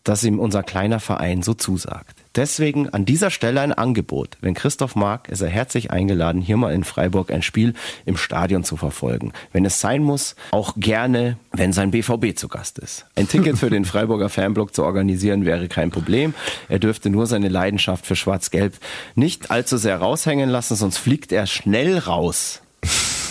dass 0.04 0.24
ihm 0.24 0.40
unser 0.40 0.64
kleiner 0.64 1.00
Verein 1.00 1.42
so 1.44 1.54
zusagt. 1.54 2.18
Deswegen 2.36 2.90
an 2.90 3.06
dieser 3.06 3.30
Stelle 3.30 3.62
ein 3.62 3.72
Angebot. 3.72 4.38
Wenn 4.42 4.54
Christoph 4.54 4.96
mag, 4.96 5.30
ist 5.30 5.42
er 5.42 5.50
herzlich 5.50 5.92
eingeladen, 5.92 6.42
hier 6.42 6.58
mal 6.58 6.74
in 6.74 6.84
Freiburg 6.84 7.32
ein 7.32 7.42
Spiel 7.42 7.74
im 8.06 8.18
Stadion 8.18 8.64
zu 8.64 8.76
verfolgen. 8.76 9.34
Wenn 9.54 9.66
es 9.66 9.80
sein 9.80 10.04
muss, 10.04 10.36
auch 10.52 10.74
gerne, 10.76 11.38
wenn 11.52 11.74
sein 11.74 11.92
BVB 11.92 12.36
zu 12.36 12.48
Gast 12.48 12.80
ist. 12.80 13.06
Ein 13.16 13.28
Ticket 13.28 13.58
für 13.58 13.70
den 13.70 13.86
Freiburger 13.86 14.30
Fanblock 14.30 14.76
zu 14.76 14.84
organisieren 14.84 15.46
wäre 15.46 15.68
kein 15.68 15.92
Problem. 15.92 16.34
Er 16.70 16.80
dürfte 16.80 17.10
nur 17.10 17.28
seine 17.28 17.50
Leidenschaft 17.50 18.06
für 18.06 18.16
Schwarz-Gelb 18.16 18.74
nicht 19.16 19.52
allzu 19.52 19.78
sehr 19.78 19.98
raushängen 19.98 20.50
lassen, 20.50 20.76
sonst 20.76 20.98
fliegt 20.98 21.32
er 21.32 21.46
schnell 21.46 21.98
raus. 22.00 22.62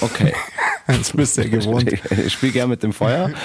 Okay. 0.00 0.32
Das 0.86 1.12
bist 1.12 1.36
du 1.36 1.42
ja 1.42 1.48
gewohnt. 1.48 1.92
Ich 1.92 2.32
spiele 2.32 2.52
gern 2.52 2.68
mit 2.68 2.82
dem 2.82 2.92
Feuer. 2.92 3.30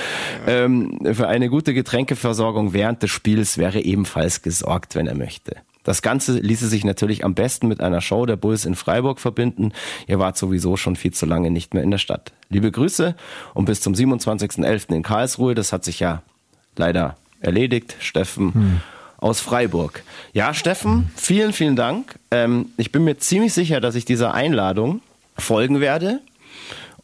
Ähm, 0.45 0.99
für 1.13 1.27
eine 1.27 1.49
gute 1.49 1.73
Getränkeversorgung 1.73 2.71
während 2.71 3.03
des 3.03 3.11
Spiels 3.11 3.57
wäre 3.57 3.81
ebenfalls 3.81 4.41
gesorgt, 4.41 4.95
wenn 4.95 5.07
er 5.07 5.15
möchte. 5.15 5.57
Das 5.83 6.01
Ganze 6.01 6.39
ließe 6.39 6.67
sich 6.67 6.85
natürlich 6.85 7.25
am 7.25 7.33
besten 7.33 7.67
mit 7.67 7.81
einer 7.81 8.01
Show 8.01 8.25
der 8.25 8.35
Bulls 8.35 8.65
in 8.65 8.75
Freiburg 8.75 9.19
verbinden. 9.19 9.71
Ihr 10.05 10.19
wart 10.19 10.37
sowieso 10.37 10.77
schon 10.77 10.95
viel 10.95 11.11
zu 11.11 11.25
lange 11.25 11.49
nicht 11.49 11.73
mehr 11.73 11.83
in 11.83 11.91
der 11.91 11.97
Stadt. 11.97 12.33
Liebe 12.49 12.71
Grüße 12.71 13.15
und 13.53 13.65
bis 13.65 13.81
zum 13.81 13.93
27.11. 13.93 14.93
in 14.93 15.03
Karlsruhe. 15.03 15.55
Das 15.55 15.73
hat 15.73 15.83
sich 15.83 15.99
ja 15.99 16.23
leider 16.75 17.17
erledigt. 17.39 17.95
Steffen 17.99 18.53
hm. 18.53 18.81
aus 19.17 19.39
Freiburg. 19.39 20.03
Ja, 20.33 20.53
Steffen, 20.53 21.09
vielen, 21.15 21.53
vielen 21.53 21.75
Dank. 21.75 22.19
Ähm, 22.31 22.67
ich 22.77 22.91
bin 22.91 23.03
mir 23.03 23.17
ziemlich 23.17 23.53
sicher, 23.53 23.81
dass 23.81 23.95
ich 23.95 24.05
dieser 24.05 24.33
Einladung 24.33 25.01
folgen 25.37 25.79
werde. 25.79 26.19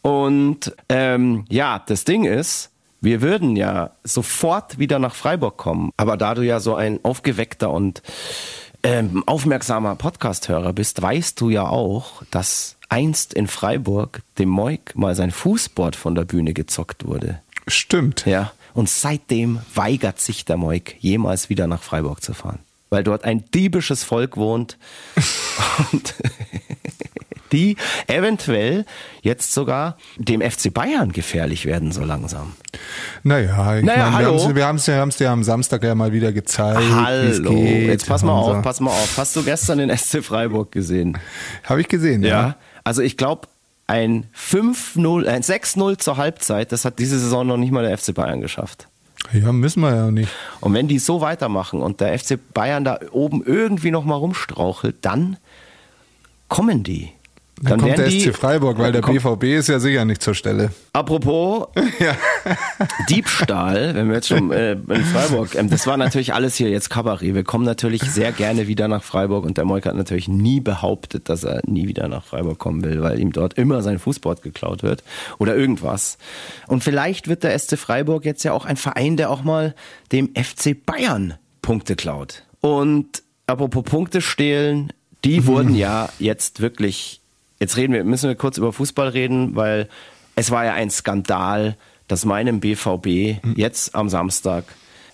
Und 0.03 0.75
ähm, 0.89 1.45
ja, 1.49 1.79
das 1.79 2.03
Ding 2.03 2.25
ist, 2.25 2.69
wir 3.01 3.21
würden 3.21 3.55
ja 3.55 3.91
sofort 4.03 4.77
wieder 4.77 4.99
nach 4.99 5.15
Freiburg 5.15 5.57
kommen. 5.57 5.91
Aber 5.97 6.17
da 6.17 6.35
du 6.35 6.41
ja 6.41 6.59
so 6.59 6.75
ein 6.75 6.99
aufgeweckter 7.03 7.71
und 7.71 8.03
ähm, 8.83 9.23
aufmerksamer 9.25 9.95
Podcast-Hörer 9.95 10.73
bist, 10.73 11.01
weißt 11.01 11.39
du 11.39 11.49
ja 11.49 11.67
auch, 11.67 12.21
dass 12.31 12.75
einst 12.89 13.33
in 13.33 13.47
Freiburg 13.47 14.21
dem 14.37 14.49
Moik 14.49 14.95
mal 14.95 15.15
sein 15.15 15.31
Fußboard 15.31 15.95
von 15.95 16.15
der 16.15 16.25
Bühne 16.25 16.53
gezockt 16.53 17.05
wurde. 17.05 17.41
Stimmt. 17.67 18.25
Ja. 18.25 18.51
Und 18.73 18.89
seitdem 18.89 19.61
weigert 19.73 20.19
sich 20.19 20.43
der 20.43 20.57
Moik, 20.57 20.97
jemals 20.99 21.49
wieder 21.49 21.65
nach 21.67 21.81
Freiburg 21.81 22.21
zu 22.21 22.33
fahren. 22.33 22.59
Weil 22.89 23.03
dort 23.03 23.23
ein 23.23 23.49
diebisches 23.51 24.03
Volk 24.03 24.35
wohnt. 24.35 24.77
und 25.91 26.13
die 27.53 27.77
eventuell 28.07 28.85
jetzt 29.21 29.53
sogar 29.53 29.97
dem 30.17 30.41
FC 30.41 30.73
Bayern 30.73 31.11
gefährlich 31.11 31.65
werden 31.65 31.91
so 31.91 32.03
langsam. 32.03 32.53
Naja, 33.23 33.77
ich 33.77 33.85
naja, 33.85 34.09
meine, 34.09 34.27
hallo. 34.27 34.55
wir 34.55 34.65
haben 34.65 34.77
es 34.77 34.87
ja, 34.87 35.05
ja 35.19 35.31
am 35.31 35.43
Samstag 35.43 35.83
ja 35.83 35.95
mal 35.95 36.11
wieder 36.11 36.33
gezeigt. 36.33 36.81
Hallo, 36.91 37.51
geht, 37.51 37.87
jetzt 37.87 38.07
pass 38.07 38.23
mal 38.23 38.33
auf, 38.33 38.61
pass 38.61 38.79
mal 38.79 38.91
auf. 38.91 39.17
Hast 39.17 39.35
du 39.35 39.43
gestern 39.43 39.77
den 39.77 39.95
SC 39.95 40.23
Freiburg 40.23 40.71
gesehen? 40.71 41.17
Habe 41.63 41.81
ich 41.81 41.87
gesehen, 41.87 42.23
ja. 42.23 42.29
ja. 42.29 42.55
Also 42.83 43.01
ich 43.01 43.15
glaube, 43.15 43.47
ein 43.87 44.25
5-0, 44.35 45.27
ein 45.27 45.41
6-0 45.41 45.99
zur 45.99 46.17
Halbzeit, 46.17 46.71
das 46.71 46.85
hat 46.85 46.99
diese 46.99 47.19
Saison 47.19 47.45
noch 47.45 47.57
nicht 47.57 47.71
mal 47.71 47.83
der 47.83 47.97
FC 47.97 48.13
Bayern 48.13 48.41
geschafft. 48.41 48.87
Ja, 49.31 49.51
müssen 49.51 49.81
wir 49.81 49.95
ja 49.95 50.11
nicht. 50.11 50.29
Und 50.59 50.73
wenn 50.73 50.87
die 50.87 50.99
so 50.99 51.21
weitermachen 51.21 51.81
und 51.81 52.01
der 52.01 52.17
FC 52.17 52.37
Bayern 52.53 52.83
da 52.83 52.99
oben 53.11 53.43
irgendwie 53.45 53.91
noch 53.91 54.03
mal 54.03 54.15
rumstrauchelt, 54.15 54.97
dann 55.01 55.37
kommen 56.49 56.83
die. 56.83 57.11
Dann, 57.61 57.79
dann 57.79 57.81
kommt 57.81 57.97
der 57.97 58.09
SC 58.09 58.35
Freiburg, 58.35 58.77
weil 58.79 58.91
der 58.91 59.01
BVB 59.01 59.43
ist 59.43 59.69
ja 59.69 59.79
sicher 59.79 60.05
nicht 60.05 60.21
zur 60.21 60.33
Stelle. 60.33 60.71
Apropos 60.91 61.67
ja. 61.99 62.15
Diebstahl, 63.09 63.93
wenn 63.95 64.07
wir 64.07 64.15
jetzt 64.15 64.27
schon 64.27 64.51
äh, 64.51 64.73
in 64.73 65.05
Freiburg, 65.05 65.55
ähm, 65.55 65.69
das 65.69 65.85
war 65.85 65.95
natürlich 65.95 66.33
alles 66.33 66.55
hier 66.55 66.69
jetzt 66.69 66.89
Kabarett. 66.89 67.35
Wir 67.35 67.43
kommen 67.43 67.63
natürlich 67.63 68.01
sehr 68.01 68.31
gerne 68.31 68.67
wieder 68.67 68.87
nach 68.87 69.03
Freiburg 69.03 69.45
und 69.45 69.57
der 69.57 69.65
Moik 69.65 69.85
hat 69.85 69.95
natürlich 69.95 70.27
nie 70.27 70.59
behauptet, 70.59 71.29
dass 71.29 71.43
er 71.43 71.61
nie 71.65 71.87
wieder 71.87 72.07
nach 72.07 72.25
Freiburg 72.25 72.57
kommen 72.57 72.83
will, 72.83 73.01
weil 73.01 73.19
ihm 73.19 73.31
dort 73.31 73.53
immer 73.53 73.81
sein 73.81 73.99
Fußboard 73.99 74.41
geklaut 74.41 74.83
wird 74.83 75.03
oder 75.37 75.55
irgendwas. 75.55 76.17
Und 76.67 76.83
vielleicht 76.83 77.27
wird 77.27 77.43
der 77.43 77.57
SC 77.57 77.77
Freiburg 77.77 78.25
jetzt 78.25 78.43
ja 78.43 78.51
auch 78.51 78.65
ein 78.65 78.77
Verein, 78.77 79.15
der 79.15 79.29
auch 79.29 79.43
mal 79.43 79.75
dem 80.11 80.31
FC 80.35 80.75
Bayern 80.85 81.35
Punkte 81.61 81.95
klaut. 81.95 82.43
Und 82.61 83.23
apropos 83.47 83.83
Punkte 83.83 84.21
stehlen, 84.21 84.91
die 85.23 85.45
wurden 85.47 85.75
ja 85.75 86.09
jetzt 86.19 86.59
wirklich 86.59 87.22
Jetzt 87.63 87.77
reden 87.77 87.93
wir, 87.93 88.03
müssen 88.03 88.27
wir 88.27 88.35
kurz 88.35 88.57
über 88.57 88.73
Fußball 88.73 89.07
reden, 89.07 89.55
weil 89.55 89.87
es 90.35 90.51
war 90.51 90.65
ja 90.65 90.73
ein 90.73 90.89
Skandal, 90.89 91.77
dass 92.09 92.25
meinem 92.25 92.59
BVB 92.59 93.41
mhm. 93.41 93.53
jetzt 93.55 93.95
am 93.95 94.09
Samstag 94.09 94.65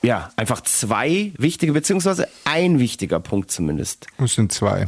ja 0.02 0.32
einfach 0.36 0.62
zwei 0.62 1.32
wichtige, 1.38 1.74
beziehungsweise 1.74 2.28
ein 2.46 2.80
wichtiger 2.80 3.20
Punkt 3.20 3.52
zumindest. 3.52 4.08
Es 4.18 4.34
sind 4.34 4.52
zwei. 4.52 4.88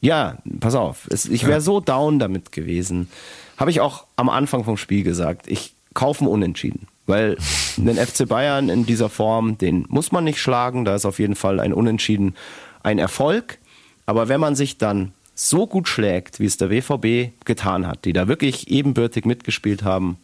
Ja, 0.00 0.38
pass 0.58 0.74
auf. 0.74 1.06
ich 1.12 1.42
wäre 1.44 1.52
ja. 1.52 1.60
so 1.60 1.78
down 1.78 2.18
damit 2.18 2.50
gewesen. 2.50 3.08
Habe 3.56 3.70
ich 3.70 3.80
auch 3.80 4.06
am 4.16 4.28
Anfang 4.28 4.64
vom 4.64 4.76
Spiel 4.76 5.04
gesagt. 5.04 5.46
Ich 5.46 5.76
kaufe 5.94 6.22
einen 6.22 6.32
Unentschieden. 6.32 6.88
Weil 7.06 7.36
den 7.76 7.98
FC 7.98 8.26
Bayern 8.26 8.68
in 8.68 8.84
dieser 8.84 9.10
Form, 9.10 9.58
den 9.58 9.86
muss 9.88 10.10
man 10.10 10.24
nicht 10.24 10.40
schlagen. 10.40 10.84
Da 10.84 10.96
ist 10.96 11.06
auf 11.06 11.20
jeden 11.20 11.36
Fall 11.36 11.60
ein 11.60 11.72
Unentschieden 11.72 12.34
ein 12.82 12.98
Erfolg. 12.98 13.58
Aber 14.06 14.26
wenn 14.26 14.40
man 14.40 14.56
sich 14.56 14.76
dann 14.76 15.12
so 15.48 15.66
gut 15.66 15.88
schlägt, 15.88 16.38
wie 16.38 16.44
es 16.44 16.58
der 16.58 16.70
WVB 16.70 17.32
getan 17.44 17.86
hat, 17.86 18.04
die 18.04 18.12
da 18.12 18.28
wirklich 18.28 18.68
ebenbürtig 18.68 19.24
mitgespielt 19.24 19.82
haben, 19.82 20.18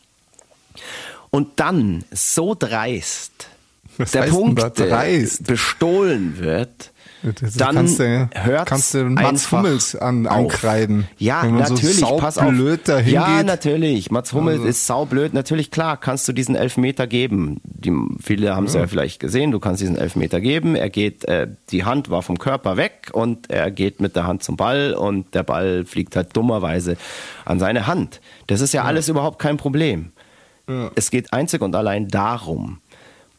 und 1.30 1.58
dann 1.58 2.04
so 2.10 2.54
dreist 2.54 3.48
Was 3.96 4.12
der 4.12 4.24
Punkt 4.24 4.74
bestohlen 5.44 6.38
wird, 6.38 6.92
das 7.22 7.54
dann 7.54 7.74
kannst 7.74 7.98
du, 7.98 8.28
hört 8.34 8.66
kannst 8.66 8.94
du 8.94 9.04
Mats 9.04 9.50
Hummels 9.50 9.96
an, 9.96 10.26
ankreiden. 10.26 11.08
Ja, 11.18 11.44
natürlich, 11.44 11.96
so 11.96 12.16
pass 12.16 12.38
auf. 12.38 12.52
Ja, 13.06 13.42
natürlich. 13.42 14.10
Mats 14.10 14.32
Hummels 14.32 14.58
also. 14.58 14.68
ist 14.68 14.86
saublöd. 14.86 15.34
Natürlich, 15.34 15.70
klar, 15.70 15.96
kannst 15.96 16.28
du 16.28 16.32
diesen 16.32 16.54
Elfmeter 16.54 17.06
geben. 17.06 17.60
Die, 17.64 17.92
viele 18.22 18.54
haben 18.54 18.66
es 18.66 18.74
ja. 18.74 18.80
ja. 18.80 18.86
vielleicht 18.86 19.20
gesehen. 19.20 19.50
Du 19.50 19.58
kannst 19.58 19.80
diesen 19.80 19.96
Elfmeter 19.96 20.40
geben. 20.40 20.76
Er 20.76 20.90
geht, 20.90 21.24
äh, 21.24 21.48
die 21.70 21.84
Hand 21.84 22.10
war 22.10 22.22
vom 22.22 22.38
Körper 22.38 22.76
weg 22.76 23.10
und 23.12 23.50
er 23.50 23.70
geht 23.70 24.00
mit 24.00 24.14
der 24.16 24.26
Hand 24.26 24.42
zum 24.42 24.56
Ball 24.56 24.94
und 24.94 25.34
der 25.34 25.42
Ball 25.42 25.84
fliegt 25.84 26.16
halt 26.16 26.36
dummerweise 26.36 26.96
an 27.44 27.58
seine 27.58 27.86
Hand. 27.86 28.20
Das 28.46 28.60
ist 28.60 28.72
ja, 28.72 28.82
ja. 28.82 28.86
alles 28.86 29.08
überhaupt 29.08 29.38
kein 29.38 29.56
Problem. 29.56 30.12
Ja. 30.68 30.90
Es 30.94 31.10
geht 31.10 31.32
einzig 31.32 31.62
und 31.62 31.74
allein 31.76 32.08
darum, 32.08 32.78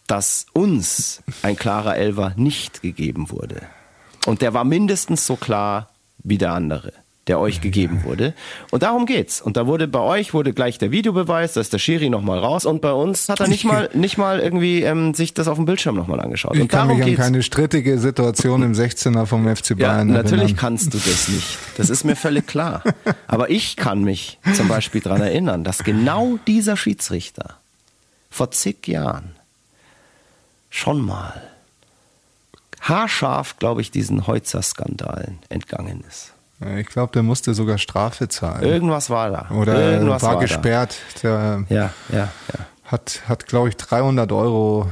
dass 0.08 0.46
uns 0.54 1.22
ein 1.42 1.58
klarer 1.58 1.98
Elver 1.98 2.34
nicht 2.38 2.82
gegeben 2.82 3.30
wurde. 3.30 3.62
Und 4.26 4.42
der 4.42 4.54
war 4.54 4.64
mindestens 4.64 5.26
so 5.26 5.36
klar 5.36 5.90
wie 6.24 6.38
der 6.38 6.54
andere, 6.54 6.92
der 7.28 7.40
euch 7.40 7.62
gegeben 7.62 8.04
wurde. 8.04 8.34
Und 8.72 8.84
darum 8.84 9.06
geht's. 9.06 9.42
Und 9.42 9.56
da 9.56 9.68
wurde 9.68 9.88
bei 9.88 10.00
euch 10.00 10.34
wurde 10.34 10.54
gleich 10.54 10.78
der 10.78 10.92
Videobeweis, 10.92 11.54
da 11.54 11.62
ist 11.62 11.72
der 11.72 11.78
Schiri 11.78 12.10
nochmal 12.10 12.40
raus. 12.40 12.66
Und 12.66 12.82
bei 12.82 12.92
uns 12.92 13.30
hat 13.30 13.40
er 13.40 13.48
nicht 13.48 13.64
mal 13.64 13.90
nicht 13.94 14.18
mal 14.18 14.40
irgendwie 14.40 14.82
ähm, 14.82 15.14
sich 15.14 15.34
das 15.34 15.48
auf 15.48 15.56
dem 15.56 15.66
Bildschirm 15.66 15.96
nochmal 15.96 16.20
angeschaut. 16.20 16.56
Ich 16.56 16.62
und 16.62 16.68
kann 16.68 16.88
darum 16.88 16.98
mich 16.98 17.04
an 17.04 17.10
geht's. 17.10 17.22
keine 17.22 17.44
strittige 17.44 18.00
Situation 18.00 18.64
im 18.64 18.74
16er 18.74 19.26
vom 19.26 19.44
FC 19.56 19.78
Bayern 19.78 20.10
ja, 20.10 20.16
Natürlich 20.16 20.58
kannst 20.58 20.94
du 20.94 20.98
das 20.98 21.30
nicht. 21.30 21.58
Das 21.78 21.90
ist 21.90 22.04
mir 22.04 22.16
völlig 22.16 22.48
klar. 22.48 22.84
Aber 23.28 23.50
ich 23.50 23.76
kann 23.76 24.04
mich 24.04 24.40
zum 24.54 24.68
Beispiel 24.68 25.02
daran 25.02 25.22
erinnern, 25.22 25.64
dass 25.64 25.84
genau 25.84 26.38
dieser 26.48 26.76
Schiedsrichter 26.76 27.56
vor 28.30 28.52
zig 28.52 28.88
Jahren 28.88 29.37
schon 30.70 31.02
mal 31.02 31.42
haarscharf, 32.82 33.58
glaube 33.58 33.82
ich, 33.82 33.92
diesen 33.92 34.28
Heutzer-Skandalen 34.28 35.40
entgangen 35.50 36.04
ist. 36.08 36.34
Ich 36.78 36.88
glaube, 36.88 37.12
der 37.14 37.24
musste 37.24 37.54
sogar 37.54 37.78
Strafe 37.78 38.30
zahlen. 38.30 38.64
Irgendwas 38.64 39.10
war 39.10 39.30
da. 39.30 39.50
Oder 39.56 39.94
Irgendwas 39.94 40.24
war, 40.24 40.34
war 40.34 40.40
gesperrt. 40.40 40.98
Der 41.22 41.66
ja, 41.70 41.94
ja, 42.10 42.30
ja. 42.52 42.66
Hat, 42.84 43.22
hat 43.28 43.46
glaube 43.46 43.70
ich, 43.70 43.78
300 43.78 44.32
Euro 44.32 44.90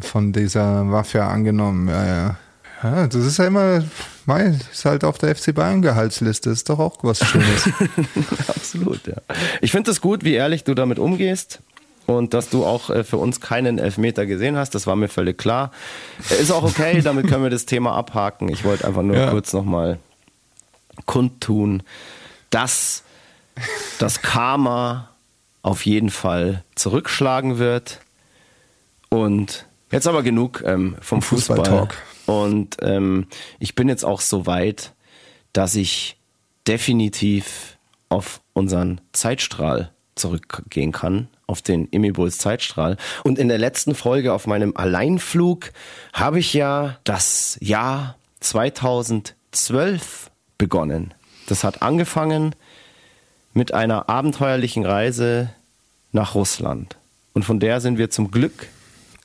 von 0.00 0.32
dieser 0.32 0.90
Waffe 0.90 1.22
angenommen. 1.24 1.88
Ja, 1.88 2.06
ja. 2.06 2.36
Ja, 2.82 3.06
das 3.06 3.24
ist 3.24 3.38
ja 3.38 3.46
immer, 3.46 3.84
mei, 4.26 4.58
ist 4.72 4.84
halt 4.84 5.04
auf 5.04 5.16
der 5.18 5.36
FC 5.36 5.54
Bayern 5.54 5.82
Gehaltsliste, 5.82 6.50
ist 6.50 6.68
doch 6.68 6.80
auch 6.80 6.96
was 7.02 7.24
Schönes. 7.24 7.68
Absolut, 8.48 9.06
ja. 9.06 9.18
Ich 9.60 9.70
finde 9.70 9.92
es 9.92 10.00
gut, 10.00 10.24
wie 10.24 10.34
ehrlich 10.34 10.64
du 10.64 10.74
damit 10.74 10.98
umgehst 10.98 11.60
und 12.06 12.34
dass 12.34 12.50
du 12.50 12.64
auch 12.64 12.90
äh, 12.90 13.04
für 13.04 13.16
uns 13.16 13.40
keinen 13.40 13.78
Elfmeter 13.78 14.26
gesehen 14.26 14.56
hast, 14.56 14.74
das 14.74 14.86
war 14.86 14.96
mir 14.96 15.08
völlig 15.08 15.38
klar. 15.38 15.70
Ist 16.40 16.50
auch 16.50 16.64
okay, 16.64 17.00
damit 17.04 17.28
können 17.28 17.42
wir 17.42 17.50
das 17.50 17.66
Thema 17.66 17.94
abhaken. 17.94 18.48
Ich 18.48 18.64
wollte 18.64 18.86
einfach 18.86 19.02
nur 19.02 19.16
ja. 19.16 19.30
kurz 19.30 19.52
nochmal 19.52 19.98
kundtun, 21.06 21.82
dass 22.50 23.02
das 23.98 24.22
Karma 24.22 25.10
auf 25.62 25.86
jeden 25.86 26.10
Fall 26.10 26.64
zurückschlagen 26.74 27.58
wird. 27.58 28.00
Und 29.08 29.66
jetzt 29.90 30.06
aber 30.06 30.22
genug 30.22 30.62
ähm, 30.66 30.96
vom 31.00 31.22
Fußball. 31.22 31.58
Fußball 31.58 31.88
Und 32.26 32.76
ähm, 32.82 33.26
ich 33.58 33.74
bin 33.74 33.88
jetzt 33.88 34.04
auch 34.04 34.20
so 34.20 34.46
weit, 34.46 34.92
dass 35.52 35.74
ich 35.74 36.16
definitiv 36.66 37.76
auf 38.08 38.40
unseren 38.54 39.00
Zeitstrahl 39.12 39.92
zurückgehen 40.14 40.92
kann 40.92 41.28
auf 41.52 41.60
den 41.60 41.86
Emil 41.92 42.14
Bulls 42.14 42.38
Zeitstrahl. 42.38 42.96
Und 43.24 43.38
in 43.38 43.48
der 43.48 43.58
letzten 43.58 43.94
Folge 43.94 44.32
auf 44.32 44.46
meinem 44.46 44.74
Alleinflug 44.74 45.70
habe 46.14 46.38
ich 46.38 46.54
ja 46.54 46.98
das 47.04 47.58
Jahr 47.60 48.16
2012 48.40 50.30
begonnen. 50.56 51.12
Das 51.46 51.62
hat 51.62 51.82
angefangen 51.82 52.54
mit 53.52 53.74
einer 53.74 54.08
abenteuerlichen 54.08 54.86
Reise 54.86 55.50
nach 56.10 56.34
Russland. 56.34 56.96
Und 57.34 57.44
von 57.44 57.60
der 57.60 57.82
sind 57.82 57.98
wir 57.98 58.08
zum 58.08 58.30
Glück 58.30 58.68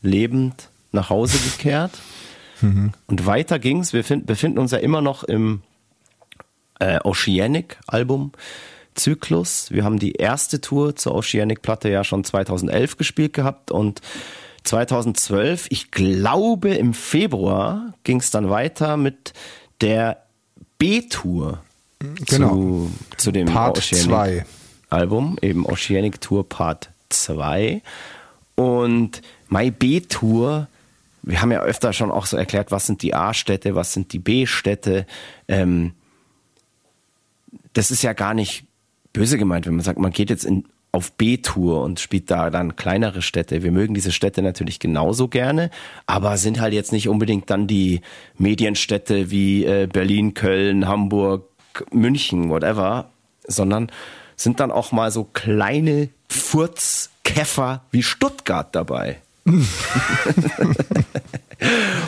lebend 0.02 0.70
nach 0.92 1.10
Hause 1.10 1.40
gekehrt. 1.40 1.92
Mhm. 2.60 2.92
Und 3.06 3.28
weiter 3.28 3.60
ging's. 3.60 3.94
Wir 3.94 4.04
find, 4.04 4.26
befinden 4.26 4.58
uns 4.58 4.72
ja 4.72 4.80
immer 4.80 5.00
noch 5.00 5.24
im 5.24 5.62
äh, 6.80 6.98
Oceanic-Album. 7.04 8.32
Zyklus. 8.98 9.72
Wir 9.72 9.84
haben 9.84 10.00
die 10.00 10.14
erste 10.14 10.60
Tour 10.60 10.96
zur 10.96 11.16
Oceanic-Platte 11.16 11.90
ja 11.90 12.04
schon 12.04 12.24
2011 12.24 12.98
gespielt 12.98 13.34
gehabt 13.34 13.72
und 13.72 14.02
2012, 14.64 15.68
ich 15.70 15.92
glaube 15.92 16.74
im 16.74 16.94
Februar, 16.94 17.94
ging 18.04 18.20
es 18.20 18.32
dann 18.32 18.50
weiter 18.50 18.98
mit 18.98 19.34
der 19.80 20.24
B-Tour 20.78 21.62
genau. 22.26 22.50
zu, 22.50 22.92
zu 23.16 23.32
dem 23.32 23.48
Part 23.48 23.78
Oceanic 23.78 24.46
Album, 24.90 25.38
eben 25.42 25.66
Oceanic 25.66 26.22
Tour 26.22 26.48
Part 26.48 26.90
2. 27.10 27.82
Und 28.56 29.22
My 29.50 29.72
B-Tour, 29.72 30.68
wir 31.24 31.42
haben 31.42 31.52
ja 31.52 31.62
öfter 31.62 31.94
schon 31.94 32.12
auch 32.12 32.26
so 32.26 32.38
erklärt, 32.38 32.72
was 32.72 32.86
sind 32.86 33.02
die 33.02 33.14
A-Städte, 33.14 33.76
was 33.76 33.94
sind 33.94 34.14
die 34.14 34.20
B-Städte. 34.20 35.06
Ähm, 35.48 35.94
das 37.74 37.92
ist 37.92 38.02
ja 38.02 38.14
gar 38.14 38.34
nicht 38.34 38.67
böse 39.18 39.38
gemeint, 39.38 39.66
wenn 39.66 39.76
man 39.76 39.84
sagt, 39.84 40.00
man 40.00 40.12
geht 40.12 40.30
jetzt 40.30 40.46
in, 40.46 40.66
auf 40.92 41.12
B-Tour 41.14 41.82
und 41.82 42.00
spielt 42.00 42.30
da 42.30 42.50
dann 42.50 42.76
kleinere 42.76 43.22
Städte. 43.22 43.64
Wir 43.64 43.72
mögen 43.72 43.94
diese 43.94 44.12
Städte 44.12 44.42
natürlich 44.42 44.80
genauso 44.80 45.28
gerne, 45.28 45.70
aber 46.06 46.38
sind 46.38 46.60
halt 46.60 46.74
jetzt 46.74 46.92
nicht 46.92 47.10
unbedingt 47.10 47.50
dann 47.50 47.68
die 47.68 48.02
Medienstädte 48.38 49.32
wie 49.32 49.66
äh, 49.66 49.88
Berlin, 49.92 50.34
Köln, 50.34 50.88
Hamburg, 50.88 51.50
München, 51.92 52.50
whatever, 52.50 53.10
sondern 53.48 53.92
sind 54.36 54.60
dann 54.60 54.72
auch 54.72 54.92
mal 54.92 55.12
so 55.12 55.24
kleine 55.24 56.10
Furzkäfer 56.30 57.84
wie 57.92 58.04
Stuttgart 58.04 58.74
dabei. 58.76 59.18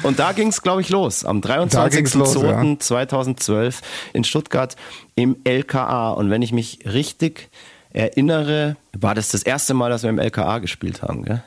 Und 0.03 0.19
da 0.19 0.31
ging 0.31 0.49
es, 0.49 0.61
glaube 0.61 0.81
ich, 0.81 0.89
los. 0.89 1.25
Am 1.25 1.41
23.02.2012 1.41 3.63
ja. 3.63 3.71
in 4.13 4.23
Stuttgart 4.23 4.75
im 5.15 5.37
LKA. 5.43 6.11
Und 6.11 6.29
wenn 6.29 6.41
ich 6.41 6.51
mich 6.51 6.79
richtig 6.85 7.49
erinnere, 7.91 8.75
war 8.93 9.15
das 9.15 9.29
das 9.29 9.43
erste 9.43 9.73
Mal, 9.73 9.89
dass 9.89 10.03
wir 10.03 10.09
im 10.09 10.19
LKA 10.19 10.59
gespielt 10.59 11.01
haben, 11.01 11.23
gell? 11.23 11.43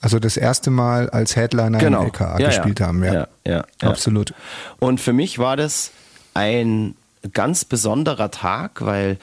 Also 0.00 0.18
das 0.18 0.38
erste 0.38 0.70
Mal 0.70 1.10
als 1.10 1.36
Headliner 1.36 1.78
genau. 1.78 2.00
im 2.00 2.06
LKA 2.06 2.38
ja, 2.38 2.46
gespielt 2.46 2.80
ja. 2.80 2.86
haben, 2.86 3.04
ja. 3.04 3.12
ja. 3.12 3.28
Ja, 3.46 3.64
Absolut. 3.82 4.32
Und 4.78 5.00
für 5.00 5.12
mich 5.12 5.38
war 5.38 5.56
das 5.56 5.90
ein 6.32 6.94
ganz 7.32 7.66
besonderer 7.66 8.30
Tag, 8.30 8.84
weil 8.84 9.18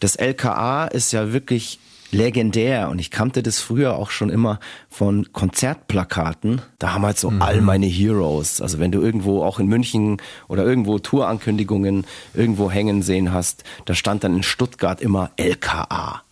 das 0.00 0.16
LKA 0.16 0.86
ist 0.86 1.12
ja 1.12 1.32
wirklich 1.32 1.80
legendär 2.10 2.88
und 2.88 2.98
ich 2.98 3.10
kannte 3.10 3.42
das 3.42 3.60
früher 3.60 3.96
auch 3.96 4.10
schon 4.10 4.30
immer 4.30 4.60
von 4.88 5.32
Konzertplakaten. 5.32 6.62
Da 6.78 6.94
haben 6.94 7.04
halt 7.04 7.18
so 7.18 7.30
mhm. 7.30 7.42
all 7.42 7.60
meine 7.60 7.86
Heroes. 7.86 8.60
Also 8.60 8.78
wenn 8.78 8.92
du 8.92 9.00
irgendwo 9.00 9.42
auch 9.42 9.58
in 9.58 9.66
München 9.66 10.20
oder 10.48 10.64
irgendwo 10.64 10.98
Tourankündigungen 10.98 12.06
irgendwo 12.34 12.70
hängen 12.70 13.02
sehen 13.02 13.32
hast, 13.32 13.64
da 13.84 13.94
stand 13.94 14.24
dann 14.24 14.36
in 14.36 14.42
Stuttgart 14.42 15.00
immer 15.00 15.30
LKA. 15.36 16.22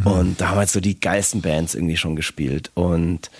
Mhm. 0.00 0.06
Und 0.06 0.40
da 0.40 0.50
haben 0.50 0.58
halt 0.58 0.70
so 0.70 0.80
die 0.80 1.00
geilsten 1.00 1.42
Bands 1.42 1.74
irgendwie 1.74 1.96
schon 1.96 2.16
gespielt 2.16 2.70
und 2.74 3.30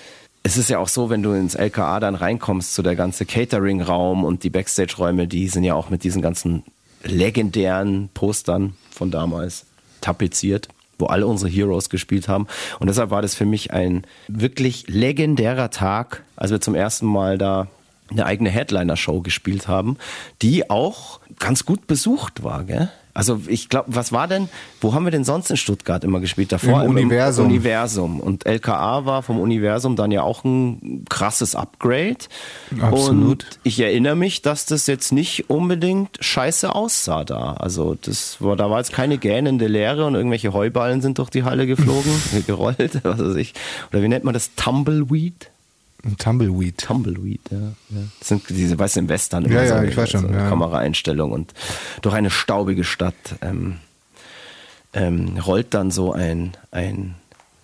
es 0.45 0.57
ist 0.57 0.71
ja 0.71 0.79
auch 0.79 0.89
so, 0.89 1.09
wenn 1.09 1.23
du 1.23 1.35
ins 1.35 1.55
LKA 1.55 2.01
dann 2.01 2.17
reinkommst, 2.17 2.75
so 2.75 2.83
der 2.83 2.97
ganze 2.97 3.25
Catering-Raum 3.25 4.25
und 4.25 4.43
die 4.43 4.51
Backstage-Räume, 4.51 5.29
die 5.29 5.47
sind 5.47 5.63
ja 5.63 5.75
auch 5.75 5.89
mit 5.89 6.03
diesen 6.03 6.21
ganzen 6.21 6.65
legendären 7.05 8.09
Postern 8.13 8.75
von 8.91 9.13
damals 9.13 9.67
tapeziert 10.01 10.69
wo 11.03 11.07
alle 11.07 11.27
unsere 11.27 11.51
Heroes 11.51 11.91
gespielt 11.91 12.29
haben. 12.29 12.47
Und 12.79 12.87
deshalb 12.87 13.11
war 13.11 13.21
das 13.23 13.35
für 13.35 13.45
mich 13.45 13.73
ein 13.73 14.05
wirklich 14.29 14.87
legendärer 14.89 15.71
Tag, 15.71 16.23
als 16.37 16.51
wir 16.53 16.61
zum 16.61 16.75
ersten 16.75 17.07
Mal 17.07 17.39
da 17.39 17.67
eine 18.11 18.25
eigene 18.25 18.51
Headliner-Show 18.51 19.21
gespielt 19.21 19.69
haben, 19.69 19.97
die 20.43 20.71
auch 20.71 21.21
ganz 21.39 21.65
gut 21.65 21.87
besucht 21.87 22.45
war, 22.45 22.65
gell? 22.65 22.91
Also 23.15 23.41
ich 23.47 23.69
glaube, 23.69 23.95
was 23.95 24.13
war 24.13 24.27
denn, 24.27 24.49
wo 24.81 24.95
haben 24.95 25.05
wir 25.05 25.11
denn 25.11 25.25
sonst 25.25 25.51
in 25.51 25.59
Stuttgart 25.59 26.03
immer 26.03 26.21
gespielt? 26.21 26.51
Davor 26.51 26.83
Im, 26.83 26.97
im 26.97 27.05
Universum. 27.05 27.47
Universum. 27.47 28.21
Und 28.21 28.47
LKA 28.47 29.05
war 29.05 29.23
vom 29.23 29.39
Universum 29.39 29.97
dann 29.97 30.11
ja 30.11 30.23
auch 30.23 30.45
ein 30.45 31.05
krasses 31.09 31.55
Upgrade. 31.55 32.17
Absolut. 32.81 33.45
Und 33.45 33.61
ich 33.65 33.81
erinnere 33.81 34.17
mich, 34.17 34.41
dass 34.41 34.65
das 34.65 34.87
jetzt 34.87 35.13
nicht 35.13 35.51
unbedingt 35.51 36.17
scheiße 36.21 36.75
aussah 36.75 37.25
da. 37.25 37.53
Also 37.55 37.97
das 38.01 38.41
war, 38.41 38.57
da 38.57 38.71
war 38.71 38.79
jetzt 38.79 38.93
keine 38.93 39.19
gähnende 39.19 39.67
Leere 39.67 40.07
und 40.07 40.15
irgendwelche 40.15 40.55
Heuballen 40.55 41.03
sind 41.03 41.19
durch 41.19 41.29
die 41.29 41.45
Halle 41.45 41.67
geflogen, 41.67 42.13
gerollt, 42.47 43.01
was 43.03 43.19
weiß 43.19 43.37
ich. 43.37 43.53
Oder 43.93 44.03
wie 44.03 44.09
nennt 44.09 44.25
man 44.25 44.33
das? 44.33 44.55
Tumbleweed? 44.55 45.52
Tumbleweed. 46.19 46.79
Tumbleweed, 46.79 47.41
ja. 47.51 47.59
ja. 47.59 48.03
Das 48.19 48.29
sind 48.29 48.43
diese, 48.49 48.79
weißt 48.79 48.97
du, 48.97 49.01
im 49.01 49.09
Western 49.09 49.45
immer 49.45 49.63
ja, 49.63 49.65
ja, 49.65 49.79
so, 49.79 49.85
ich 49.85 49.97
weiß 49.97 50.11
schon, 50.11 50.23
so 50.23 50.29
ja. 50.29 50.49
Kameraeinstellung 50.49 51.33
und 51.33 51.55
durch 52.01 52.15
eine 52.15 52.31
staubige 52.31 52.85
Stadt 52.85 53.15
ähm, 53.41 53.79
ähm, 54.93 55.39
rollt 55.39 55.75
dann 55.75 55.91
so 55.91 56.13
ein, 56.13 56.53
ein 56.71 57.15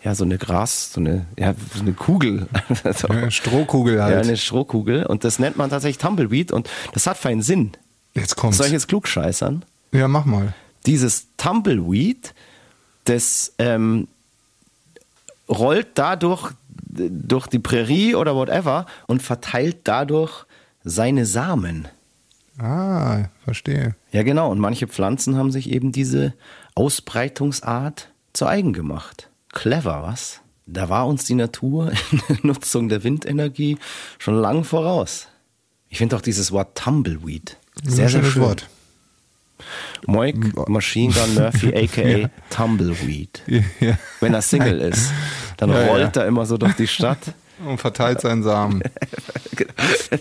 ja, 0.05 0.15
so 0.15 0.25
eine 0.25 0.39
Gras, 0.39 0.93
so 0.93 1.01
eine, 1.01 1.27
ja, 1.37 1.55
so 1.75 1.81
eine 1.81 1.93
Kugel. 1.93 2.47
so. 2.95 3.09
Ja, 3.09 3.31
Strohkugel 3.31 4.01
halt. 4.01 4.15
Ja, 4.15 4.21
eine 4.21 4.37
Strohkugel. 4.37 5.05
Und 5.05 5.25
das 5.25 5.39
nennt 5.39 5.57
man 5.57 5.71
tatsächlich 5.71 5.99
Tumbleweed 5.99 6.53
und 6.53 6.71
das 6.93 7.07
hat 7.07 7.19
feinen 7.19 7.43
Sinn. 7.43 7.73
Jetzt 8.15 8.37
kommt's. 8.37 8.59
Soll 8.59 8.67
ich 8.67 8.73
jetzt 8.73 8.89
klugscheißern? 8.89 9.65
Ja, 9.93 10.07
mach 10.07 10.25
mal. 10.25 10.55
Dieses 10.87 11.27
Tumbleweed, 11.37 12.33
das 13.05 13.53
ähm, 13.59 14.07
rollt 15.49 15.89
dadurch 15.95 16.53
durch 16.89 17.47
die 17.47 17.59
Prärie 17.59 18.15
oder 18.15 18.35
whatever 18.35 18.87
und 19.07 19.23
verteilt 19.23 19.79
dadurch 19.85 20.45
seine 20.83 21.27
Samen. 21.27 21.89
Ah, 22.59 23.29
verstehe. 23.45 23.95
Ja, 24.13 24.23
genau. 24.23 24.51
Und 24.51 24.59
manche 24.59 24.89
Pflanzen 24.89 25.37
haben 25.37 25.53
sich 25.53 25.71
eben 25.71 25.93
diese 25.93 26.35
Ausbreitungsart 26.75 28.09
zu 28.33 28.47
eigen 28.47 28.73
gemacht. 28.73 29.31
Clever, 29.53 30.03
was? 30.03 30.41
Da 30.67 30.89
war 30.89 31.07
uns 31.07 31.25
die 31.25 31.35
Natur 31.35 31.93
in 32.11 32.23
der 32.29 32.37
Nutzung 32.43 32.89
der 32.89 33.05
Windenergie 33.05 33.79
schon 34.19 34.35
lang 34.35 34.65
voraus. 34.65 35.29
Ich 35.89 35.99
finde 35.99 36.17
auch 36.17 36.21
dieses 36.21 36.53
Wort 36.53 36.77
Tumbleweed 36.77 37.57
sehr, 37.85 38.09
sehr 38.09 38.25
schön. 38.25 38.43
Wort. 38.43 38.69
Moik 40.07 40.69
Machine 40.69 41.13
Gun 41.13 41.35
Murphy, 41.35 41.75
aka 41.75 42.03
ja. 42.03 42.31
Tumbleweed. 42.51 43.43
Ja. 43.81 43.99
Wenn 44.21 44.35
er 44.35 44.43
Single 44.43 44.81
ist, 44.81 45.13
dann 45.59 45.71
ja, 45.71 45.87
rollt 45.87 46.17
er 46.17 46.27
immer 46.27 46.47
so 46.47 46.57
durch 46.57 46.75
die 46.75 46.87
Stadt. 46.87 47.19
Und 47.67 47.79
verteilt 47.79 48.21
seinen 48.21 48.45
Samen. 48.45 48.85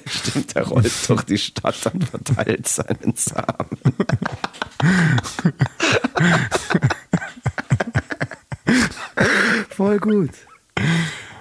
Stimmt, 0.08 0.56
er 0.56 0.68
rollt 0.68 0.92
durch 1.08 1.22
die 1.22 1.38
Stadt 1.38 1.76
und 1.94 2.04
verteilt 2.04 2.68
seinen 2.68 3.14
Samen. 3.16 3.78
Voll 9.70 10.00
gut. 10.00 10.32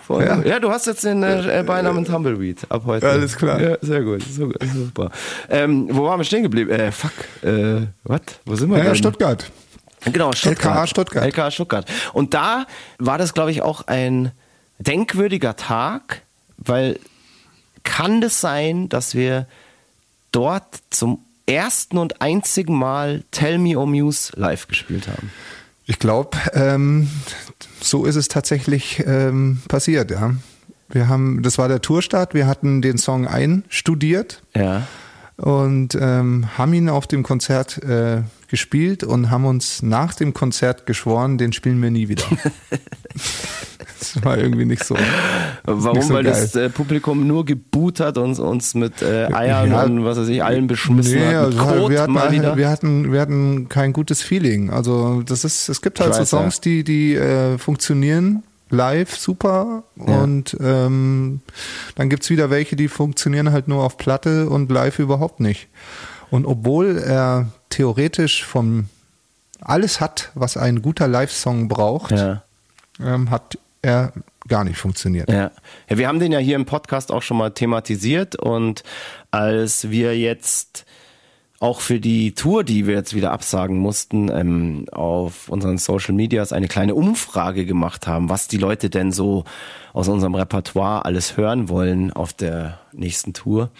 Voll 0.06 0.24
ja. 0.24 0.42
ja, 0.42 0.60
du 0.60 0.70
hast 0.70 0.86
jetzt 0.86 1.04
den 1.04 1.22
äh, 1.22 1.64
Beinamen 1.66 2.04
Tumbleweed 2.04 2.70
ab 2.70 2.82
heute. 2.84 3.08
Alles 3.08 3.34
klar. 3.34 3.58
Ja, 3.58 3.78
sehr 3.80 4.02
gut, 4.02 4.22
super. 4.22 5.10
Ähm, 5.48 5.88
wo 5.90 6.04
waren 6.04 6.20
wir 6.20 6.24
stehen 6.24 6.42
geblieben? 6.42 6.70
Äh, 6.72 6.92
fuck, 6.92 7.14
äh, 7.42 7.86
was? 8.04 8.20
Wo 8.44 8.54
sind 8.54 8.70
wir 8.70 8.76
ja, 8.76 8.84
denn? 8.84 8.96
Stuttgart. 8.96 9.50
Genau, 10.12 10.32
Stuttgart. 10.32 10.74
LKA 10.74 10.86
Stuttgart. 10.86 11.24
LKA 11.24 11.50
Stuttgart. 11.50 11.86
Und 12.12 12.34
da 12.34 12.66
war 12.98 13.18
das, 13.18 13.34
glaube 13.34 13.50
ich, 13.50 13.62
auch 13.62 13.86
ein 13.86 14.32
denkwürdiger 14.78 15.56
Tag, 15.56 16.22
weil 16.58 16.98
kann 17.82 18.20
das 18.20 18.40
sein, 18.40 18.88
dass 18.88 19.14
wir 19.14 19.46
dort 20.32 20.64
zum 20.90 21.20
ersten 21.46 21.98
und 21.98 22.20
einzigen 22.20 22.76
Mal 22.76 23.24
Tell 23.30 23.58
Me 23.58 23.78
O 23.78 23.86
Muse 23.86 24.32
live 24.36 24.66
gespielt 24.68 25.08
haben? 25.08 25.30
Ich 25.86 25.98
glaube, 25.98 26.36
ähm, 26.52 27.08
so 27.80 28.04
ist 28.04 28.16
es 28.16 28.28
tatsächlich 28.28 29.04
ähm, 29.06 29.62
passiert, 29.68 30.10
ja. 30.10 30.34
Wir 30.88 31.08
haben, 31.08 31.42
das 31.42 31.58
war 31.58 31.68
der 31.68 31.80
Tourstart, 31.80 32.34
wir 32.34 32.46
hatten 32.46 32.82
den 32.82 32.98
Song 32.98 33.26
einstudiert. 33.26 34.42
Ja. 34.54 34.86
Und 35.38 35.96
ähm, 36.00 36.46
haben 36.56 36.72
ihn 36.72 36.88
auf 36.88 37.06
dem 37.06 37.22
Konzert 37.22 37.82
äh, 37.82 38.22
gespielt 38.48 39.04
und 39.04 39.30
haben 39.30 39.44
uns 39.44 39.82
nach 39.82 40.14
dem 40.14 40.32
Konzert 40.32 40.86
geschworen, 40.86 41.36
den 41.36 41.52
spielen 41.52 41.80
wir 41.82 41.90
nie 41.90 42.08
wieder. 42.08 42.24
Das 43.98 44.22
war 44.24 44.36
irgendwie 44.36 44.66
nicht 44.66 44.84
so. 44.84 44.94
Warum? 45.64 45.96
nicht 45.96 46.06
so 46.06 46.14
Weil 46.14 46.24
geil. 46.24 46.32
das 46.32 46.54
äh, 46.54 46.68
Publikum 46.68 47.26
nur 47.26 47.46
geboot 47.46 47.98
hat 48.00 48.18
und 48.18 48.38
uns 48.38 48.74
mit 48.74 49.00
äh, 49.00 49.32
Eiern 49.32 49.70
Ja. 49.70 49.84
und 49.84 50.04
was 50.04 50.18
weiß 50.18 50.28
ich, 50.28 50.44
allen 50.44 50.66
beschmissen 50.66 51.18
hat. 51.18 51.48
Mit 51.48 51.58
also 51.58 51.88
wir, 51.88 52.02
hatten, 52.02 52.32
wieder. 52.32 52.56
wir 52.58 52.68
hatten 52.68 53.10
wir 53.12 53.20
hatten 53.20 53.68
kein 53.70 53.94
gutes 53.94 54.20
Feeling. 54.22 54.68
Also 54.68 55.22
das 55.22 55.44
ist 55.44 55.70
es 55.70 55.80
gibt 55.80 55.98
halt 55.98 56.10
Ich 56.10 56.16
so 56.16 56.20
weiß, 56.20 56.30
ja. 56.30 56.38
Songs, 56.38 56.60
die 56.60 56.84
die 56.84 57.14
äh, 57.14 57.56
funktionieren 57.56 58.42
live 58.70 59.16
super 59.16 59.84
Ja. 59.96 60.22
und 60.22 60.56
ähm, 60.60 61.40
dann 61.94 62.08
gibt's 62.10 62.30
wieder 62.30 62.50
welche, 62.50 62.76
die 62.76 62.88
funktionieren 62.88 63.52
halt 63.52 63.68
nur 63.68 63.84
auf 63.84 63.96
Platte 63.96 64.48
und 64.48 64.70
live 64.70 64.98
überhaupt 64.98 65.40
nicht. 65.40 65.68
Und 66.30 66.44
obwohl 66.46 66.98
er 66.98 67.48
theoretisch 67.70 68.44
vom 68.44 68.88
alles 69.60 70.00
hat, 70.00 70.30
was 70.34 70.56
ein 70.56 70.82
guter 70.82 71.08
Live-Song 71.08 71.68
braucht, 71.68 72.10
ja. 72.12 72.42
ähm, 73.00 73.30
hat 73.30 73.58
er 73.82 74.12
gar 74.48 74.64
nicht 74.64 74.76
funktioniert. 74.78 75.30
Ja. 75.30 75.50
ja, 75.88 75.98
wir 75.98 76.08
haben 76.08 76.20
den 76.20 76.32
ja 76.32 76.38
hier 76.38 76.56
im 76.56 76.66
Podcast 76.66 77.12
auch 77.12 77.22
schon 77.22 77.36
mal 77.36 77.50
thematisiert 77.50 78.36
und 78.36 78.82
als 79.30 79.90
wir 79.90 80.16
jetzt 80.18 80.84
auch 81.58 81.80
für 81.80 82.00
die 82.00 82.32
Tour, 82.34 82.64
die 82.64 82.86
wir 82.86 82.94
jetzt 82.94 83.14
wieder 83.14 83.32
absagen 83.32 83.78
mussten, 83.78 84.30
ähm, 84.30 84.86
auf 84.92 85.48
unseren 85.48 85.78
Social 85.78 86.14
Medias 86.14 86.52
eine 86.52 86.68
kleine 86.68 86.94
Umfrage 86.94 87.64
gemacht 87.64 88.06
haben, 88.06 88.28
was 88.28 88.48
die 88.48 88.58
Leute 88.58 88.90
denn 88.90 89.12
so 89.12 89.44
aus 89.92 90.08
unserem 90.08 90.34
Repertoire 90.34 91.04
alles 91.04 91.36
hören 91.36 91.68
wollen 91.68 92.12
auf 92.12 92.32
der 92.32 92.80
nächsten 92.92 93.32
Tour, 93.32 93.70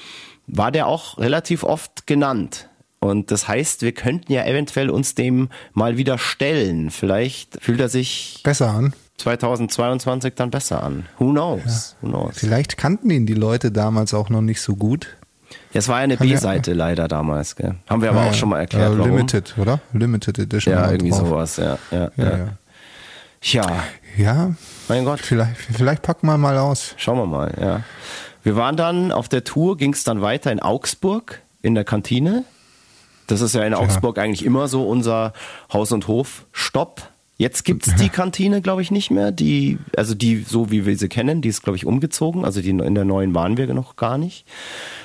war 0.47 0.73
der 0.73 0.87
auch 0.87 1.19
relativ 1.19 1.65
oft 1.65 2.07
genannt. 2.07 2.69
Und 2.99 3.31
das 3.31 3.47
heißt, 3.47 3.83
wir 3.83 3.93
könnten 3.93 4.33
ja 4.33 4.45
eventuell 4.47 4.91
uns 4.91 5.15
dem 5.15 5.51
mal 5.75 5.97
wieder 5.97 6.19
stellen. 6.19 6.91
Vielleicht 6.91 7.59
fühlt 7.63 7.81
er 7.81 7.89
sich 7.89 8.41
Besser 8.43 8.71
an. 8.71 8.95
2022 9.19 10.35
dann 10.35 10.51
besser 10.51 10.83
an. 10.83 11.07
Who 11.19 11.31
knows? 11.31 11.97
Who 12.01 12.09
knows? 12.09 12.35
Vielleicht 12.37 12.77
kannten 12.77 13.11
ihn 13.11 13.27
die 13.27 13.35
Leute 13.35 13.73
damals 13.73 14.13
auch 14.13 14.29
noch 14.29 14.43
nicht 14.43 14.61
so 14.61 14.77
gut. 14.77 15.17
Ja, 15.73 15.79
es 15.79 15.89
war 15.89 15.99
ja 15.99 16.05
eine 16.05 16.17
Kann 16.17 16.27
ja- 16.27 16.35
B-Seite 16.35 16.73
leider 16.73 17.07
damals, 17.09 17.55
gell? 17.57 17.75
Haben 17.89 18.03
wir 18.03 18.11
aber 18.11 18.25
Ja, 18.25 18.31
auch 18.31 18.35
schon 18.35 18.49
mal 18.49 18.61
erklärt, 18.61 18.93
äh, 18.95 18.99
warum. 18.99 19.11
Limited, 19.11 19.55
oder? 19.59 19.81
Limited 19.93 20.39
Edition. 20.39 20.75
Ja, 20.75 20.91
irgendwie 20.91 21.11
drauf. 21.11 21.21
sowas, 21.29 21.57
ja. 21.57 21.79
Ja, 21.91 22.11
Ja, 22.17 22.25
ja. 22.25 22.37
ja. 22.37 22.49
ja, 23.43 23.83
ja, 24.17 24.55
mein 24.89 25.05
Gott. 25.05 25.21
vielleicht, 25.21 25.57
vielleicht 25.57 26.03
packen 26.03 26.27
wir 26.27 26.37
mal 26.39 26.57
aus. 26.59 26.95
Schauen 26.97 27.19
wir 27.19 27.27
mal, 27.27 27.55
ja. 27.61 27.83
Wir 28.43 28.57
waren 28.57 28.77
dann 28.77 29.13
auf 29.13 29.29
der 29.29 29.45
Tour, 29.45 29.77
ging 29.77 29.93
es 29.93 30.05
dann 30.05 30.23
weiter 30.23 30.51
in 30.53 30.61
Augsburg 30.61 31.43
in 31.63 31.75
der 31.75 31.85
Kantine. 31.85 32.45
Das 33.27 33.41
ist 33.41 33.55
ja 33.57 33.63
in 33.65 33.75
Augsburg 33.75 34.19
eigentlich 34.19 34.45
immer 34.45 34.69
so 34.69 34.89
unser 34.89 35.33
Haus- 35.73 35.91
und 35.93 36.07
Hof-Stopp. 36.07 37.03
Jetzt 37.39 37.65
gibt's 37.65 37.95
die 37.97 38.09
Kantine, 38.11 38.63
glaube 38.63 38.83
ich, 38.83 38.91
nicht 38.91 39.11
mehr. 39.11 39.31
Die, 39.31 39.79
also 39.97 40.15
die, 40.15 40.45
so 40.49 40.71
wie 40.71 40.87
wir 40.87 40.97
sie 40.97 41.09
kennen, 41.09 41.43
die 41.43 41.49
ist, 41.51 41.63
glaube 41.63 41.77
ich, 41.77 41.85
umgezogen. 41.85 42.45
Also 42.45 42.63
die, 42.63 42.71
in 42.71 42.95
der 42.95 43.05
neuen 43.05 43.35
waren 43.35 43.57
wir 43.57 43.73
noch 43.75 43.97
gar 43.97 44.17
nicht. 44.19 44.47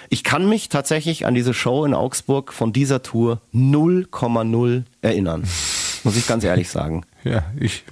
Ich 0.10 0.24
kann 0.24 0.48
mich 0.48 0.70
tatsächlich 0.70 1.26
an 1.26 1.36
diese 1.36 1.54
Show 1.54 1.86
in 1.86 1.94
Augsburg 1.94 2.54
von 2.54 2.74
dieser 2.74 3.02
Tour 3.04 3.42
0,0 3.54 4.84
erinnern. 5.02 5.44
Muss 6.04 6.18
ich 6.18 6.26
ganz 6.26 6.44
ehrlich 6.44 6.70
sagen. 6.70 7.04
Ja, 7.24 7.44
ich, 7.60 7.84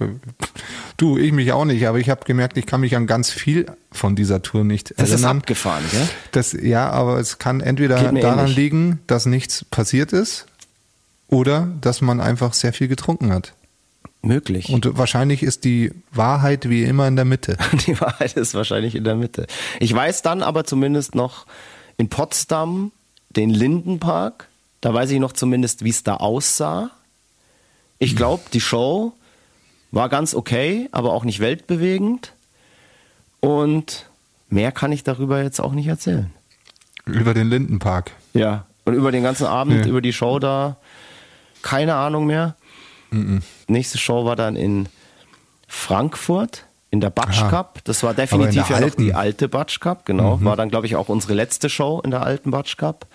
du, 0.96 1.16
ich 1.16 1.30
mich 1.32 1.52
auch 1.52 1.64
nicht, 1.64 1.86
aber 1.86 1.98
ich 1.98 2.10
habe 2.10 2.24
gemerkt, 2.24 2.56
ich 2.58 2.66
kann 2.66 2.80
mich 2.80 2.96
an 2.96 3.06
ganz 3.06 3.30
viel 3.30 3.66
von 3.92 4.16
dieser 4.16 4.42
Tour 4.42 4.64
nicht 4.64 4.92
Das 4.96 5.10
ist 5.10 5.22
erinnern. 5.22 5.38
abgefahren, 5.38 5.84
gell? 5.92 6.08
Das, 6.32 6.52
ja, 6.52 6.90
aber 6.90 7.18
es 7.20 7.38
kann 7.38 7.60
entweder 7.60 7.96
daran 8.02 8.16
ähnlich. 8.16 8.56
liegen, 8.56 8.98
dass 9.06 9.26
nichts 9.26 9.64
passiert 9.64 10.12
ist 10.12 10.46
oder 11.28 11.68
dass 11.80 12.00
man 12.00 12.20
einfach 12.20 12.52
sehr 12.52 12.72
viel 12.72 12.88
getrunken 12.88 13.32
hat. 13.32 13.52
Möglich. 14.22 14.68
Und 14.68 14.98
wahrscheinlich 14.98 15.42
ist 15.42 15.64
die 15.64 15.92
Wahrheit 16.12 16.68
wie 16.68 16.84
immer 16.84 17.08
in 17.08 17.16
der 17.16 17.24
Mitte. 17.24 17.56
Die 17.86 17.98
Wahrheit 18.00 18.34
ist 18.34 18.52
wahrscheinlich 18.54 18.94
in 18.94 19.04
der 19.04 19.14
Mitte. 19.16 19.46
Ich 19.78 19.94
weiß 19.94 20.20
dann 20.22 20.42
aber 20.42 20.64
zumindest 20.64 21.14
noch 21.14 21.46
in 21.96 22.08
Potsdam 22.10 22.92
den 23.30 23.48
Lindenpark. 23.48 24.48
Da 24.82 24.92
weiß 24.92 25.10
ich 25.10 25.20
noch 25.20 25.32
zumindest, 25.32 25.84
wie 25.84 25.90
es 25.90 26.02
da 26.02 26.16
aussah. 26.16 26.90
Ich 27.98 28.14
glaube, 28.14 28.42
die 28.52 28.60
Show 28.60 29.14
war 29.90 30.08
ganz 30.10 30.34
okay, 30.34 30.88
aber 30.92 31.12
auch 31.12 31.24
nicht 31.24 31.40
weltbewegend. 31.40 32.32
Und 33.40 34.06
mehr 34.50 34.70
kann 34.72 34.92
ich 34.92 35.02
darüber 35.02 35.42
jetzt 35.42 35.60
auch 35.60 35.72
nicht 35.72 35.86
erzählen. 35.86 36.30
Über 37.06 37.32
den 37.34 37.48
Lindenpark. 37.48 38.12
Ja. 38.34 38.66
Und 38.84 38.94
über 38.94 39.12
den 39.12 39.22
ganzen 39.22 39.46
Abend, 39.46 39.82
Nee. 39.84 39.88
über 39.88 40.00
die 40.00 40.12
Show 40.12 40.38
da, 40.38 40.76
keine 41.62 41.94
Ahnung 41.94 42.26
mehr. 42.26 42.54
Nächste 43.66 43.98
Show 43.98 44.24
war 44.24 44.36
dann 44.36 44.56
in 44.56 44.88
Frankfurt 45.66 46.66
in 46.90 47.00
der 47.00 47.10
Batsch 47.10 47.40
Aha. 47.42 47.50
Cup. 47.50 47.80
Das 47.84 48.02
war 48.02 48.14
definitiv 48.14 48.68
ja 48.68 48.80
noch 48.80 48.94
die 48.94 49.14
alte 49.14 49.48
Batsch 49.48 49.80
Cup, 49.80 50.04
genau. 50.04 50.42
War 50.42 50.56
dann, 50.56 50.70
glaube 50.70 50.86
ich, 50.86 50.96
auch 50.96 51.08
unsere 51.08 51.34
letzte 51.34 51.68
Show 51.68 52.00
in 52.04 52.10
der 52.10 52.22
alten 52.22 52.50
Batsch 52.50 52.76
Cup. 52.76 53.06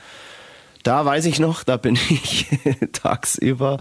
Da 0.84 1.04
weiß 1.04 1.26
ich 1.26 1.40
noch, 1.40 1.64
da 1.64 1.78
bin 1.78 1.96
ich 2.10 2.48
tagsüber 2.94 3.80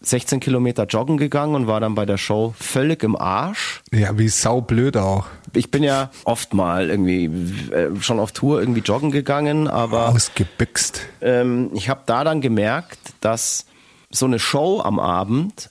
16 0.00 0.40
Kilometer 0.40 0.84
joggen 0.84 1.16
gegangen 1.16 1.54
und 1.54 1.66
war 1.66 1.80
dann 1.80 1.94
bei 1.94 2.06
der 2.06 2.18
Show 2.18 2.54
völlig 2.58 3.02
im 3.02 3.16
Arsch. 3.16 3.82
Ja, 3.92 4.18
wie 4.18 4.28
saublöd 4.28 4.96
auch. 4.96 5.26
Ich 5.54 5.70
bin 5.70 5.82
ja 5.82 6.10
oft 6.24 6.52
mal 6.52 6.90
irgendwie 6.90 7.26
äh, 7.72 7.90
schon 8.00 8.18
auf 8.20 8.32
Tour 8.32 8.60
irgendwie 8.60 8.80
joggen 8.80 9.10
gegangen, 9.10 9.68
aber 9.68 10.08
Ausgebüxt. 10.08 11.02
ähm, 11.20 11.70
ich 11.74 11.88
habe 11.88 12.02
da 12.06 12.24
dann 12.24 12.40
gemerkt, 12.40 12.98
dass 13.20 13.66
so 14.14 14.26
eine 14.26 14.38
Show 14.38 14.80
am 14.82 14.98
Abend, 14.98 15.70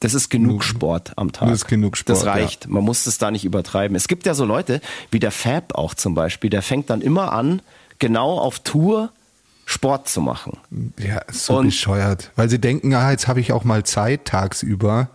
das 0.00 0.14
ist 0.14 0.30
genug 0.30 0.64
Sport 0.64 1.12
am 1.16 1.32
Tag. 1.32 1.48
Das 1.48 1.58
ist 1.58 1.66
genug 1.68 1.96
Sport, 1.96 2.18
Das 2.18 2.26
reicht. 2.26 2.68
Man 2.68 2.84
muss 2.84 3.06
es 3.06 3.18
da 3.18 3.30
nicht 3.30 3.44
übertreiben. 3.44 3.96
Es 3.96 4.08
gibt 4.08 4.24
ja 4.26 4.34
so 4.34 4.44
Leute, 4.44 4.80
wie 5.10 5.18
der 5.18 5.30
Fab 5.30 5.74
auch 5.74 5.94
zum 5.94 6.14
Beispiel, 6.14 6.48
der 6.50 6.62
fängt 6.62 6.88
dann 6.90 7.00
immer 7.02 7.32
an, 7.32 7.60
genau 7.98 8.38
auf 8.38 8.60
Tour 8.60 9.10
Sport 9.66 10.08
zu 10.08 10.20
machen. 10.20 10.56
Ja, 10.98 11.20
so 11.30 11.58
Und- 11.58 11.66
bescheuert. 11.66 12.30
Weil 12.36 12.48
sie 12.50 12.58
denken, 12.58 12.94
ah, 12.94 13.10
jetzt 13.10 13.28
habe 13.28 13.40
ich 13.40 13.52
auch 13.52 13.62
mal 13.64 13.84
Zeit 13.84 14.24
tagsüber. 14.24 15.08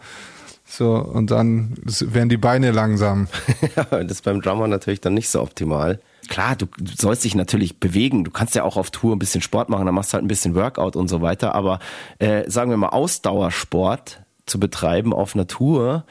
So, 0.67 0.95
und 0.95 1.29
dann 1.31 1.73
werden 1.83 2.29
die 2.29 2.37
Beine 2.37 2.71
langsam. 2.71 3.27
Ja, 3.75 3.83
das 3.85 4.11
ist 4.11 4.23
beim 4.23 4.41
Drummer 4.41 4.67
natürlich 4.67 5.01
dann 5.01 5.13
nicht 5.13 5.29
so 5.29 5.41
optimal. 5.41 5.99
Klar, 6.27 6.55
du 6.55 6.67
sollst 6.97 7.23
dich 7.23 7.35
natürlich 7.35 7.79
bewegen. 7.79 8.23
Du 8.23 8.31
kannst 8.31 8.55
ja 8.55 8.63
auch 8.63 8.77
auf 8.77 8.91
Tour 8.91 9.15
ein 9.15 9.19
bisschen 9.19 9.41
Sport 9.41 9.69
machen, 9.69 9.85
dann 9.85 9.95
machst 9.95 10.11
du 10.11 10.15
halt 10.15 10.25
ein 10.25 10.27
bisschen 10.27 10.55
Workout 10.55 10.95
und 10.95 11.07
so 11.07 11.21
weiter. 11.21 11.55
Aber 11.55 11.79
äh, 12.19 12.49
sagen 12.49 12.69
wir 12.69 12.77
mal, 12.77 12.89
Ausdauersport 12.89 14.21
zu 14.45 14.59
betreiben 14.59 15.13
auf 15.13 15.33
Tour 15.47 16.05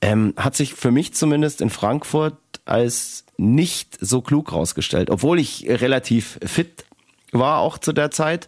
ähm, 0.00 0.34
hat 0.36 0.56
sich 0.56 0.74
für 0.74 0.90
mich 0.90 1.14
zumindest 1.14 1.60
in 1.60 1.70
Frankfurt 1.70 2.36
als 2.64 3.24
nicht 3.38 3.96
so 4.00 4.20
klug 4.20 4.52
rausgestellt. 4.52 5.10
Obwohl 5.10 5.38
ich 5.38 5.66
relativ 5.68 6.38
fit 6.44 6.84
war 7.32 7.58
auch 7.58 7.78
zu 7.78 7.92
der 7.92 8.10
Zeit, 8.10 8.46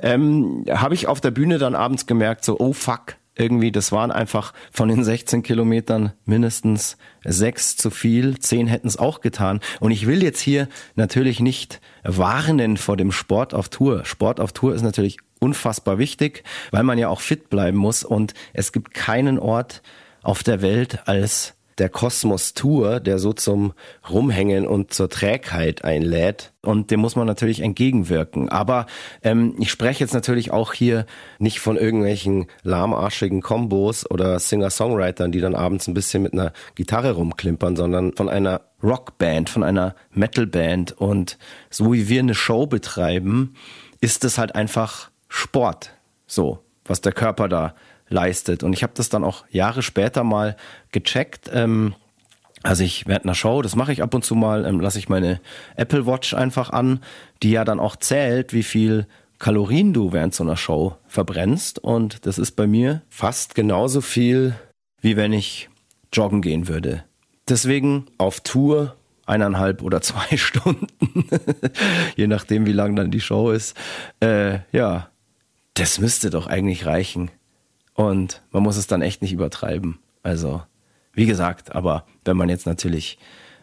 ähm, 0.00 0.64
habe 0.68 0.94
ich 0.94 1.06
auf 1.06 1.20
der 1.20 1.30
Bühne 1.30 1.58
dann 1.58 1.74
abends 1.74 2.06
gemerkt, 2.06 2.44
so, 2.44 2.58
oh 2.58 2.72
fuck, 2.72 3.16
irgendwie, 3.36 3.72
das 3.72 3.92
waren 3.92 4.10
einfach 4.10 4.52
von 4.70 4.88
den 4.88 5.04
16 5.04 5.42
Kilometern 5.42 6.12
mindestens 6.24 6.96
sechs 7.24 7.76
zu 7.76 7.90
viel, 7.90 8.38
zehn 8.38 8.66
hätten 8.66 8.88
es 8.88 8.96
auch 8.96 9.20
getan. 9.20 9.60
Und 9.78 9.92
ich 9.92 10.06
will 10.06 10.22
jetzt 10.22 10.40
hier 10.40 10.68
natürlich 10.94 11.40
nicht 11.40 11.80
warnen 12.02 12.76
vor 12.76 12.96
dem 12.96 13.12
Sport 13.12 13.54
auf 13.54 13.68
Tour. 13.68 14.04
Sport 14.04 14.40
auf 14.40 14.52
Tour 14.52 14.74
ist 14.74 14.82
natürlich 14.82 15.18
unfassbar 15.38 15.98
wichtig, 15.98 16.44
weil 16.70 16.82
man 16.82 16.98
ja 16.98 17.08
auch 17.08 17.20
fit 17.20 17.48
bleiben 17.48 17.78
muss 17.78 18.04
und 18.04 18.34
es 18.52 18.72
gibt 18.72 18.94
keinen 18.94 19.38
Ort 19.38 19.82
auf 20.22 20.42
der 20.42 20.60
Welt 20.60 21.06
als 21.06 21.54
der 21.78 21.88
Kosmos 21.88 22.54
Tour, 22.54 23.00
der 23.00 23.18
so 23.18 23.32
zum 23.32 23.72
Rumhängen 24.08 24.66
und 24.66 24.92
zur 24.92 25.08
Trägheit 25.08 25.84
einlädt. 25.84 26.52
Und 26.62 26.90
dem 26.90 27.00
muss 27.00 27.16
man 27.16 27.26
natürlich 27.26 27.60
entgegenwirken. 27.60 28.48
Aber 28.50 28.86
ähm, 29.22 29.54
ich 29.58 29.70
spreche 29.70 30.04
jetzt 30.04 30.12
natürlich 30.12 30.50
auch 30.50 30.74
hier 30.74 31.06
nicht 31.38 31.60
von 31.60 31.76
irgendwelchen 31.76 32.46
lahmarschigen 32.62 33.40
Kombos 33.40 34.10
oder 34.10 34.38
Singer-Songwritern, 34.38 35.32
die 35.32 35.40
dann 35.40 35.54
abends 35.54 35.88
ein 35.88 35.94
bisschen 35.94 36.22
mit 36.22 36.34
einer 36.34 36.52
Gitarre 36.74 37.12
rumklimpern, 37.12 37.76
sondern 37.76 38.12
von 38.12 38.28
einer 38.28 38.60
Rockband, 38.82 39.48
von 39.48 39.62
einer 39.62 39.94
Metalband. 40.12 40.92
Und 40.92 41.38
so 41.70 41.92
wie 41.92 42.08
wir 42.08 42.20
eine 42.20 42.34
Show 42.34 42.66
betreiben, 42.66 43.54
ist 44.00 44.24
es 44.24 44.38
halt 44.38 44.54
einfach 44.54 45.10
Sport. 45.28 45.92
So, 46.26 46.58
was 46.84 47.00
der 47.00 47.12
Körper 47.12 47.48
da 47.48 47.74
leistet. 48.10 48.62
Und 48.62 48.74
ich 48.74 48.82
habe 48.82 48.92
das 48.94 49.08
dann 49.08 49.24
auch 49.24 49.44
Jahre 49.50 49.82
später 49.82 50.24
mal 50.24 50.56
gecheckt. 50.92 51.50
Ähm, 51.52 51.94
also 52.62 52.84
ich 52.84 53.06
während 53.06 53.24
einer 53.24 53.34
Show, 53.34 53.62
das 53.62 53.76
mache 53.76 53.92
ich 53.92 54.02
ab 54.02 54.14
und 54.14 54.24
zu 54.24 54.34
mal, 54.34 54.66
ähm, 54.66 54.80
lasse 54.80 54.98
ich 54.98 55.08
meine 55.08 55.40
Apple 55.76 56.06
Watch 56.06 56.34
einfach 56.34 56.70
an, 56.70 57.00
die 57.42 57.52
ja 57.52 57.64
dann 57.64 57.80
auch 57.80 57.96
zählt, 57.96 58.52
wie 58.52 58.62
viel 58.62 59.06
Kalorien 59.38 59.94
du 59.94 60.12
während 60.12 60.34
so 60.34 60.44
einer 60.44 60.58
Show 60.58 60.96
verbrennst. 61.06 61.78
Und 61.78 62.26
das 62.26 62.38
ist 62.38 62.52
bei 62.52 62.66
mir 62.66 63.00
fast 63.08 63.54
genauso 63.54 64.02
viel, 64.02 64.54
wie 65.00 65.16
wenn 65.16 65.32
ich 65.32 65.70
joggen 66.12 66.42
gehen 66.42 66.68
würde. 66.68 67.04
Deswegen 67.48 68.06
auf 68.18 68.40
Tour 68.40 68.96
eineinhalb 69.24 69.82
oder 69.82 70.02
zwei 70.02 70.36
Stunden, 70.36 70.88
je 72.16 72.26
nachdem, 72.26 72.66
wie 72.66 72.72
lang 72.72 72.96
dann 72.96 73.10
die 73.10 73.20
Show 73.20 73.50
ist. 73.50 73.76
Äh, 74.20 74.58
ja, 74.72 75.08
das 75.74 75.98
müsste 75.98 76.30
doch 76.30 76.46
eigentlich 76.46 76.84
reichen. 76.84 77.30
Und 78.00 78.40
man 78.50 78.62
muss 78.62 78.78
es 78.78 78.86
dann 78.86 79.02
echt 79.02 79.20
nicht 79.20 79.34
übertreiben. 79.34 79.98
Also 80.22 80.62
Wie 81.12 81.26
gesagt, 81.26 81.74
aber 81.74 82.06
wenn 82.24 82.36
man 82.36 82.48
jetzt 82.48 82.66
natürlich 82.66 83.18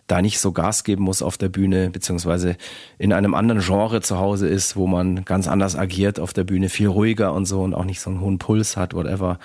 da 0.05 0.21
nicht 0.21 0.39
so 0.39 0.51
Gas 0.51 0.83
geben 0.83 1.03
muss 1.03 1.23
auf 1.23 1.38
der 1.38 1.49
Bühne, 1.49 1.89
beziehungsweise 1.89 2.55
in 2.99 3.13
einem 3.13 3.33
anderen 3.33 3.61
Genre 3.61 4.01
zu 4.01 4.19
Hause 4.19 4.47
ist, 4.47 4.75
wo 4.75 4.85
man 4.85 5.25
ganz 5.25 5.47
anders 5.47 5.75
agiert 5.75 6.19
auf 6.19 6.33
der 6.33 6.43
Bühne, 6.43 6.69
viel 6.69 6.88
ruhiger 6.88 7.33
und 7.33 7.45
so 7.45 7.63
und 7.63 7.73
auch 7.73 7.83
nicht 7.83 7.99
so 7.99 8.11
einen 8.11 8.21
hohen 8.21 8.38
Puls 8.38 8.77
hat, 8.77 8.93
whatever, 8.93 9.39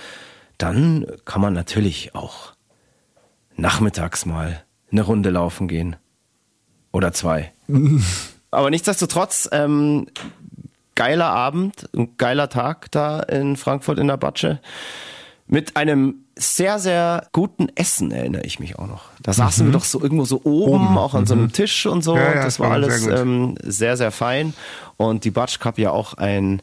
dann 0.58 1.06
kann 1.24 1.40
man 1.40 1.54
natürlich 1.54 2.14
auch 2.14 2.52
nachmittags 3.56 4.26
mal 4.26 4.62
eine 4.90 5.02
Runde 5.02 5.30
laufen 5.30 5.68
gehen. 5.68 5.96
Oder 6.92 7.12
zwei. 7.12 7.52
Aber 8.50 8.68
nichtsdestotrotz, 8.68 9.48
ähm, 9.52 10.06
geiler 11.02 11.30
Abend, 11.30 11.88
ein 11.96 12.16
geiler 12.16 12.48
Tag 12.48 12.92
da 12.92 13.18
in 13.18 13.56
Frankfurt 13.56 13.98
in 13.98 14.06
der 14.06 14.16
Batsche. 14.16 14.60
Mit 15.48 15.76
einem 15.76 16.14
sehr, 16.36 16.78
sehr 16.78 17.26
guten 17.32 17.68
Essen 17.74 18.12
erinnere 18.12 18.44
ich 18.44 18.60
mich 18.60 18.78
auch 18.78 18.86
noch. 18.86 19.06
Da 19.20 19.32
saßen 19.32 19.66
wir 19.66 19.72
doch 19.72 19.82
so 19.82 20.00
irgendwo 20.00 20.24
so 20.24 20.42
oben, 20.44 20.86
oben. 20.86 20.98
auch 20.98 21.14
an 21.14 21.26
so 21.26 21.34
einem 21.34 21.44
mhm. 21.44 21.52
Tisch 21.52 21.86
und 21.86 22.02
so. 22.02 22.16
Ja, 22.16 22.36
ja, 22.36 22.44
das 22.44 22.60
war 22.60 22.70
alles 22.70 23.02
sehr, 23.02 23.18
ähm, 23.18 23.56
sehr, 23.64 23.96
sehr 23.96 24.12
fein. 24.12 24.54
Und 24.96 25.24
die 25.24 25.32
Batsch 25.32 25.58
Cup 25.58 25.76
ja 25.78 25.90
auch 25.90 26.14
ein 26.14 26.62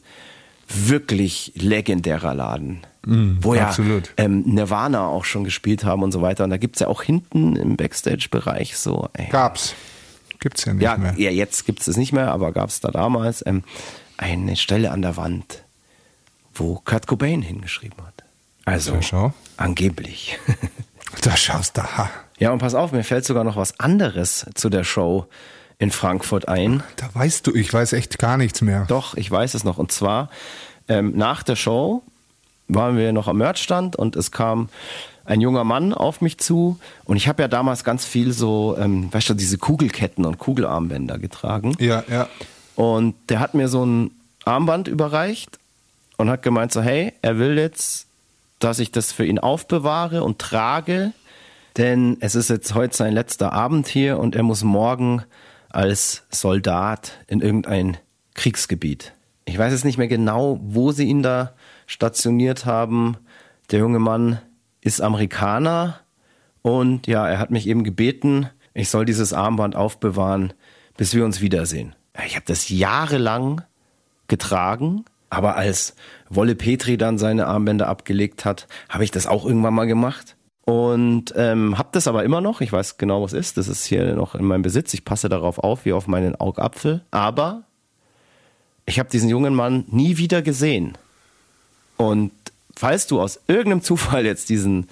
wirklich 0.66 1.52
legendärer 1.54 2.32
Laden. 2.32 2.80
Mm, 3.04 3.36
wo 3.42 3.54
ja 3.54 3.74
ähm, 4.16 4.42
Nirvana 4.46 5.06
auch 5.06 5.24
schon 5.26 5.44
gespielt 5.44 5.84
haben 5.84 6.02
und 6.02 6.12
so 6.12 6.22
weiter. 6.22 6.44
Und 6.44 6.50
da 6.50 6.56
gibt 6.56 6.76
es 6.76 6.80
ja 6.80 6.88
auch 6.88 7.02
hinten 7.02 7.56
im 7.56 7.76
Backstage-Bereich 7.76 8.78
so. 8.78 9.10
Ey. 9.12 9.28
Gab's. 9.28 9.74
Gibt's 10.38 10.64
ja 10.64 10.72
nicht 10.72 10.82
ja, 10.82 10.96
mehr. 10.96 11.14
Ja, 11.18 11.30
jetzt 11.30 11.66
gibt 11.66 11.82
es 11.82 11.88
es 11.88 11.98
nicht 11.98 12.14
mehr, 12.14 12.32
aber 12.32 12.52
gab 12.52 12.70
es 12.70 12.80
da 12.80 12.90
damals 12.90 13.44
ähm, 13.46 13.62
eine 14.20 14.56
Stelle 14.56 14.90
an 14.90 15.02
der 15.02 15.16
Wand, 15.16 15.64
wo 16.54 16.80
Kurt 16.84 17.06
Cobain 17.06 17.42
hingeschrieben 17.42 18.04
hat. 18.06 18.24
Also 18.64 18.98
angeblich. 19.56 20.38
da 21.22 21.36
schaust 21.36 21.76
da. 21.78 22.10
Ja, 22.38 22.52
und 22.52 22.58
pass 22.58 22.74
auf, 22.74 22.92
mir 22.92 23.04
fällt 23.04 23.24
sogar 23.24 23.44
noch 23.44 23.56
was 23.56 23.80
anderes 23.80 24.46
zu 24.54 24.68
der 24.68 24.84
Show 24.84 25.26
in 25.78 25.90
Frankfurt 25.90 26.48
ein. 26.48 26.82
Da 26.96 27.08
weißt 27.12 27.46
du, 27.46 27.54
ich 27.54 27.72
weiß 27.72 27.94
echt 27.94 28.18
gar 28.18 28.36
nichts 28.36 28.60
mehr. 28.60 28.84
Doch, 28.88 29.16
ich 29.16 29.30
weiß 29.30 29.54
es 29.54 29.64
noch. 29.64 29.78
Und 29.78 29.90
zwar 29.92 30.28
ähm, 30.88 31.12
nach 31.16 31.42
der 31.42 31.56
Show 31.56 32.02
waren 32.68 32.96
wir 32.96 33.12
noch 33.12 33.26
am 33.26 33.38
Merchstand 33.38 33.96
und 33.96 34.14
es 34.16 34.30
kam 34.30 34.68
ein 35.24 35.40
junger 35.40 35.64
Mann 35.64 35.94
auf 35.94 36.20
mich 36.20 36.38
zu 36.38 36.78
und 37.04 37.16
ich 37.16 37.28
habe 37.28 37.42
ja 37.42 37.48
damals 37.48 37.84
ganz 37.84 38.04
viel 38.04 38.32
so, 38.32 38.76
ähm, 38.78 39.12
weißt 39.12 39.30
du, 39.30 39.34
diese 39.34 39.58
Kugelketten 39.58 40.24
und 40.24 40.38
Kugelarmbänder 40.38 41.18
getragen. 41.18 41.74
Ja, 41.78 42.04
ja. 42.10 42.28
Und 42.80 43.14
der 43.28 43.40
hat 43.40 43.52
mir 43.52 43.68
so 43.68 43.84
ein 43.84 44.10
Armband 44.46 44.88
überreicht 44.88 45.58
und 46.16 46.30
hat 46.30 46.40
gemeint 46.40 46.72
so, 46.72 46.80
hey, 46.80 47.12
er 47.20 47.38
will 47.38 47.58
jetzt, 47.58 48.06
dass 48.58 48.78
ich 48.78 48.90
das 48.90 49.12
für 49.12 49.26
ihn 49.26 49.38
aufbewahre 49.38 50.24
und 50.24 50.38
trage, 50.38 51.12
denn 51.76 52.16
es 52.20 52.34
ist 52.34 52.48
jetzt 52.48 52.74
heute 52.74 52.96
sein 52.96 53.12
letzter 53.12 53.52
Abend 53.52 53.86
hier 53.86 54.18
und 54.18 54.34
er 54.34 54.44
muss 54.44 54.64
morgen 54.64 55.22
als 55.68 56.22
Soldat 56.30 57.18
in 57.26 57.42
irgendein 57.42 57.98
Kriegsgebiet. 58.32 59.12
Ich 59.44 59.58
weiß 59.58 59.74
jetzt 59.74 59.84
nicht 59.84 59.98
mehr 59.98 60.08
genau, 60.08 60.58
wo 60.62 60.90
sie 60.90 61.04
ihn 61.04 61.22
da 61.22 61.52
stationiert 61.86 62.64
haben. 62.64 63.18
Der 63.72 63.80
junge 63.80 63.98
Mann 63.98 64.40
ist 64.80 65.02
Amerikaner 65.02 66.00
und 66.62 67.06
ja, 67.06 67.28
er 67.28 67.40
hat 67.40 67.50
mich 67.50 67.66
eben 67.66 67.84
gebeten, 67.84 68.48
ich 68.72 68.88
soll 68.88 69.04
dieses 69.04 69.34
Armband 69.34 69.76
aufbewahren, 69.76 70.54
bis 70.96 71.14
wir 71.14 71.26
uns 71.26 71.42
wiedersehen. 71.42 71.94
Ich 72.26 72.36
habe 72.36 72.46
das 72.46 72.68
jahrelang 72.68 73.62
getragen, 74.28 75.04
aber 75.28 75.56
als 75.56 75.94
Wolle 76.28 76.54
Petri 76.54 76.96
dann 76.96 77.18
seine 77.18 77.46
Armbänder 77.46 77.88
abgelegt 77.88 78.44
hat, 78.44 78.66
habe 78.88 79.04
ich 79.04 79.10
das 79.10 79.26
auch 79.26 79.44
irgendwann 79.44 79.74
mal 79.74 79.86
gemacht 79.86 80.36
und 80.64 81.32
ähm, 81.36 81.78
habe 81.78 81.88
das 81.92 82.06
aber 82.06 82.24
immer 82.24 82.40
noch. 82.40 82.60
Ich 82.60 82.72
weiß 82.72 82.96
genau, 82.96 83.22
was 83.22 83.32
ist. 83.32 83.56
Das 83.56 83.66
ist 83.66 83.84
hier 83.84 84.14
noch 84.14 84.34
in 84.34 84.44
meinem 84.44 84.62
Besitz. 84.62 84.94
Ich 84.94 85.04
passe 85.04 85.28
darauf 85.28 85.58
auf 85.58 85.84
wie 85.84 85.92
auf 85.92 86.06
meinen 86.06 86.36
Augapfel. 86.36 87.04
Aber 87.10 87.64
ich 88.86 88.98
habe 88.98 89.10
diesen 89.10 89.28
jungen 89.28 89.54
Mann 89.54 89.84
nie 89.88 90.16
wieder 90.16 90.42
gesehen. 90.42 90.96
Und 91.96 92.32
falls 92.76 93.06
du 93.06 93.20
aus 93.20 93.40
irgendeinem 93.48 93.82
Zufall 93.82 94.24
jetzt 94.24 94.48
diesen 94.48 94.88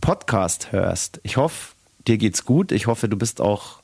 Podcast 0.00 0.72
hörst, 0.72 1.20
ich 1.22 1.38
hoffe, 1.38 1.74
dir 2.06 2.18
geht's 2.18 2.44
gut. 2.44 2.70
Ich 2.70 2.86
hoffe, 2.86 3.08
du 3.08 3.16
bist 3.16 3.40
auch 3.40 3.80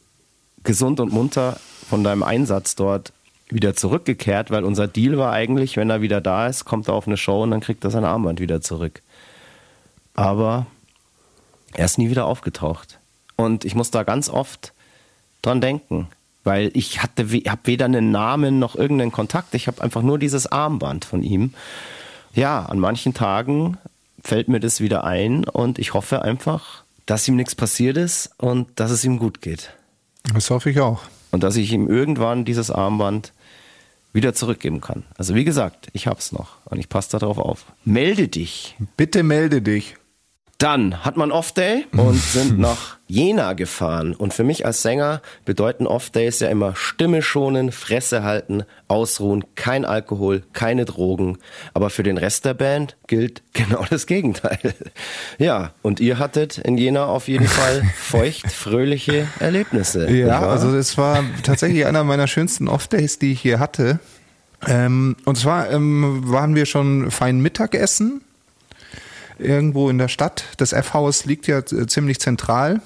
gesund 0.65 1.01
und 1.01 1.13
munter 1.13 1.59
von 1.93 2.05
deinem 2.05 2.23
Einsatz 2.23 2.75
dort 2.75 3.13
wieder 3.51 3.75
zurückgekehrt, 3.77 4.51
weil 4.51 4.65
unser 4.65 4.89
Deal 4.89 5.19
war 5.19 5.31
eigentlich, 5.31 5.77
wenn 5.77 5.91
er 5.91 6.01
wieder 6.01 6.23
da 6.23 6.47
ist, 6.47 6.65
kommt 6.65 6.89
er 6.89 6.95
auf 6.95 7.07
eine 7.07 7.19
Show 7.19 7.43
und 7.43 7.51
dann 7.51 7.61
kriegt 7.61 7.85
er 7.85 7.91
sein 7.91 8.07
Armband 8.07 8.41
wieder 8.41 8.63
zurück. 8.63 9.03
Aber 10.15 10.65
er 11.75 11.85
ist 11.85 11.99
nie 11.99 12.09
wieder 12.09 12.25
aufgetaucht. 12.25 12.99
Und 13.37 13.67
ich 13.67 13.75
muss 13.75 13.91
da 13.91 14.05
ganz 14.05 14.31
oft 14.31 14.73
dran 15.43 15.61
denken, 15.61 16.09
weil 16.45 16.71
ich 16.73 17.03
hatte, 17.03 17.25
habe 17.25 17.61
weder 17.65 17.85
einen 17.85 18.11
Namen 18.11 18.59
noch 18.59 18.75
irgendeinen 18.75 19.13
Kontakt. 19.13 19.55
Ich 19.55 19.67
habe 19.67 19.83
einfach 19.83 20.01
nur 20.01 20.19
dieses 20.19 20.51
Armband 20.51 21.05
von 21.05 21.23
ihm 21.23 21.53
ja, 22.35 22.65
an 22.65 22.79
manchen 22.79 23.13
Tagen 23.13 23.77
fällt 24.25 24.49
mir 24.49 24.61
das 24.61 24.81
wieder 24.81 25.05
ein 25.05 25.45
und 25.45 25.79
ich 25.79 25.93
hoffe 25.93 26.23
einfach, 26.23 26.85
dass 27.05 27.29
ihm 27.29 27.37
nichts 27.37 27.55
passiert 27.55 27.99
ist 27.99 28.31
und 28.39 28.69
dass 28.77 28.91
es 28.91 29.05
ihm 29.05 29.19
gut 29.19 29.43
geht. 29.43 29.75
Das 30.33 30.49
hoffe 30.49 30.71
ich 30.71 30.81
auch. 30.81 31.03
Und 31.33 31.43
dass 31.43 31.57
ich 31.57 31.73
ihm 31.73 31.89
irgendwann 31.89 32.45
dieses 32.45 32.71
Armband 32.71 33.33
wieder 34.13 34.35
zurückgeben 34.35 34.81
kann. 34.81 35.05
Also 35.17 35.35
wie 35.35 35.45
gesagt, 35.45 35.89
ich 35.93 36.07
hab's 36.07 36.33
noch 36.33 36.59
und 36.67 36.79
ich 36.79 36.89
passe 36.89 37.19
darauf 37.19 37.39
auf. 37.39 37.65
Melde 37.85 38.29
dich. 38.29 38.77
Bitte 38.97 39.23
melde 39.23 39.63
dich. 39.63 39.97
Dann 40.63 41.05
hat 41.05 41.17
man 41.17 41.33
Off-Day 41.33 41.87
und 41.97 42.15
sind 42.23 42.57
nach 42.57 42.97
Jena 43.09 43.55
gefahren. 43.55 44.15
Und 44.15 44.33
für 44.33 44.45
mich 44.45 44.65
als 44.65 44.83
Sänger 44.83 45.21
bedeuten 45.45 45.89
Off-Days 45.89 46.39
ja 46.39 46.51
immer 46.51 46.77
Stimme 46.77 47.21
schonen, 47.21 47.73
Fresse 47.73 48.23
halten, 48.23 48.63
ausruhen, 48.87 49.45
kein 49.57 49.85
Alkohol, 49.85 50.45
keine 50.53 50.85
Drogen. 50.85 51.39
Aber 51.75 51.91
für 51.91 52.05
den 52.05 52.17
Rest 52.17 52.45
der 52.45 52.55
Band 52.55 52.97
gilt 53.09 53.43
genau 53.55 53.85
das 53.91 54.07
Gegenteil. 54.07 54.73
Ja, 55.37 55.73
und 55.83 55.99
ihr 55.99 56.21
hattet 56.21 56.59
in 56.59 56.79
Jena 56.79 57.07
auf 57.07 57.27
jeden 57.27 57.49
Fall 57.49 57.83
feucht, 57.97 58.53
fröhliche 58.53 59.27
Erlebnisse. 59.41 60.09
Ja, 60.13 60.43
also 60.43 60.73
es 60.77 60.97
war 60.97 61.25
tatsächlich 61.43 61.87
einer 61.87 62.05
meiner 62.05 62.29
schönsten 62.29 62.69
Off-Days, 62.69 63.19
die 63.19 63.33
ich 63.33 63.41
hier 63.41 63.59
hatte. 63.59 63.99
Ähm, 64.69 65.17
und 65.25 65.37
zwar 65.37 65.73
ähm, 65.73 66.23
waren 66.31 66.55
wir 66.55 66.67
schon 66.67 67.11
fein 67.11 67.41
Mittagessen 67.41 68.21
irgendwo 69.43 69.91
in 69.91 69.99
der 69.99 70.09
Stadt. 70.09 70.45
Das 70.57 70.73
F-Haus 70.73 71.25
liegt 71.25 71.47
ja 71.47 71.65
ziemlich 71.65 72.21
zentral 72.21 72.81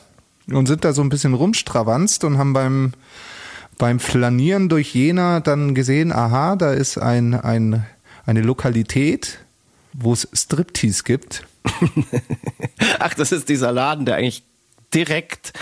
und 0.51 0.67
sind 0.67 0.85
da 0.85 0.93
so 0.93 1.03
ein 1.03 1.09
bisschen 1.09 1.35
rumstravanzt 1.35 2.25
und 2.25 2.39
haben 2.39 2.53
beim, 2.53 2.93
beim 3.79 4.01
Flanieren 4.01 4.69
durch 4.69 4.95
Jena 4.95 5.41
dann 5.41 5.75
gesehen, 5.75 6.13
aha, 6.13 6.57
da 6.57 6.73
ist 6.73 6.99
ein, 6.99 7.35
ein, 7.35 7.85
eine 8.25 8.43
Lokalität, 8.43 9.39
wo 9.93 10.13
es 10.13 10.29
Striptease 10.33 11.03
gibt. 11.05 11.47
Ach, 12.99 13.15
das 13.15 13.33
ist 13.33 13.49
dieser 13.49 13.73
Laden, 13.73 14.07
der 14.07 14.17
eigentlich 14.17 14.45
direkt 14.95 15.53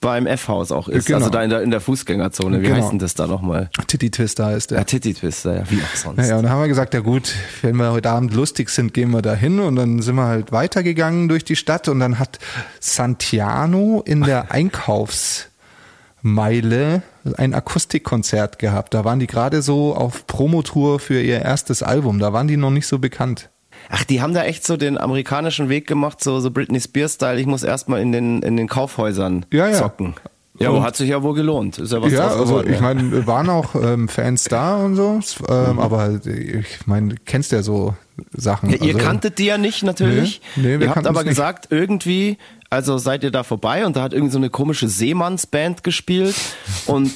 beim 0.00 0.26
F-Haus 0.26 0.72
auch 0.72 0.88
ist. 0.88 1.06
Genau. 1.06 1.18
Also 1.18 1.30
da 1.30 1.42
in 1.42 1.50
der, 1.50 1.62
in 1.62 1.70
der 1.70 1.80
Fußgängerzone. 1.80 2.60
Wie 2.60 2.66
genau. 2.66 2.76
heißt 2.76 2.92
denn 2.92 2.98
das 2.98 3.14
da 3.14 3.26
nochmal? 3.26 3.68
Titty 3.86 4.10
Twister 4.10 4.56
ist 4.56 4.70
der. 4.70 4.78
Ja, 4.78 4.84
Titty 4.84 5.12
Twister, 5.12 5.58
ja, 5.58 5.70
wie 5.70 5.82
auch 5.82 5.94
sonst. 5.94 6.26
Ja, 6.26 6.38
und 6.38 6.44
dann 6.44 6.52
haben 6.52 6.62
wir 6.62 6.68
gesagt, 6.68 6.94
ja 6.94 7.00
gut, 7.00 7.34
wenn 7.60 7.76
wir 7.76 7.92
heute 7.92 8.08
Abend 8.10 8.32
lustig 8.32 8.70
sind, 8.70 8.94
gehen 8.94 9.10
wir 9.10 9.20
da 9.20 9.34
hin. 9.34 9.60
Und 9.60 9.76
dann 9.76 10.00
sind 10.00 10.14
wir 10.14 10.24
halt 10.24 10.52
weitergegangen 10.52 11.28
durch 11.28 11.44
die 11.44 11.56
Stadt 11.56 11.88
und 11.88 12.00
dann 12.00 12.18
hat 12.18 12.38
Santiano 12.80 14.02
in 14.04 14.22
der 14.22 14.52
Einkaufsmeile 14.52 17.02
ein 17.36 17.52
Akustikkonzert 17.52 18.58
gehabt. 18.58 18.94
Da 18.94 19.04
waren 19.04 19.18
die 19.18 19.26
gerade 19.26 19.60
so 19.60 19.94
auf 19.94 20.26
Promotour 20.26 20.98
für 20.98 21.20
ihr 21.20 21.42
erstes 21.42 21.82
Album. 21.82 22.18
Da 22.18 22.32
waren 22.32 22.48
die 22.48 22.56
noch 22.56 22.70
nicht 22.70 22.86
so 22.86 22.98
bekannt. 22.98 23.50
Ach, 23.88 24.04
die 24.04 24.20
haben 24.20 24.34
da 24.34 24.44
echt 24.44 24.66
so 24.66 24.76
den 24.76 24.98
amerikanischen 24.98 25.68
Weg 25.68 25.86
gemacht, 25.86 26.22
so, 26.22 26.40
so 26.40 26.50
Britney 26.50 26.80
Spears-Style. 26.80 27.40
Ich 27.40 27.46
muss 27.46 27.62
erstmal 27.62 28.00
in 28.00 28.12
den, 28.12 28.42
in 28.42 28.56
den 28.56 28.68
Kaufhäusern 28.68 29.46
ja, 29.52 29.68
ja. 29.68 29.78
zocken. 29.78 30.14
Ja, 30.60 30.68
aber 30.68 30.82
hat 30.82 30.94
sich 30.94 31.08
ja 31.08 31.22
wohl 31.22 31.34
gelohnt. 31.34 31.78
Ist 31.78 31.92
ja 31.92 32.02
was 32.02 32.12
Ja, 32.12 32.28
also 32.28 32.44
geworden, 32.44 32.72
ich 32.74 32.80
meine, 32.80 33.26
waren 33.26 33.48
auch 33.48 33.74
ähm, 33.74 34.08
Fans 34.08 34.44
da 34.44 34.76
und 34.76 34.94
so, 34.94 35.20
ähm, 35.48 35.72
mhm. 35.72 35.78
aber 35.78 36.20
ich 36.26 36.86
meine, 36.86 37.14
kennst 37.24 37.50
ja 37.52 37.62
so 37.62 37.94
Sachen. 38.32 38.68
Ja, 38.68 38.76
ihr 38.76 38.94
also, 38.94 38.98
kanntet 38.98 39.38
die 39.38 39.46
ja 39.46 39.56
nicht 39.56 39.82
natürlich. 39.82 40.42
Nee, 40.56 40.62
nee, 40.62 40.80
wir 40.80 40.86
ihr 40.88 40.94
habt 40.94 41.06
aber 41.06 41.24
gesagt, 41.24 41.68
irgendwie, 41.70 42.36
also 42.68 42.98
seid 42.98 43.24
ihr 43.24 43.30
da 43.30 43.42
vorbei 43.42 43.86
und 43.86 43.96
da 43.96 44.02
hat 44.02 44.12
irgendwie 44.12 44.32
so 44.32 44.38
eine 44.38 44.50
komische 44.50 44.88
Seemannsband 44.88 45.82
gespielt 45.82 46.36
und 46.84 47.10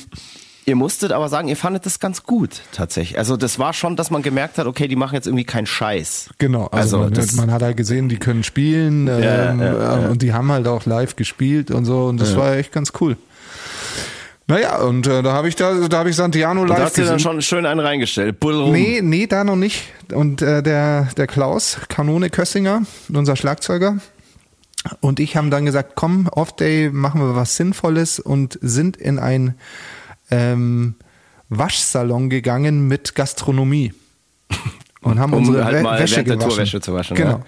Ihr 0.66 0.76
musstet 0.76 1.12
aber 1.12 1.28
sagen, 1.28 1.48
ihr 1.48 1.56
fandet 1.56 1.84
das 1.84 2.00
ganz 2.00 2.22
gut 2.22 2.62
tatsächlich. 2.72 3.18
Also 3.18 3.36
das 3.36 3.58
war 3.58 3.74
schon, 3.74 3.96
dass 3.96 4.10
man 4.10 4.22
gemerkt 4.22 4.56
hat, 4.56 4.66
okay, 4.66 4.88
die 4.88 4.96
machen 4.96 5.14
jetzt 5.14 5.26
irgendwie 5.26 5.44
keinen 5.44 5.66
Scheiß. 5.66 6.30
Genau, 6.38 6.66
also, 6.66 7.00
also 7.00 7.20
man, 7.20 7.36
man, 7.36 7.50
hat 7.52 7.62
halt 7.62 7.76
gesehen, 7.76 8.08
die 8.08 8.16
können 8.16 8.44
spielen 8.44 9.06
ja, 9.06 9.50
ähm, 9.50 9.60
ja, 9.60 10.00
ja. 10.00 10.08
und 10.08 10.22
die 10.22 10.32
haben 10.32 10.50
halt 10.50 10.66
auch 10.66 10.86
live 10.86 11.16
gespielt 11.16 11.70
und 11.70 11.84
so 11.84 12.06
und 12.06 12.20
das 12.20 12.34
war 12.36 12.56
echt 12.56 12.72
ganz 12.72 12.92
cool. 13.00 13.16
Naja, 14.46 14.78
und 14.82 15.06
äh, 15.06 15.22
da 15.22 15.32
habe 15.32 15.48
ich 15.48 15.56
da, 15.56 15.88
da 15.88 15.98
habe 15.98 16.10
ich 16.10 16.16
Santiano 16.16 16.64
live. 16.64 16.76
Da 16.76 16.84
hast 16.84 16.98
du 16.98 17.04
dann 17.04 17.18
schon 17.18 17.40
schön 17.40 17.64
einen 17.64 17.80
reingestellt. 17.80 18.40
Bull 18.40 18.70
Nee, 18.70 19.00
nee, 19.02 19.26
da 19.26 19.42
noch 19.42 19.56
nicht. 19.56 19.84
Und 20.12 20.42
äh, 20.42 20.62
der, 20.62 21.08
der 21.16 21.26
Klaus, 21.26 21.78
Kanone 21.88 22.28
Kössinger, 22.28 22.82
unser 23.10 23.36
Schlagzeuger, 23.36 23.98
und 25.00 25.18
ich 25.18 25.36
haben 25.36 25.50
dann 25.50 25.64
gesagt, 25.64 25.92
komm, 25.94 26.28
Off-Day, 26.28 26.90
machen 26.92 27.22
wir 27.22 27.34
was 27.34 27.56
Sinnvolles 27.56 28.20
und 28.20 28.58
sind 28.60 28.98
in 28.98 29.18
ein 29.18 29.54
ähm, 30.34 30.94
Waschsalon 31.48 32.30
gegangen 32.30 32.88
mit 32.88 33.14
Gastronomie. 33.14 33.92
Und 35.02 35.18
haben 35.18 35.32
Um 35.34 35.40
unsere 35.46 35.64
halt 35.64 35.84
Wä- 35.84 35.98
Wäsche 35.98 36.24
gewaschen. 36.24 36.82
Zu 36.82 36.94
waschen, 36.94 37.16
Genau. 37.16 37.30
ja. 37.30 37.40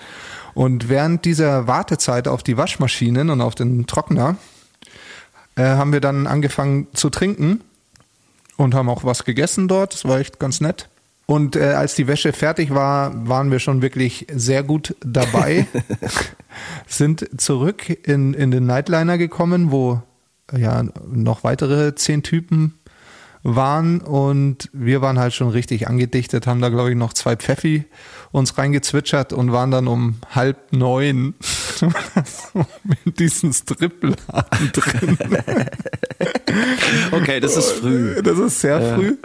Und 0.54 0.88
während 0.88 1.24
dieser 1.24 1.66
Wartezeit 1.66 2.28
auf 2.28 2.42
die 2.42 2.56
Waschmaschinen 2.56 3.28
und 3.30 3.40
auf 3.42 3.54
den 3.54 3.86
Trockner 3.86 4.36
äh, 5.56 5.62
haben 5.64 5.92
wir 5.92 6.00
dann 6.00 6.26
angefangen 6.26 6.86
zu 6.94 7.10
trinken 7.10 7.60
und 8.56 8.74
haben 8.74 8.88
auch 8.88 9.04
was 9.04 9.24
gegessen 9.24 9.68
dort. 9.68 9.92
Das 9.94 10.04
war 10.06 10.18
echt 10.18 10.38
ganz 10.38 10.60
nett. 10.62 10.88
Und 11.26 11.56
äh, 11.56 11.72
als 11.72 11.94
die 11.94 12.06
Wäsche 12.06 12.32
fertig 12.32 12.72
war, 12.72 13.12
waren 13.28 13.50
wir 13.50 13.58
schon 13.58 13.82
wirklich 13.82 14.26
sehr 14.32 14.62
gut 14.62 14.94
dabei. 15.04 15.66
sind 16.86 17.26
zurück 17.40 17.88
in, 18.06 18.32
in 18.34 18.50
den 18.50 18.64
Nightliner 18.66 19.18
gekommen, 19.18 19.70
wo 19.72 20.02
ja 20.56 20.84
noch 21.06 21.44
weitere 21.44 21.94
zehn 21.94 22.22
Typen 22.22 22.74
waren 23.42 24.00
und 24.00 24.68
wir 24.72 25.02
waren 25.02 25.18
halt 25.18 25.32
schon 25.32 25.50
richtig 25.50 25.88
angedichtet, 25.88 26.46
haben 26.46 26.60
da 26.60 26.68
glaube 26.68 26.90
ich 26.90 26.96
noch 26.96 27.12
zwei 27.12 27.36
Pfeffi 27.36 27.84
uns 28.32 28.58
reingezwitschert 28.58 29.32
und 29.32 29.52
waren 29.52 29.70
dann 29.70 29.86
um 29.86 30.16
halb 30.34 30.72
neun 30.72 31.34
in 33.04 33.14
diesen 33.14 33.52
Stripladen 33.52 34.72
drin. 34.72 35.18
Okay, 37.12 37.40
das 37.40 37.56
ist 37.56 37.72
früh. 37.72 38.22
Das 38.22 38.38
ist 38.38 38.60
sehr 38.60 38.94
früh. 38.94 39.16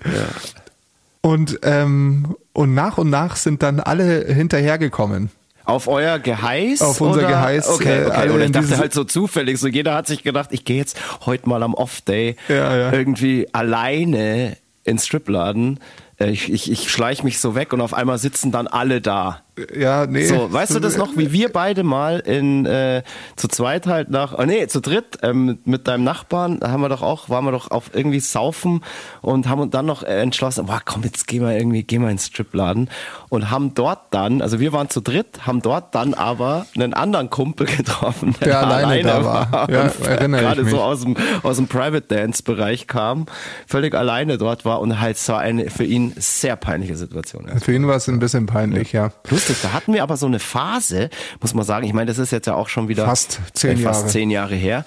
Und, 1.21 1.59
ähm, 1.63 2.35
und 2.53 2.73
nach 2.73 2.97
und 2.97 3.09
nach 3.09 3.35
sind 3.35 3.63
dann 3.63 3.79
alle 3.79 4.25
hinterhergekommen. 4.25 5.29
Auf 5.71 5.87
euer 5.87 6.19
Geheiß? 6.19 6.81
Auf 6.81 7.01
unser 7.01 7.19
oder? 7.19 7.27
Geheiß, 7.29 7.69
Okay, 7.69 8.03
äh, 8.03 8.05
okay. 8.05 8.15
alle 8.15 8.33
Und 8.33 8.41
ich 8.41 8.51
dachte 8.51 8.77
halt 8.77 8.93
so 8.93 9.03
zufällig, 9.03 9.59
so 9.59 9.67
jeder 9.67 9.93
hat 9.95 10.07
sich 10.07 10.23
gedacht, 10.23 10.49
ich 10.51 10.65
gehe 10.65 10.77
jetzt 10.77 10.99
heute 11.25 11.47
mal 11.49 11.63
am 11.63 11.73
Off-Day 11.73 12.35
Ja, 12.47 12.75
ja. 12.77 12.91
irgendwie 12.93 13.47
alleine 13.53 14.57
ins 14.83 15.05
Stripladen. 15.05 15.79
Äh, 16.19 16.31
Ich, 16.31 16.51
ich, 16.51 16.71
ich 16.71 16.91
schleich 16.91 17.23
mich 17.23 17.39
so 17.39 17.55
weg 17.55 17.73
und 17.73 17.81
auf 17.81 17.93
einmal 17.93 18.17
sitzen 18.17 18.51
dann 18.51 18.67
alle 18.67 19.01
da. 19.01 19.41
Ja, 19.77 20.05
nee. 20.05 20.25
So, 20.25 20.51
weißt 20.51 20.75
du 20.75 20.79
das 20.79 20.95
noch, 20.95 21.17
wie 21.17 21.33
wir 21.33 21.49
beide 21.49 21.83
mal 21.83 22.19
in 22.19 22.65
äh, 22.65 23.03
zu 23.35 23.49
zweit 23.49 23.85
halt 23.85 24.09
nach, 24.09 24.37
oh 24.37 24.43
nee, 24.43 24.67
zu 24.67 24.79
dritt 24.79 25.17
ähm, 25.23 25.59
mit, 25.65 25.89
deinem 25.89 26.05
Nachbarn, 26.05 26.59
da 26.61 26.71
haben 26.71 26.81
wir 26.81 26.87
doch 26.87 27.01
auch, 27.01 27.29
waren 27.29 27.43
wir 27.43 27.51
doch 27.51 27.69
auf 27.69 27.91
irgendwie 27.93 28.21
saufen 28.21 28.81
und 29.21 29.49
haben 29.49 29.59
uns 29.59 29.71
dann 29.71 29.85
noch 29.85 30.03
äh, 30.03 30.21
entschlossen, 30.21 30.67
boah, 30.67 30.81
komm, 30.83 31.03
jetzt 31.03 31.27
gehen 31.27 31.43
wir 31.43 31.51
irgendwie, 31.51 31.83
gehen 31.83 32.01
wir 32.01 32.09
ins 32.09 32.27
Stripladen 32.27 32.89
und 33.27 33.51
haben 33.51 33.73
dort 33.73 34.13
dann, 34.13 34.41
also 34.41 34.61
wir 34.61 34.71
waren 34.71 34.89
zu 34.89 35.01
dritt, 35.01 35.45
haben 35.45 35.61
dort 35.61 35.95
dann 35.95 36.13
aber 36.13 36.65
einen 36.75 36.93
anderen 36.93 37.29
Kumpel 37.29 37.67
getroffen, 37.67 38.35
Der 38.41 38.65
alleine 38.65 39.03
da 39.03 39.25
war. 39.25 39.69
Ja, 39.69 39.91
erinnere 40.05 40.41
ich 40.41 40.47
gerade 40.47 40.63
mich. 40.63 40.71
so 40.71 40.81
aus 40.81 41.01
dem 41.01 41.17
aus 41.43 41.57
dem 41.57 41.67
Private 41.67 42.07
Dance 42.07 42.41
Bereich 42.43 42.87
kam, 42.87 43.25
völlig 43.67 43.93
alleine 43.95 44.37
dort 44.37 44.63
war 44.63 44.79
und 44.79 45.01
halt 45.01 45.17
es 45.17 45.27
war 45.27 45.39
eine 45.39 45.69
für 45.69 45.83
ihn 45.83 46.13
sehr 46.15 46.55
peinliche 46.55 46.95
Situation. 46.95 47.49
Für 47.59 47.73
ihn 47.73 47.85
war 47.85 47.97
es 47.97 48.07
ein 48.07 48.19
bisschen 48.19 48.45
peinlich, 48.45 48.93
ja. 48.93 49.11
Lustig, 49.41 49.57
da 49.63 49.73
hatten 49.73 49.93
wir 49.93 50.03
aber 50.03 50.17
so 50.17 50.27
eine 50.27 50.39
Phase, 50.39 51.09
muss 51.39 51.55
man 51.55 51.65
sagen, 51.65 51.87
ich 51.87 51.93
meine, 51.93 52.07
das 52.07 52.19
ist 52.19 52.31
jetzt 52.31 52.45
ja 52.45 52.53
auch 52.53 52.69
schon 52.69 52.87
wieder 52.89 53.05
Fast 53.05 53.39
zehn 53.53 53.71
äh, 53.71 53.81
fast 53.81 54.01
Jahre. 54.01 54.11
zehn 54.11 54.29
Jahre 54.29 54.55
her. 54.55 54.85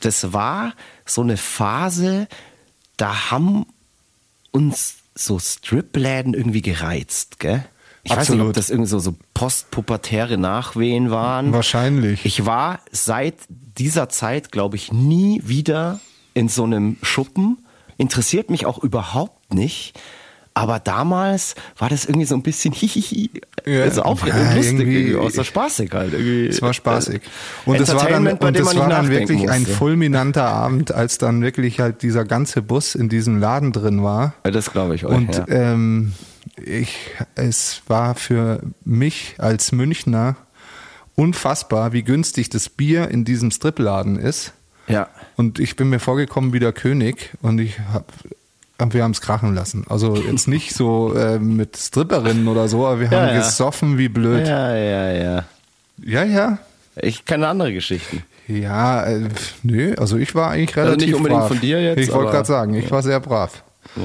Das 0.00 0.32
war 0.32 0.74
so 1.04 1.22
eine 1.22 1.36
Phase, 1.36 2.28
da 2.96 3.30
haben 3.30 3.66
uns 4.52 4.96
so 5.16 5.38
Stripläden 5.40 6.34
irgendwie 6.34 6.62
gereizt, 6.62 7.40
gell? 7.40 7.64
Ich 8.04 8.12
weiß 8.12 8.28
nicht, 8.28 8.40
ob 8.40 8.50
Absolut. 8.50 8.56
das 8.56 8.70
irgendwie 8.70 8.88
so, 8.88 9.00
so 9.00 9.16
postpubertäre 9.34 10.38
Nachwehen 10.38 11.10
waren. 11.10 11.52
Wahrscheinlich. 11.52 12.24
Ich 12.24 12.46
war 12.46 12.78
seit 12.92 13.34
dieser 13.48 14.08
Zeit, 14.08 14.52
glaube 14.52 14.76
ich, 14.76 14.92
nie 14.92 15.42
wieder 15.44 15.98
in 16.32 16.48
so 16.48 16.62
einem 16.62 16.98
Schuppen. 17.02 17.66
Interessiert 17.96 18.48
mich 18.50 18.64
auch 18.66 18.78
überhaupt 18.78 19.52
nicht. 19.52 19.98
Aber 20.58 20.78
damals 20.80 21.54
war 21.76 21.90
das 21.90 22.06
irgendwie 22.06 22.24
so 22.24 22.34
ein 22.34 22.42
bisschen 22.42 22.72
hihihi. 22.72 23.30
Ja. 23.66 23.82
also 23.82 24.02
aufregend 24.02 24.40
Ja, 24.40 24.54
lustig 24.54 24.78
irgendwie- 24.80 25.02
irgendwie. 25.10 25.30
So 25.30 25.44
spaßig 25.44 25.92
halt. 25.92 26.14
Irgendwie. 26.14 26.46
Es 26.46 26.62
war 26.62 26.72
spaßig. 26.72 27.20
Und 27.66 27.78
es 27.78 27.94
war 27.94 28.08
dann, 28.08 28.26
und 28.26 28.40
man 28.40 28.54
war 28.78 28.88
dann 28.88 29.10
wirklich 29.10 29.50
ein 29.50 29.62
musste. 29.62 29.76
fulminanter 29.76 30.46
Abend, 30.46 30.92
als 30.92 31.18
dann 31.18 31.42
wirklich 31.42 31.78
halt 31.80 32.00
dieser 32.00 32.24
ganze 32.24 32.62
Bus 32.62 32.94
in 32.94 33.10
diesem 33.10 33.38
Laden 33.38 33.72
drin 33.72 34.02
war. 34.02 34.32
Ja, 34.46 34.50
das 34.50 34.72
glaube 34.72 34.94
ich 34.94 35.04
euch. 35.04 35.14
Und 35.14 35.34
ja. 35.36 35.44
ähm, 35.48 36.14
ich, 36.64 36.96
es 37.34 37.82
war 37.86 38.14
für 38.14 38.62
mich 38.82 39.34
als 39.36 39.72
Münchner 39.72 40.36
unfassbar, 41.16 41.92
wie 41.92 42.02
günstig 42.02 42.48
das 42.48 42.70
Bier 42.70 43.08
in 43.10 43.26
diesem 43.26 43.50
Stripladen 43.50 44.16
ist. 44.16 44.52
ja. 44.88 45.08
Und 45.36 45.58
ich 45.58 45.76
bin 45.76 45.90
mir 45.90 45.98
vorgekommen 45.98 46.54
wie 46.54 46.60
der 46.60 46.72
König 46.72 47.32
und 47.42 47.58
ich 47.58 47.78
hab, 47.92 48.10
wir 48.78 49.02
haben 49.02 49.12
es 49.12 49.20
krachen 49.20 49.54
lassen. 49.54 49.84
Also 49.88 50.16
jetzt 50.16 50.48
nicht 50.48 50.74
so 50.74 51.14
äh, 51.14 51.38
mit 51.38 51.76
Stripperinnen 51.76 52.46
oder 52.48 52.68
so, 52.68 52.86
aber 52.86 53.00
wir 53.00 53.10
Ja, 53.10 53.20
haben 53.22 53.28
ja. 53.28 53.36
gesoffen 53.38 53.98
wie 53.98 54.08
blöd. 54.08 54.46
Ja, 54.46 54.74
ja, 54.76 55.12
ja. 55.12 55.44
Ja, 56.04 56.24
ja. 56.24 56.58
Ich 56.96 57.24
kenne 57.24 57.48
andere 57.48 57.72
Geschichten. 57.72 58.22
Ja, 58.48 59.04
äh, 59.04 59.28
nö, 59.62 59.94
also 59.98 60.16
ich 60.18 60.34
war 60.34 60.50
eigentlich 60.50 60.76
relativ 60.76 61.06
nicht 61.08 61.14
unbedingt 61.16 61.40
brav. 61.40 61.48
von 61.48 61.60
dir 61.60 61.82
jetzt, 61.82 61.98
Ich 62.00 62.12
wollte 62.12 62.30
gerade 62.32 62.46
sagen, 62.46 62.74
ich 62.74 62.90
war 62.90 63.02
sehr 63.02 63.18
brav. 63.20 63.62
Ja. 63.96 64.02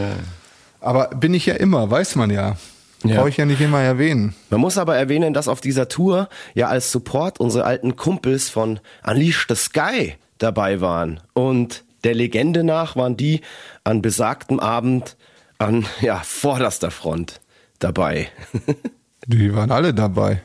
Aber 0.80 1.08
bin 1.10 1.34
ich 1.34 1.46
ja 1.46 1.54
immer, 1.56 1.90
weiß 1.92 2.16
man 2.16 2.30
ja. 2.32 2.56
Ja. 3.04 3.18
Brauche 3.18 3.30
ich 3.30 3.38
ja 3.38 3.46
nicht 3.46 3.62
immer 3.62 3.82
erwähnen. 3.82 4.36
Man 4.50 4.62
muss 4.62 4.78
aber 4.78 4.96
erwähnen, 4.96 5.34
dass 5.34 5.48
auf 5.48 5.60
dieser 5.62 5.88
Tour 5.90 6.30
ja 6.54 6.68
als 6.68 6.92
Support 6.92 7.40
unsere 7.40 7.66
alten 7.66 7.96
Kumpels 7.96 8.50
von 8.50 8.80
Unleash 9.06 9.46
the 9.50 9.56
Sky 9.56 10.16
dabei 10.38 10.82
waren. 10.82 11.20
Und 11.34 11.84
der 12.04 12.14
Legende 12.16 12.64
nach 12.64 12.96
waren 12.96 13.16
die 13.18 13.42
an 13.84 14.02
besagtem 14.02 14.60
Abend 14.60 15.18
an 15.58 15.86
ja, 16.02 16.22
vorderster 16.24 16.92
Front 16.92 17.42
dabei. 17.80 18.30
Die 19.28 19.54
waren 19.54 19.72
alle 19.72 19.94
dabei. 19.94 20.42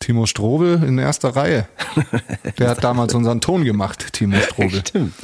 Timo 0.00 0.26
Strobel 0.26 0.82
in 0.84 0.98
erster 0.98 1.34
Reihe. 1.34 1.66
Der 2.58 2.70
hat 2.70 2.84
damals 2.84 3.14
unseren 3.14 3.40
Ton 3.40 3.64
gemacht, 3.64 4.12
Timo 4.12 4.36
Strobel. 4.40 4.80
Stimmt. 4.80 5.14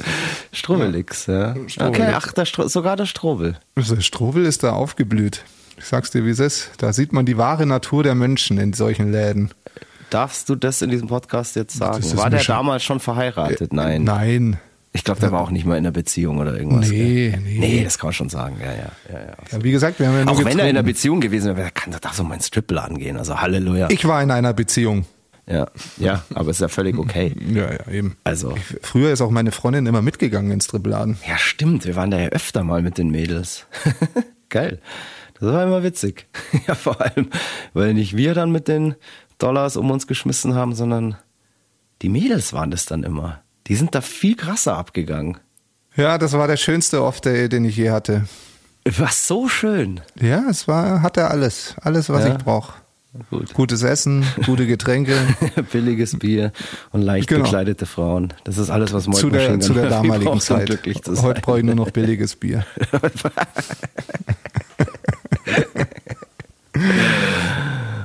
Strobelix, 0.51 1.27
ja. 1.27 1.55
Strobelix. 1.67 1.77
Okay, 1.79 2.13
ach, 2.13 2.33
der 2.33 2.45
Stro 2.45 2.67
sogar 2.67 2.97
der 2.97 3.05
Strobel. 3.05 3.57
Also 3.75 3.99
Strobel 4.01 4.45
ist 4.45 4.63
da 4.63 4.73
aufgeblüht. 4.73 5.45
Ich 5.77 5.85
sag's 5.85 6.11
dir, 6.11 6.25
wie 6.25 6.29
es 6.29 6.39
ist. 6.39 6.71
Da 6.77 6.93
sieht 6.93 7.13
man 7.13 7.25
die 7.25 7.37
wahre 7.37 7.65
Natur 7.65 8.03
der 8.03 8.15
Menschen 8.15 8.57
in 8.57 8.73
solchen 8.73 9.11
Läden. 9.11 9.51
Darfst 10.09 10.49
du 10.49 10.55
das 10.55 10.81
in 10.81 10.89
diesem 10.89 11.07
Podcast 11.07 11.55
jetzt 11.55 11.75
sagen? 11.75 12.03
War 12.17 12.29
der 12.29 12.43
damals 12.43 12.83
schon 12.83 12.99
verheiratet? 12.99 13.73
Nein. 13.73 14.03
Nein. 14.03 14.59
Ich 14.95 15.03
glaube, 15.03 15.19
der 15.19 15.33
war 15.33 15.41
auch 15.41 15.51
nicht 15.51 15.65
mal 15.65 15.73
in 15.73 15.79
einer 15.79 15.91
Beziehung 15.91 16.37
oder 16.37 16.57
irgendwas. 16.57 16.89
Nee, 16.89 17.31
gell? 17.31 17.39
nee. 17.41 17.59
Nee, 17.59 17.83
das 17.83 17.97
kann 17.97 18.07
man 18.07 18.13
schon 18.13 18.29
sagen. 18.29 18.55
Ja, 18.61 18.71
ja, 18.71 18.91
ja, 19.11 19.19
ja. 19.27 19.35
Ja, 19.51 19.63
wie 19.63 19.71
gesagt, 19.71 19.99
wir 19.99 20.07
haben 20.07 20.15
ja 20.19 20.23
nur 20.23 20.33
Auch 20.33 20.39
wenn 20.39 20.47
er 20.47 20.51
in 20.53 20.59
einer 20.59 20.69
getrunken. 20.69 20.85
Beziehung 20.85 21.19
gewesen 21.19 21.57
wäre, 21.57 21.69
kann 21.71 21.91
er 21.91 21.99
doch 21.99 22.13
so 22.13 22.23
mein 22.23 22.39
Stripladen 22.39 22.97
gehen. 22.97 23.17
Also 23.17 23.41
Halleluja. 23.41 23.89
Ich 23.89 24.07
war 24.07 24.23
in 24.23 24.31
einer 24.31 24.53
Beziehung. 24.53 25.05
ja, 25.47 25.67
ja, 25.97 26.23
aber 26.33 26.49
ist 26.51 26.61
ja 26.61 26.69
völlig 26.69 26.97
okay. 26.97 27.35
Ja, 27.53 27.73
ja, 27.73 27.91
eben. 27.91 28.15
Also, 28.23 28.55
Früher 28.81 29.11
ist 29.11 29.19
auch 29.19 29.31
meine 29.31 29.51
Freundin 29.51 29.85
immer 29.85 30.01
mitgegangen 30.01 30.49
ins 30.51 30.63
Stripladen. 30.65 31.17
ja, 31.27 31.37
stimmt. 31.37 31.85
Wir 31.85 31.97
waren 31.97 32.09
da 32.09 32.17
ja 32.17 32.29
öfter 32.29 32.63
mal 32.63 32.81
mit 32.81 32.97
den 32.97 33.09
Mädels. 33.09 33.67
Geil. 34.49 34.79
Das 35.39 35.51
war 35.51 35.63
immer 35.65 35.83
witzig. 35.83 36.27
ja, 36.67 36.73
vor 36.73 37.01
allem, 37.01 37.29
weil 37.73 37.93
nicht 37.93 38.15
wir 38.15 38.33
dann 38.33 38.51
mit 38.53 38.69
den 38.69 38.95
Dollars 39.39 39.75
um 39.75 39.91
uns 39.91 40.07
geschmissen 40.07 40.55
haben, 40.55 40.73
sondern 40.73 41.17
die 42.01 42.07
Mädels 42.09 42.53
waren 42.53 42.71
das 42.71 42.85
dann 42.85 43.03
immer. 43.03 43.41
Die 43.67 43.75
sind 43.75 43.95
da 43.95 44.01
viel 44.01 44.35
krasser 44.35 44.77
abgegangen. 44.77 45.37
Ja, 45.95 46.17
das 46.17 46.33
war 46.33 46.47
der 46.47 46.57
schönste 46.57 47.03
Off-Day, 47.03 47.49
den 47.49 47.65
ich 47.65 47.77
je 47.77 47.89
hatte. 47.91 48.25
War 48.97 49.09
so 49.11 49.47
schön. 49.47 50.01
Ja, 50.19 50.43
es 50.49 50.67
war, 50.67 51.01
hatte 51.01 51.29
alles. 51.31 51.75
Alles, 51.81 52.09
was 52.09 52.25
Ja. 52.25 52.33
ich 52.35 52.43
brauche. 52.43 52.73
Gut. 53.29 53.53
Gutes 53.53 53.81
Essen, 53.81 54.25
gute 54.45 54.67
Getränke. 54.73 55.17
Billiges 55.71 56.19
Bier 56.19 56.51
und 56.91 57.01
leicht 57.01 57.29
Genau. 57.29 57.43
bekleidete 57.45 57.85
Frauen. 57.85 58.33
Das 58.43 58.57
ist 58.57 58.69
alles, 58.69 58.91
was 58.93 59.05
zu, 59.05 59.29
der, 59.29 59.57
zu 59.61 59.73
der 59.73 59.87
damaligen 59.89 60.39
Zeit. 60.41 60.65
glücklich 60.65 61.01
zu 61.01 61.19
Heute 61.23 61.39
brauche 61.41 61.59
ich 61.59 61.63
nur 61.65 61.75
noch 61.75 61.91
billiges 61.91 62.35
Bier. 62.35 62.65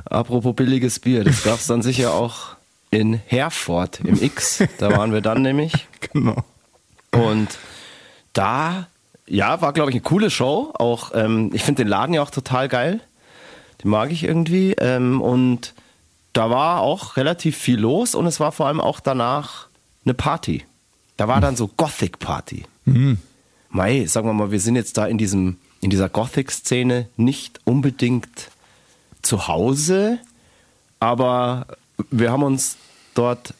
Apropos 0.04 0.54
billiges 0.54 0.98
Bier, 0.98 1.24
das 1.24 1.44
gab's 1.44 1.66
dann 1.66 1.82
sicher 1.82 2.12
auch 2.14 2.56
in 2.90 3.20
Herford 3.26 4.00
im 4.00 4.20
X. 4.20 4.64
Da 4.78 4.96
waren 4.96 5.12
wir 5.12 5.20
dann 5.20 5.42
nämlich. 5.42 5.72
Genau. 6.12 6.36
Und 7.12 7.58
da, 8.32 8.88
ja, 9.26 9.60
war, 9.60 9.72
glaube 9.72 9.90
ich, 9.90 9.94
eine 9.94 10.02
coole 10.02 10.30
Show. 10.30 10.72
Auch, 10.74 11.12
ähm, 11.14 11.50
ich 11.52 11.62
finde 11.62 11.84
den 11.84 11.88
Laden 11.88 12.14
ja 12.14 12.22
auch 12.22 12.30
total 12.30 12.68
geil. 12.68 13.00
Den 13.82 13.90
mag 13.90 14.10
ich 14.10 14.24
irgendwie. 14.24 14.72
Ähm, 14.72 15.20
und 15.20 15.74
da 16.32 16.50
war 16.50 16.80
auch 16.80 17.16
relativ 17.16 17.56
viel 17.56 17.78
los 17.78 18.14
und 18.14 18.26
es 18.26 18.40
war 18.40 18.52
vor 18.52 18.66
allem 18.66 18.80
auch 18.80 19.00
danach 19.00 19.68
eine 20.04 20.14
Party. 20.14 20.64
Da 21.16 21.28
war 21.28 21.40
dann 21.40 21.56
so 21.56 21.68
Gothic-Party. 21.68 22.64
Mai, 23.70 24.06
sagen 24.06 24.26
wir 24.26 24.32
mal, 24.32 24.50
wir 24.50 24.60
sind 24.60 24.76
jetzt 24.76 24.96
da 24.96 25.06
in 25.06 25.18
diesem, 25.18 25.58
in 25.80 25.90
dieser 25.90 26.08
Gothic-Szene 26.08 27.08
nicht 27.16 27.60
unbedingt 27.64 28.50
zu 29.22 29.48
Hause, 29.48 30.18
aber 30.98 31.66
wir 32.10 32.32
haben 32.32 32.42
uns 32.42 32.76
dort 33.14 33.54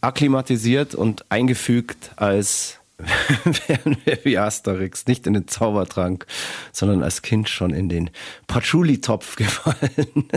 akklimatisiert 0.00 0.94
und 0.94 1.24
eingefügt 1.30 2.12
als 2.16 2.78
wären 2.98 3.96
wir 4.04 4.24
wie 4.24 4.38
Asterix, 4.38 5.06
nicht 5.06 5.26
in 5.26 5.34
den 5.34 5.48
Zaubertrank, 5.48 6.26
sondern 6.72 7.02
als 7.02 7.22
Kind 7.22 7.48
schon 7.48 7.72
in 7.72 7.88
den 7.88 8.10
Patchouli-Topf 8.46 9.36
gefallen. 9.36 10.28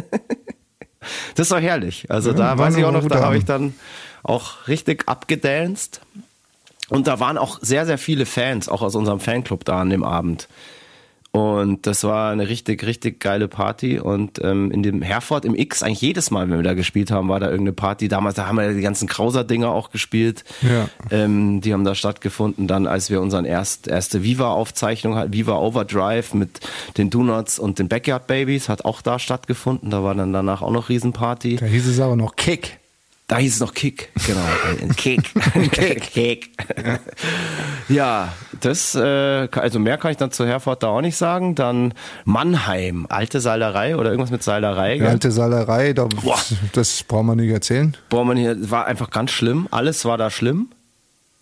das 1.36 1.50
doch 1.50 1.62
herrlich. 1.62 2.10
Also 2.10 2.32
ja, 2.32 2.36
da 2.36 2.58
weiß 2.58 2.76
ich 2.76 2.84
auch 2.84 2.92
noch, 2.92 3.08
da 3.08 3.22
habe 3.22 3.38
ich 3.38 3.46
dann 3.46 3.74
auch 4.24 4.68
richtig 4.68 5.08
abgedanced. 5.08 6.02
Und 6.90 7.08
da 7.08 7.20
waren 7.20 7.38
auch 7.38 7.60
sehr, 7.62 7.86
sehr 7.86 8.00
viele 8.00 8.26
Fans, 8.26 8.68
auch 8.68 8.82
aus 8.82 8.96
unserem 8.96 9.20
Fanclub 9.20 9.64
da 9.64 9.82
an 9.82 9.92
dem 9.92 10.04
Abend. 10.04 10.48
Und 11.32 11.86
das 11.86 12.04
war 12.04 12.32
eine 12.32 12.50
richtig, 12.50 12.84
richtig 12.84 13.20
geile 13.20 13.48
Party. 13.48 14.00
Und 14.00 14.44
ähm, 14.44 14.72
in 14.72 14.82
dem 14.82 15.04
Herford 15.04 15.46
im 15.46 15.54
X, 15.54 15.84
eigentlich 15.84 16.02
jedes 16.02 16.32
Mal, 16.32 16.50
wenn 16.50 16.58
wir 16.58 16.64
da 16.64 16.74
gespielt 16.74 17.12
haben, 17.12 17.30
war 17.30 17.40
da 17.40 17.48
irgendeine 17.48 17.74
Party. 17.74 18.08
Damals, 18.08 18.36
da 18.36 18.48
haben 18.48 18.58
wir 18.58 18.74
die 18.74 18.82
ganzen 18.82 19.08
Krauser-Dinger 19.08 19.70
auch 19.70 19.92
gespielt. 19.92 20.44
Ja. 20.62 20.90
Ähm, 21.12 21.62
die 21.62 21.72
haben 21.72 21.84
da 21.84 21.94
stattgefunden. 21.94 22.68
Dann, 22.68 22.88
als 22.88 23.12
wir 23.12 23.22
unseren 23.22 23.46
erst, 23.46 23.88
erste 23.88 24.24
Viva-Aufzeichnung 24.24 25.16
hatten, 25.16 25.34
Viva 25.34 25.56
Overdrive 25.56 26.34
mit 26.34 26.62
den 26.98 27.12
Donuts 27.12 27.60
und 27.60 27.78
den 27.78 27.90
Backyard 27.90 28.26
Babies, 28.26 28.68
hat 28.68 28.84
auch 28.84 29.04
da 29.04 29.20
stattgefunden. 29.20 29.92
Da 29.92 30.04
war 30.04 30.16
dann 30.16 30.34
danach 30.34 30.64
auch 30.64 30.72
noch 30.72 30.90
Riesenparty. 30.90 31.58
Da 31.58 31.68
hieß 31.68 31.86
es 31.86 32.00
aber 32.00 32.16
noch 32.16 32.38
Kick. 32.38 32.79
Da 33.30 33.38
hieß 33.38 33.54
es 33.54 33.60
noch 33.60 33.76
Kick, 33.76 34.10
genau. 34.26 34.42
Ein 34.82 34.90
Kick. 34.96 35.32
Kick. 35.72 36.02
Kick. 36.02 36.50
ja, 37.88 38.34
das, 38.60 38.96
äh, 38.96 39.48
also 39.52 39.78
mehr 39.78 40.00
kann 40.00 40.10
ich 40.10 40.18
dann 40.18 40.32
zu 40.32 40.48
Herford 40.48 40.82
da 40.82 40.88
auch 40.88 41.02
nicht 41.02 41.16
sagen. 41.16 41.54
Dann 41.54 41.94
Mannheim, 42.26 43.06
alte 43.08 43.40
Seilerei 43.40 43.96
oder 43.96 44.10
irgendwas 44.10 44.32
mit 44.32 44.42
Seilerei. 44.42 44.96
Ja, 44.96 45.10
alte 45.10 45.30
Seilerei, 45.30 45.94
da, 45.94 46.10
das 46.74 47.04
braucht 47.04 47.26
man 47.26 47.38
nicht 47.38 47.52
erzählen. 47.52 47.96
Braucht 48.10 48.26
man 48.26 48.36
nicht, 48.36 48.72
war 48.72 48.88
einfach 48.88 49.12
ganz 49.12 49.30
schlimm. 49.30 49.68
Alles 49.70 50.06
war 50.06 50.18
da 50.18 50.32
schlimm. 50.32 50.70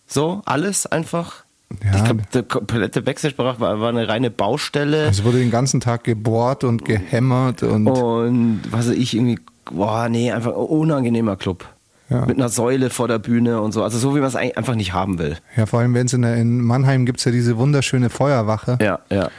So, 0.07 0.41
alles 0.43 0.87
einfach. 0.87 1.45
Ja. 1.85 2.03
Ich 2.03 2.25
der 2.33 2.43
komplette 2.43 3.01
Backstage-Bereich 3.01 3.61
war, 3.61 3.79
war, 3.79 3.89
eine 3.89 4.09
reine 4.09 4.29
Baustelle. 4.29 5.05
Es 5.05 5.23
wurde 5.23 5.39
den 5.39 5.51
ganzen 5.51 5.79
Tag 5.79 6.03
gebohrt 6.03 6.65
und 6.65 6.83
gehämmert 6.83 7.63
und. 7.63 7.87
Und 7.87 8.61
was 8.71 8.89
weiß 8.89 8.95
ich, 8.95 9.15
irgendwie, 9.15 9.39
boah, 9.71 10.09
nee, 10.09 10.33
einfach 10.33 10.53
unangenehmer 10.53 11.37
Club. 11.37 11.65
Ja. 12.09 12.25
Mit 12.25 12.37
einer 12.37 12.49
Säule 12.49 12.89
vor 12.89 13.07
der 13.07 13.19
Bühne 13.19 13.61
und 13.61 13.73
so. 13.73 13.83
Also 13.83 13.97
so, 13.97 14.15
wie 14.15 14.19
man 14.19 14.29
es 14.29 14.35
einfach 14.35 14.75
nicht 14.75 14.93
haben 14.93 15.19
will. 15.19 15.37
Ja, 15.57 15.65
vor 15.65 15.79
allem, 15.79 15.93
wenn 15.93 16.05
es 16.05 16.13
in, 16.13 16.23
in, 16.23 16.61
Mannheim 16.61 17.05
gibt 17.05 17.19
es 17.19 17.25
ja 17.25 17.31
diese 17.31 17.57
wunderschöne 17.57 18.09
Feuerwache. 18.09 18.77
Ja, 18.81 18.99
ja. 19.09 19.29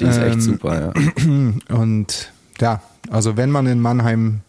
Die 0.00 0.04
ist 0.04 0.18
ähm, 0.18 0.24
echt 0.24 0.42
super, 0.42 0.92
ja. 0.94 1.74
Und 1.76 2.30
ja, 2.60 2.82
also 3.10 3.36
wenn 3.36 3.50
man 3.50 3.66
in 3.66 3.80
Mannheim 3.80 4.40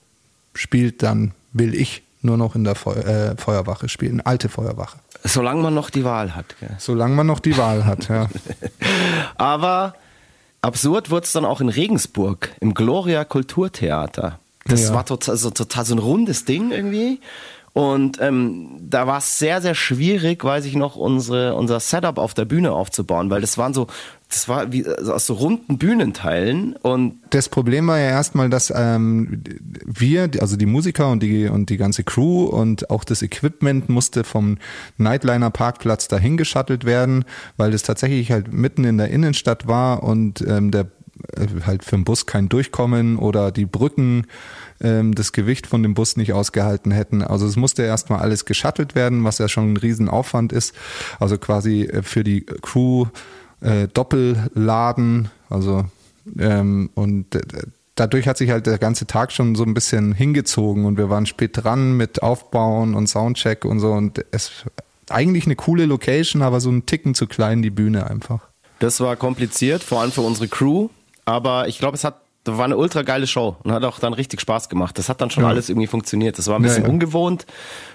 spielt, 0.54 1.02
dann 1.02 1.32
will 1.54 1.74
ich 1.74 2.04
nur 2.22 2.38
noch 2.38 2.56
in 2.56 2.64
der 2.64 2.76
Feu 2.76 2.94
äh, 2.94 3.36
Feuerwache 3.38 3.90
spielen, 3.90 4.22
alte 4.22 4.50
Feuerwache. 4.50 4.98
Solange 5.24 5.62
man 5.62 5.74
noch 5.74 5.90
die 5.90 6.04
Wahl 6.04 6.36
hat. 6.36 6.56
Gell? 6.60 6.76
Solange 6.78 7.16
man 7.16 7.28
noch 7.28 7.40
die 7.40 7.58
Wahl 7.58 7.86
hat, 7.86 8.10
ja. 8.10 8.28
Aber 9.38 9.96
absurd 10.62 11.10
wurde 11.10 11.26
es 11.26 11.32
dann 11.32 11.46
auch 11.46 11.62
in 11.62 11.70
Regensburg, 11.70 12.50
im 12.60 12.74
Gloria 12.74 13.24
Kulturtheater. 13.26 14.40
Das 14.68 14.84
ja. 14.84 14.94
war 14.94 15.06
total, 15.06 15.34
also 15.34 15.52
total 15.52 15.86
so 15.86 15.96
ein 15.96 16.00
rundes 16.00 16.46
Ding 16.46 16.72
irgendwie. 16.72 17.20
Und 17.76 18.22
ähm, 18.22 18.78
da 18.80 19.06
war 19.06 19.18
es 19.18 19.38
sehr, 19.38 19.62
sehr 19.62 19.76
schwierig, 19.76 20.46
weiß 20.46 20.64
ich 20.64 20.78
noch, 20.78 20.96
unsere, 20.96 21.56
unser 21.56 21.82
Setup 21.82 22.18
auf 22.18 22.34
der 22.34 22.46
Bühne 22.46 22.72
aufzubauen, 22.72 23.30
weil 23.30 23.42
das 23.42 23.58
waren 23.58 23.74
so, 23.74 23.88
das 24.30 24.48
war 24.48 24.72
wie 24.72 24.88
also 24.88 25.12
aus 25.12 25.26
so 25.26 25.34
runden 25.34 25.78
Bühnenteilen 25.78 26.78
und 26.78 27.20
das 27.32 27.50
Problem 27.50 27.86
war 27.88 28.00
ja 28.00 28.08
erstmal, 28.08 28.50
dass 28.50 28.72
ähm, 28.74 29.44
wir, 29.86 30.32
also 30.40 30.56
die 30.56 30.66
Musiker 30.66 31.12
und 31.12 31.22
die 31.22 31.50
und 31.50 31.70
die 31.70 31.76
ganze 31.76 32.06
Crew 32.06 32.46
und 32.46 32.90
auch 32.90 33.04
das 33.04 33.22
Equipment 33.22 33.90
musste 33.90 34.24
vom 34.24 34.58
Nightliner 34.98 35.50
Parkplatz 35.50 36.08
dahin 36.08 36.38
geschattelt 36.38 36.86
werden, 36.86 37.26
weil 37.58 37.74
es 37.74 37.84
tatsächlich 37.84 38.32
halt 38.32 38.54
mitten 38.54 38.86
in 38.86 38.98
der 38.98 39.10
Innenstadt 39.10 39.68
war 39.68 40.02
und 40.02 40.40
ähm, 40.48 40.72
der 40.72 40.88
äh, 41.34 41.48
halt 41.66 41.84
für 41.84 41.96
den 41.96 42.06
Bus 42.06 42.26
kein 42.26 42.50
Durchkommen 42.50 43.18
oder 43.18 43.52
die 43.52 43.66
Brücken 43.66 44.28
ähm, 44.82 45.16
das 45.16 45.32
Gewicht 45.32 45.68
von 45.68 45.84
dem 45.84 45.94
Bus 45.94 46.18
nicht 46.18 46.34
ausgehalten 46.34 46.92
hätten. 46.92 47.22
Also 47.22 47.46
es 47.46 47.56
musste 47.56 47.84
erstmal 47.84 48.20
alles 48.20 48.46
geschattelt 48.46 48.96
werden, 48.96 49.24
was 49.24 49.38
ja 49.38 49.48
schon 49.48 49.74
ein 49.74 49.78
Riesenaufwand 49.78 50.54
ist. 50.54 50.74
Also 51.20 51.38
quasi 51.38 51.84
äh, 51.84 52.02
für 52.02 52.24
die 52.24 52.46
Crew 52.46 53.06
äh, 53.62 53.88
Doppelladen, 53.88 55.30
also 55.50 55.86
ähm, 56.40 56.90
und 56.96 57.36
äh, 57.36 57.42
dadurch 57.96 58.28
hat 58.28 58.38
sich 58.38 58.50
halt 58.50 58.68
der 58.68 58.78
ganze 58.78 59.08
Tag 59.08 59.32
schon 59.32 59.56
so 59.56 59.64
ein 59.64 59.74
bisschen 59.74 60.14
hingezogen 60.14 60.86
und 60.86 60.98
wir 60.98 61.10
waren 61.10 61.26
spät 61.26 61.52
dran 61.54 61.96
mit 61.96 62.22
Aufbauen 62.22 62.94
und 62.94 63.08
Soundcheck 63.08 63.66
und 63.66 63.80
so 63.80 63.92
und 63.92 64.24
es 64.32 64.66
eigentlich 65.10 65.46
eine 65.46 65.56
coole 65.56 65.86
Location, 65.86 66.42
aber 66.42 66.60
so 66.60 66.72
ein 66.72 66.86
Ticken 66.86 67.16
zu 67.16 67.28
klein 67.28 67.62
die 67.62 67.70
Bühne 67.70 68.10
einfach. 68.10 68.42
Das 68.80 69.00
war 69.00 69.16
kompliziert, 69.16 69.84
vor 69.84 70.02
allem 70.02 70.12
für 70.12 70.22
unsere 70.22 70.48
Crew, 70.48 70.90
aber 71.24 71.68
ich 71.68 71.80
glaube, 71.80 71.96
es 71.96 72.04
hat 72.04 72.25
das 72.46 72.58
war 72.58 72.66
eine 72.66 72.78
ultra 72.78 73.02
geile 73.02 73.28
Show 73.28 73.58
und 73.64 73.72
hat 73.72 73.84
auch 73.84 74.00
dann 74.00 74.14
richtig 74.14 74.40
Spaß 74.40 74.70
gemacht. 74.70 74.98
Das 74.98 75.10
hat 75.10 75.20
dann 75.20 75.32
schon 75.32 75.44
ja. 75.44 75.50
alles 75.50 75.68
irgendwie 75.68 75.88
funktioniert. 75.88 76.38
Das 76.38 76.48
war 76.48 76.58
ein 76.58 76.62
bisschen 76.62 76.84
ja, 76.84 76.88
ja. 76.88 76.94
ungewohnt. 76.94 77.46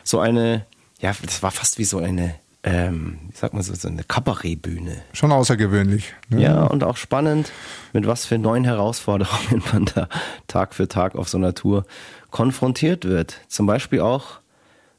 So 0.02 0.18
eine, 0.18 0.66
ja, 1.00 1.14
das 1.22 1.42
war 1.42 1.52
fast 1.52 1.78
wie 1.78 1.84
so 1.84 1.98
eine, 1.98 2.34
ähm, 2.64 3.20
wie 3.30 3.36
sagt 3.36 3.54
man 3.54 3.62
so, 3.62 3.72
so 3.74 3.86
eine 3.86 4.02
Kabarettbühne. 4.02 5.02
Schon 5.12 5.30
außergewöhnlich. 5.30 6.14
Ne? 6.28 6.42
Ja, 6.42 6.64
und 6.64 6.82
auch 6.82 6.96
spannend, 6.96 7.52
mit 7.92 8.08
was 8.08 8.26
für 8.26 8.38
neuen 8.38 8.64
Herausforderungen 8.64 9.62
man 9.72 9.84
da 9.94 10.08
Tag 10.48 10.74
für 10.74 10.88
Tag 10.88 11.14
auf 11.14 11.28
so 11.28 11.38
einer 11.38 11.54
Tour 11.54 11.86
konfrontiert 12.30 13.04
wird. 13.04 13.40
Zum 13.46 13.66
Beispiel 13.66 14.00
auch 14.00 14.40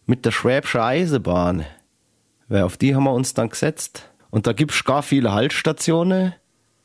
mit 0.06 0.26
der 0.26 0.32
Schwäbische 0.32 0.82
Eisenbahn. 0.82 1.66
Weil 2.47 2.64
auf 2.64 2.78
die 2.78 2.95
haben 2.95 3.04
wir 3.04 3.14
uns 3.14 3.34
dann 3.34 3.49
gesetzt. 3.49 4.10
Und 4.30 4.47
da 4.47 4.54
gibt 4.54 4.72
es 4.72 4.86
gar 4.86 5.04
viele 5.04 5.34
Haltstationen 5.34 6.34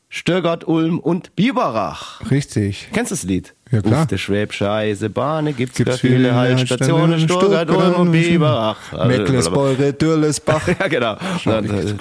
Störgart, 0.09 0.65
Ulm 0.67 0.99
und 0.99 1.35
Biberach. 1.35 2.21
Richtig. 2.31 2.87
Kennst 2.93 3.11
du 3.11 3.15
das 3.15 3.23
Lied? 3.23 3.53
Ja, 3.71 3.81
klar. 3.81 4.01
Auf 4.03 4.07
der 4.07 4.17
Schwäbische 4.17 4.71
Eisenbahn 4.71 5.53
gibt's, 5.57 5.75
gibt's 5.75 5.99
viele, 5.99 6.15
viele 6.15 6.35
Haltstationen, 6.35 7.19
Stuttgart, 7.19 7.69
Ulm 7.69 7.93
und 7.95 8.11
Biberach. 8.13 8.77
Mecklenburg, 9.05 9.99
Dürlesbach. 9.99 10.65
ja, 10.79 10.87
genau. 10.87 11.17
Dann, 11.43 11.97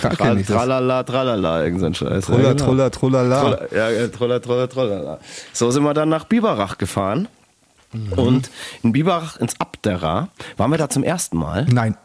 tralala, 0.46 1.02
tralala, 1.02 1.64
irgendein 1.64 1.94
Scheiß. 1.94 2.26
Trulla, 2.26 2.54
trulla, 2.54 2.90
trullala. 2.90 3.66
Ja, 3.74 4.08
trulla, 4.08 4.38
trulla, 4.38 4.68
trullala. 4.68 5.18
So 5.52 5.72
sind 5.72 5.82
wir 5.82 5.94
dann 5.94 6.08
nach 6.08 6.26
Biberach 6.26 6.78
gefahren. 6.78 7.26
Mhm. 7.92 8.12
Und 8.12 8.50
in 8.84 8.92
Biberach 8.92 9.36
ins 9.38 9.58
Abderra 9.60 10.28
waren 10.56 10.70
wir 10.70 10.78
da 10.78 10.88
zum 10.88 11.02
ersten 11.02 11.36
Mal. 11.36 11.66
Nein. 11.68 11.96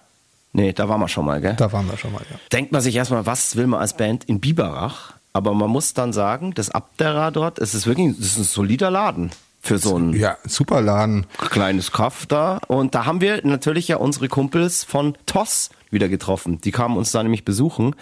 Nee, 0.53 0.73
da 0.73 0.89
waren 0.89 0.99
wir 0.99 1.07
schon 1.07 1.25
mal, 1.25 1.39
gell? 1.39 1.53
Da 1.55 1.71
waren 1.71 1.87
wir 1.89 1.97
schon 1.97 2.11
mal, 2.11 2.21
ja. 2.29 2.37
Denkt 2.51 2.71
man 2.71 2.81
sich 2.81 2.95
erstmal, 2.95 3.25
was 3.25 3.55
will 3.55 3.67
man 3.67 3.79
als 3.79 3.95
Band 3.95 4.25
in 4.25 4.39
Biberach? 4.41 5.13
Aber 5.33 5.53
man 5.53 5.69
muss 5.69 5.93
dann 5.93 6.13
sagen, 6.13 6.53
das 6.53 6.69
Abderra 6.69 7.31
dort, 7.31 7.59
es 7.59 7.73
ist 7.73 7.87
wirklich 7.87 8.15
das 8.17 8.27
ist 8.27 8.37
ein 8.37 8.43
solider 8.43 8.91
Laden 8.91 9.31
für 9.61 9.77
so 9.77 9.97
ein 9.97 10.13
ja, 10.13 10.37
super 10.43 10.81
Laden. 10.81 11.27
kleines 11.37 11.91
Kaff 11.91 12.25
da. 12.25 12.59
Und 12.67 12.95
da 12.95 13.05
haben 13.05 13.21
wir 13.21 13.45
natürlich 13.45 13.87
ja 13.87 13.97
unsere 13.97 14.27
Kumpels 14.27 14.83
von 14.83 15.15
TOS 15.27 15.69
wieder 15.91 16.09
getroffen. 16.09 16.59
Die 16.61 16.71
kamen 16.71 16.97
uns 16.97 17.11
da 17.11 17.21
nämlich 17.21 17.45
besuchen, 17.45 17.95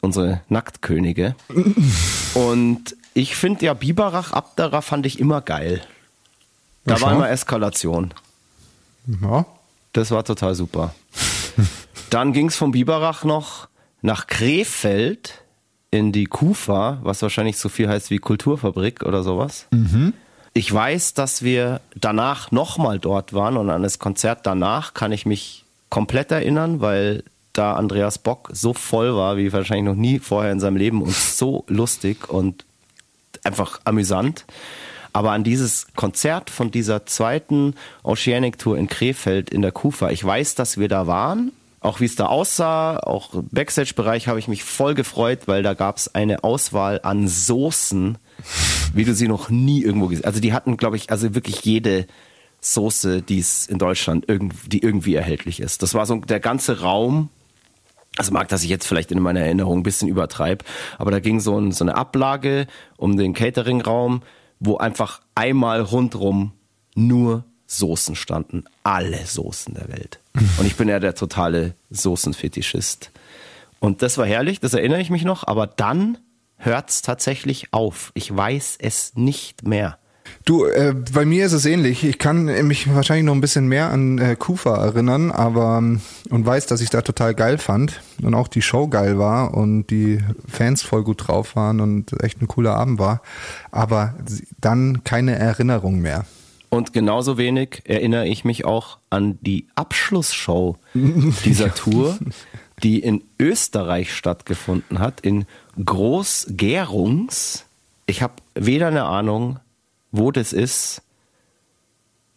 unsere 0.00 0.42
Nacktkönige. 0.48 1.36
Und 2.34 2.96
ich 3.14 3.36
finde 3.36 3.66
ja 3.66 3.74
Biberach, 3.74 4.32
Abderra 4.32 4.80
fand 4.80 5.06
ich 5.06 5.20
immer 5.20 5.40
geil. 5.40 5.82
Da 6.84 6.96
ja, 6.96 7.00
war 7.00 7.12
immer 7.12 7.30
Eskalation. 7.30 8.12
Ja. 9.22 9.46
Das 9.92 10.10
war 10.10 10.24
total 10.24 10.54
super. 10.56 10.94
Dann 12.10 12.32
ging 12.32 12.48
es 12.48 12.56
vom 12.56 12.72
Biberach 12.72 13.22
noch 13.24 13.68
nach 14.02 14.26
Krefeld 14.26 15.43
in 15.94 16.10
die 16.10 16.24
Kufa, 16.24 16.98
was 17.02 17.22
wahrscheinlich 17.22 17.56
so 17.56 17.68
viel 17.68 17.88
heißt 17.88 18.10
wie 18.10 18.18
Kulturfabrik 18.18 19.04
oder 19.04 19.22
sowas. 19.22 19.66
Mhm. 19.70 20.12
Ich 20.52 20.72
weiß, 20.72 21.14
dass 21.14 21.42
wir 21.44 21.80
danach 21.94 22.50
nochmal 22.50 22.98
dort 22.98 23.32
waren 23.32 23.56
und 23.56 23.70
an 23.70 23.84
das 23.84 24.00
Konzert 24.00 24.40
danach 24.42 24.94
kann 24.94 25.12
ich 25.12 25.24
mich 25.24 25.64
komplett 25.90 26.32
erinnern, 26.32 26.80
weil 26.80 27.22
da 27.52 27.74
Andreas 27.74 28.18
Bock 28.18 28.50
so 28.52 28.74
voll 28.74 29.14
war 29.14 29.36
wie 29.36 29.52
wahrscheinlich 29.52 29.84
noch 29.84 29.94
nie 29.94 30.18
vorher 30.18 30.50
in 30.50 30.58
seinem 30.58 30.76
Leben 30.76 31.00
und 31.00 31.14
so 31.14 31.64
lustig 31.68 32.28
und 32.28 32.64
einfach 33.44 33.80
amüsant. 33.84 34.46
Aber 35.12 35.30
an 35.30 35.44
dieses 35.44 35.86
Konzert 35.94 36.50
von 36.50 36.72
dieser 36.72 37.06
zweiten 37.06 37.74
Oceanic 38.02 38.58
Tour 38.58 38.76
in 38.76 38.88
Krefeld 38.88 39.48
in 39.48 39.62
der 39.62 39.70
Kufa, 39.70 40.10
ich 40.10 40.24
weiß, 40.24 40.56
dass 40.56 40.76
wir 40.76 40.88
da 40.88 41.06
waren 41.06 41.52
auch 41.84 42.00
wie 42.00 42.06
es 42.06 42.16
da 42.16 42.26
aussah, 42.26 42.98
auch 42.98 43.30
Backstage-Bereich 43.50 44.26
habe 44.26 44.38
ich 44.38 44.48
mich 44.48 44.64
voll 44.64 44.94
gefreut, 44.94 45.40
weil 45.46 45.62
da 45.62 45.74
gab 45.74 45.98
es 45.98 46.14
eine 46.14 46.42
Auswahl 46.42 47.00
an 47.02 47.28
Soßen, 47.28 48.16
wie 48.94 49.04
du 49.04 49.14
sie 49.14 49.28
noch 49.28 49.50
nie 49.50 49.82
irgendwo 49.82 50.08
gesehen 50.08 50.22
hast. 50.22 50.28
Also 50.28 50.40
die 50.40 50.54
hatten, 50.54 50.76
glaube 50.78 50.96
ich, 50.96 51.10
also 51.10 51.34
wirklich 51.34 51.62
jede 51.64 52.06
Soße, 52.60 53.20
die 53.20 53.38
es 53.38 53.66
in 53.66 53.78
Deutschland 53.78 54.24
irgendwie, 54.28 54.68
die 54.70 54.78
irgendwie 54.78 55.14
erhältlich 55.14 55.60
ist. 55.60 55.82
Das 55.82 55.92
war 55.92 56.06
so 56.06 56.16
der 56.16 56.40
ganze 56.40 56.80
Raum. 56.80 57.28
Also 58.16 58.32
mag, 58.32 58.48
dass 58.48 58.62
ich 58.62 58.70
jetzt 58.70 58.86
vielleicht 58.86 59.12
in 59.12 59.20
meiner 59.20 59.40
Erinnerung 59.40 59.80
ein 59.80 59.82
bisschen 59.82 60.08
übertreibe, 60.08 60.64
aber 60.98 61.10
da 61.10 61.18
ging 61.18 61.40
so, 61.40 61.58
ein, 61.58 61.72
so 61.72 61.84
eine 61.84 61.96
Ablage 61.96 62.68
um 62.96 63.16
den 63.16 63.34
Catering-Raum, 63.34 64.22
wo 64.60 64.76
einfach 64.76 65.20
einmal 65.34 65.80
rundrum 65.80 66.52
nur 66.94 67.44
Soßen 67.66 68.14
standen. 68.14 68.64
Alle 68.84 69.26
Soßen 69.26 69.74
der 69.74 69.88
Welt. 69.88 70.20
Und 70.58 70.66
ich 70.66 70.76
bin 70.76 70.88
ja 70.88 70.98
der 70.98 71.14
totale 71.14 71.74
Soßenfetischist. 71.90 73.10
Und 73.80 74.02
das 74.02 74.18
war 74.18 74.26
herrlich, 74.26 74.60
das 74.60 74.74
erinnere 74.74 75.00
ich 75.00 75.10
mich 75.10 75.24
noch, 75.24 75.46
aber 75.46 75.66
dann 75.66 76.18
hört 76.56 76.90
es 76.90 77.02
tatsächlich 77.02 77.72
auf. 77.72 78.12
Ich 78.14 78.34
weiß 78.34 78.78
es 78.80 79.14
nicht 79.14 79.66
mehr. 79.66 79.98
Du, 80.46 80.66
äh, 80.66 80.94
bei 81.12 81.24
mir 81.24 81.46
ist 81.46 81.52
es 81.52 81.64
ähnlich. 81.64 82.04
Ich 82.04 82.18
kann 82.18 82.44
mich 82.66 82.94
wahrscheinlich 82.94 83.24
noch 83.24 83.34
ein 83.34 83.40
bisschen 83.40 83.66
mehr 83.66 83.90
an 83.90 84.18
äh, 84.18 84.36
Kufa 84.36 84.76
erinnern, 84.76 85.30
aber 85.30 85.78
ähm, 85.78 86.00
und 86.30 86.44
weiß, 86.44 86.66
dass 86.66 86.80
ich 86.80 86.90
da 86.90 87.02
total 87.02 87.34
geil 87.34 87.58
fand 87.58 88.02
und 88.22 88.34
auch 88.34 88.48
die 88.48 88.62
Show 88.62 88.88
geil 88.88 89.18
war 89.18 89.54
und 89.54 89.86
die 89.86 90.18
Fans 90.46 90.82
voll 90.82 91.02
gut 91.02 91.28
drauf 91.28 91.56
waren 91.56 91.80
und 91.80 92.22
echt 92.22 92.42
ein 92.42 92.48
cooler 92.48 92.74
Abend 92.74 92.98
war. 92.98 93.22
Aber 93.70 94.14
dann 94.60 95.02
keine 95.04 95.38
Erinnerung 95.38 96.00
mehr. 96.00 96.26
Und 96.74 96.92
genauso 96.92 97.38
wenig 97.38 97.82
erinnere 97.84 98.26
ich 98.26 98.44
mich 98.44 98.64
auch 98.64 98.98
an 99.08 99.38
die 99.42 99.68
Abschlussshow 99.76 100.76
dieser 100.92 101.72
Tour, 101.74 102.18
die 102.82 102.98
in 102.98 103.22
Österreich 103.38 104.12
stattgefunden 104.12 104.98
hat, 104.98 105.20
in 105.20 105.46
Groß-Gerungs. 105.82 107.66
Ich 108.06 108.22
habe 108.22 108.34
weder 108.56 108.88
eine 108.88 109.04
Ahnung, 109.04 109.60
wo 110.10 110.32
das 110.32 110.52
ist, 110.52 111.02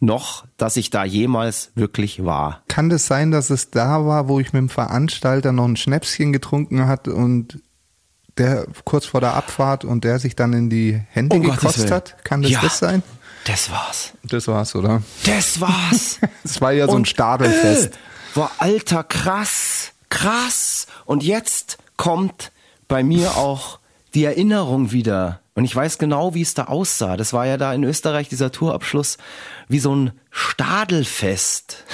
noch, 0.00 0.46
dass 0.56 0.76
ich 0.76 0.90
da 0.90 1.04
jemals 1.04 1.72
wirklich 1.74 2.24
war. 2.24 2.62
Kann 2.68 2.88
das 2.88 3.08
sein, 3.08 3.32
dass 3.32 3.50
es 3.50 3.70
da 3.70 4.06
war, 4.06 4.28
wo 4.28 4.38
ich 4.38 4.52
mit 4.52 4.60
dem 4.60 4.68
Veranstalter 4.68 5.50
noch 5.50 5.64
ein 5.64 5.76
Schnäpschen 5.76 6.32
getrunken 6.32 6.86
hat 6.86 7.08
und 7.08 7.60
der 8.36 8.68
kurz 8.84 9.06
vor 9.06 9.20
der 9.20 9.34
Abfahrt 9.34 9.84
und 9.84 10.04
der 10.04 10.20
sich 10.20 10.36
dann 10.36 10.52
in 10.52 10.70
die 10.70 11.00
Hände 11.10 11.36
oh 11.36 11.40
gekostet 11.40 11.90
hat? 11.90 12.22
Kann 12.22 12.42
das 12.42 12.52
ja, 12.52 12.60
das 12.60 12.78
sein? 12.78 13.02
Das 13.48 13.70
war's. 13.70 14.12
Das 14.24 14.46
war's, 14.46 14.74
oder? 14.74 15.02
Das 15.24 15.58
war's. 15.58 16.20
das 16.42 16.60
war 16.60 16.72
ja 16.72 16.86
so 16.86 16.96
ein 16.96 17.06
Stadelfest. 17.06 17.94
Äh, 17.94 17.98
boah, 18.34 18.50
alter, 18.58 19.02
krass, 19.04 19.92
krass. 20.10 20.86
Und 21.06 21.22
jetzt 21.22 21.78
kommt 21.96 22.52
bei 22.88 23.02
mir 23.02 23.38
auch 23.38 23.78
die 24.12 24.24
Erinnerung 24.24 24.92
wieder 24.92 25.40
und 25.54 25.64
ich 25.64 25.74
weiß 25.74 25.96
genau, 25.96 26.34
wie 26.34 26.42
es 26.42 26.52
da 26.52 26.64
aussah. 26.64 27.16
Das 27.16 27.32
war 27.32 27.46
ja 27.46 27.56
da 27.56 27.72
in 27.72 27.84
Österreich 27.84 28.28
dieser 28.28 28.52
Tourabschluss 28.52 29.16
wie 29.66 29.78
so 29.78 29.96
ein 29.96 30.12
Stadelfest. 30.30 31.84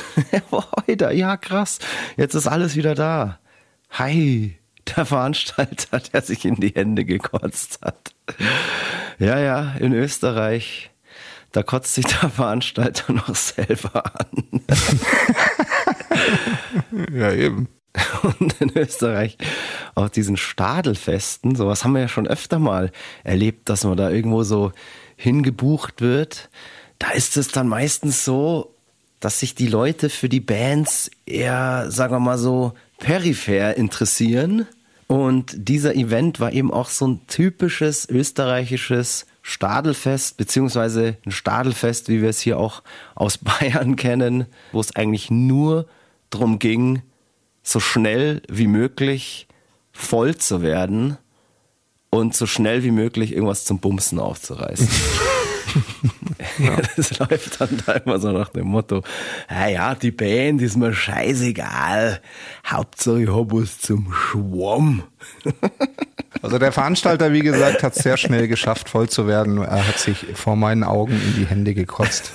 Heute, 0.88 1.12
ja 1.12 1.36
krass. 1.36 1.78
Jetzt 2.16 2.34
ist 2.34 2.48
alles 2.48 2.74
wieder 2.74 2.96
da. 2.96 3.38
Hi, 3.90 4.58
der 4.96 5.06
Veranstalter, 5.06 6.00
der 6.12 6.22
sich 6.22 6.44
in 6.44 6.56
die 6.56 6.74
Hände 6.74 7.04
gekotzt 7.04 7.78
hat. 7.80 8.12
Ja, 9.20 9.38
ja, 9.38 9.74
in 9.78 9.92
Österreich. 9.92 10.90
Da 11.54 11.62
kotzt 11.62 11.94
sich 11.94 12.04
der 12.04 12.30
Veranstalter 12.30 13.12
noch 13.12 13.34
selber 13.34 14.02
an. 14.18 14.60
ja, 17.14 17.32
eben. 17.32 17.68
und 18.22 18.60
in 18.60 18.76
Österreich 18.76 19.38
auf 19.94 20.10
diesen 20.10 20.36
Stadelfesten, 20.36 21.54
sowas 21.54 21.84
haben 21.84 21.92
wir 21.92 22.00
ja 22.00 22.08
schon 22.08 22.26
öfter 22.26 22.58
mal 22.58 22.90
erlebt, 23.22 23.68
dass 23.68 23.84
man 23.84 23.96
da 23.96 24.10
irgendwo 24.10 24.42
so 24.42 24.72
hingebucht 25.14 26.00
wird. 26.00 26.50
Da 26.98 27.10
ist 27.10 27.36
es 27.36 27.46
dann 27.48 27.68
meistens 27.68 28.24
so, 28.24 28.74
dass 29.20 29.38
sich 29.38 29.54
die 29.54 29.68
Leute 29.68 30.10
für 30.10 30.28
die 30.28 30.40
Bands 30.40 31.08
eher, 31.24 31.88
sagen 31.88 32.14
wir 32.14 32.20
mal 32.20 32.36
so, 32.38 32.72
peripher 32.98 33.76
interessieren. 33.76 34.66
Und 35.06 35.54
dieser 35.56 35.94
Event 35.94 36.40
war 36.40 36.52
eben 36.52 36.72
auch 36.72 36.88
so 36.88 37.06
ein 37.06 37.20
typisches 37.28 38.08
österreichisches 38.08 39.26
Stadelfest, 39.46 40.38
beziehungsweise 40.38 41.18
ein 41.26 41.30
Stadelfest, 41.30 42.08
wie 42.08 42.22
wir 42.22 42.30
es 42.30 42.40
hier 42.40 42.58
auch 42.58 42.82
aus 43.14 43.36
Bayern 43.60 43.94
kennen, 43.94 44.46
wo 44.72 44.80
es 44.80 44.96
eigentlich 44.96 45.30
nur 45.30 45.86
darum 46.30 46.58
ging, 46.58 47.02
so 47.62 47.78
schnell 47.78 48.40
wie 48.48 48.66
möglich 48.66 49.46
voll 49.92 50.34
zu 50.36 50.62
werden 50.62 51.18
und 52.08 52.34
so 52.34 52.46
schnell 52.46 52.84
wie 52.84 52.90
möglich 52.90 53.32
irgendwas 53.32 53.66
zum 53.66 53.80
Bumsen 53.80 54.18
aufzureißen. 54.18 54.88
ja. 56.58 56.78
Das 56.96 57.18
läuft 57.18 57.60
dann 57.60 57.82
da 57.84 57.92
immer 57.94 58.18
so 58.18 58.32
nach 58.32 58.48
dem 58.48 58.68
Motto, 58.68 59.02
ja, 59.50 59.68
ja, 59.68 59.94
die 59.94 60.10
Band 60.10 60.62
ist 60.62 60.76
mir 60.76 60.94
scheißegal, 60.94 62.22
Hauptsache 62.66 63.24
ich 63.24 63.28
hab 63.28 63.52
was 63.52 63.78
zum 63.78 64.10
Schwamm. 64.10 65.02
Also 66.44 66.58
der 66.58 66.72
Veranstalter, 66.72 67.32
wie 67.32 67.40
gesagt, 67.40 67.82
hat 67.82 67.96
es 67.96 68.02
sehr 68.02 68.18
schnell 68.18 68.48
geschafft, 68.48 68.90
voll 68.90 69.08
zu 69.08 69.26
werden. 69.26 69.56
Er 69.56 69.88
hat 69.88 69.98
sich 69.98 70.26
vor 70.34 70.56
meinen 70.56 70.84
Augen 70.84 71.14
in 71.14 71.36
die 71.36 71.46
Hände 71.46 71.72
gekotzt. 71.72 72.32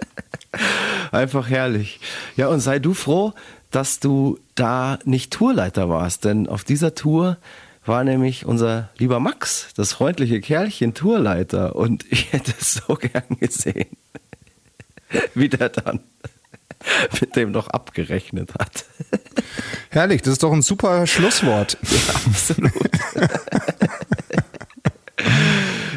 Einfach 1.12 1.48
herrlich. 1.48 1.98
Ja, 2.36 2.48
und 2.48 2.60
sei 2.60 2.78
du 2.78 2.92
froh, 2.92 3.32
dass 3.70 4.00
du 4.00 4.38
da 4.54 4.98
nicht 5.06 5.32
Tourleiter 5.32 5.88
warst, 5.88 6.26
denn 6.26 6.46
auf 6.46 6.62
dieser 6.62 6.94
Tour 6.94 7.38
war 7.86 8.04
nämlich 8.04 8.44
unser 8.44 8.90
lieber 8.98 9.18
Max, 9.18 9.68
das 9.74 9.94
freundliche 9.94 10.42
Kerlchen, 10.42 10.92
Tourleiter 10.92 11.74
und 11.74 12.04
ich 12.10 12.34
hätte 12.34 12.52
es 12.60 12.74
so 12.74 12.96
gern 12.96 13.38
gesehen, 13.40 13.96
wie 15.34 15.48
der 15.48 15.70
dann 15.70 16.00
mit 17.20 17.36
dem 17.36 17.52
noch 17.52 17.68
abgerechnet 17.68 18.54
hat. 18.54 18.84
Herrlich, 19.90 20.22
das 20.22 20.34
ist 20.34 20.42
doch 20.42 20.52
ein 20.52 20.62
super 20.62 21.06
Schlusswort. 21.06 21.78
Ja, 21.90 22.14
absolut. 22.26 22.72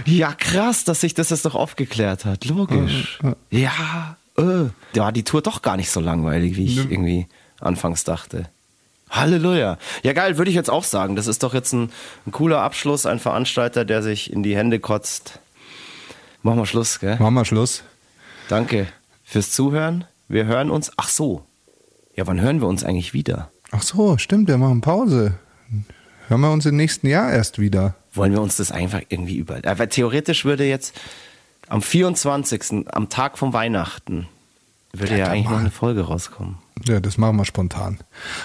ja, 0.05 0.33
krass, 0.33 0.83
dass 0.85 1.01
sich 1.01 1.13
das 1.13 1.29
jetzt 1.29 1.45
doch 1.45 1.55
aufgeklärt 1.55 2.25
hat. 2.25 2.45
Logisch. 2.45 3.19
Ja, 3.51 4.17
äh. 4.37 4.69
Da 4.93 5.01
war 5.01 5.11
die 5.11 5.23
Tour 5.23 5.41
doch 5.41 5.61
gar 5.61 5.77
nicht 5.77 5.91
so 5.91 5.99
langweilig, 5.99 6.55
wie 6.55 6.65
ich 6.65 6.77
irgendwie 6.77 7.27
anfangs 7.59 8.03
dachte. 8.03 8.49
Halleluja. 9.09 9.77
Ja, 10.03 10.13
geil, 10.13 10.37
würde 10.37 10.49
ich 10.49 10.55
jetzt 10.55 10.69
auch 10.69 10.83
sagen. 10.83 11.15
Das 11.15 11.27
ist 11.27 11.43
doch 11.43 11.53
jetzt 11.53 11.73
ein, 11.73 11.91
ein, 12.25 12.31
cooler 12.31 12.61
Abschluss. 12.61 13.05
Ein 13.05 13.19
Veranstalter, 13.19 13.85
der 13.85 14.03
sich 14.03 14.31
in 14.31 14.43
die 14.43 14.55
Hände 14.55 14.79
kotzt. 14.79 15.39
Machen 16.43 16.59
wir 16.59 16.65
Schluss, 16.65 16.99
gell? 16.99 17.17
Machen 17.19 17.33
wir 17.33 17.45
Schluss. 17.45 17.83
Danke 18.47 18.87
fürs 19.23 19.51
Zuhören. 19.51 20.05
Wir 20.30 20.45
hören 20.45 20.69
uns. 20.69 20.91
Ach 20.95 21.09
so. 21.09 21.43
Ja, 22.15 22.27
wann 22.27 22.39
hören 22.39 22.61
wir 22.61 22.67
uns 22.67 22.84
eigentlich 22.84 23.13
wieder? 23.13 23.49
Ach 23.71 23.82
so, 23.82 24.17
stimmt, 24.19 24.47
wir 24.47 24.59
machen 24.59 24.80
Pause. 24.80 25.34
Hören 26.27 26.41
wir 26.41 26.51
uns 26.51 26.67
im 26.67 26.75
nächsten 26.75 27.07
Jahr 27.07 27.32
erst 27.32 27.57
wieder. 27.57 27.95
Wollen 28.13 28.34
wir 28.34 28.41
uns 28.41 28.57
das 28.57 28.71
einfach 28.71 29.01
irgendwie 29.09 29.38
über. 29.38 29.59
Aber 29.65 29.89
theoretisch 29.89 30.45
würde 30.45 30.65
jetzt 30.65 30.95
am 31.67 31.82
24., 31.82 32.86
am 32.91 33.09
Tag 33.09 33.39
von 33.39 33.53
Weihnachten, 33.53 34.27
würde 34.93 35.13
ja, 35.13 35.17
ja 35.17 35.27
eigentlich 35.30 35.49
noch 35.49 35.59
eine 35.59 35.71
Folge 35.71 36.01
rauskommen. 36.01 36.57
Ja, 36.86 36.99
das 36.99 37.17
machen 37.17 37.36
wir 37.38 37.45
spontan. 37.45 37.99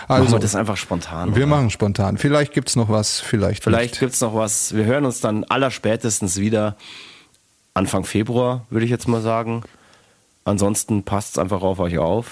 Also, 0.08 0.24
machen 0.24 0.34
wir 0.36 0.38
das 0.40 0.54
einfach 0.54 0.78
spontan. 0.78 1.34
Wir 1.34 1.44
oder? 1.44 1.54
machen 1.54 1.70
spontan. 1.70 2.16
Vielleicht 2.16 2.54
gibt 2.54 2.70
es 2.70 2.76
noch 2.76 2.88
was, 2.88 3.20
vielleicht 3.20 3.62
Vielleicht 3.62 4.00
gibt 4.00 4.12
es 4.12 4.20
noch 4.22 4.34
was. 4.34 4.74
Wir 4.74 4.86
hören 4.86 5.04
uns 5.04 5.20
dann 5.20 5.44
allerspätestens 5.44 6.38
wieder 6.38 6.76
Anfang 7.74 8.04
Februar, 8.04 8.64
würde 8.70 8.86
ich 8.86 8.90
jetzt 8.90 9.06
mal 9.06 9.20
sagen. 9.20 9.64
Ansonsten 10.44 11.04
passt 11.04 11.32
es 11.32 11.38
einfach 11.38 11.62
auf 11.62 11.78
euch 11.78 11.98
auf. 11.98 12.26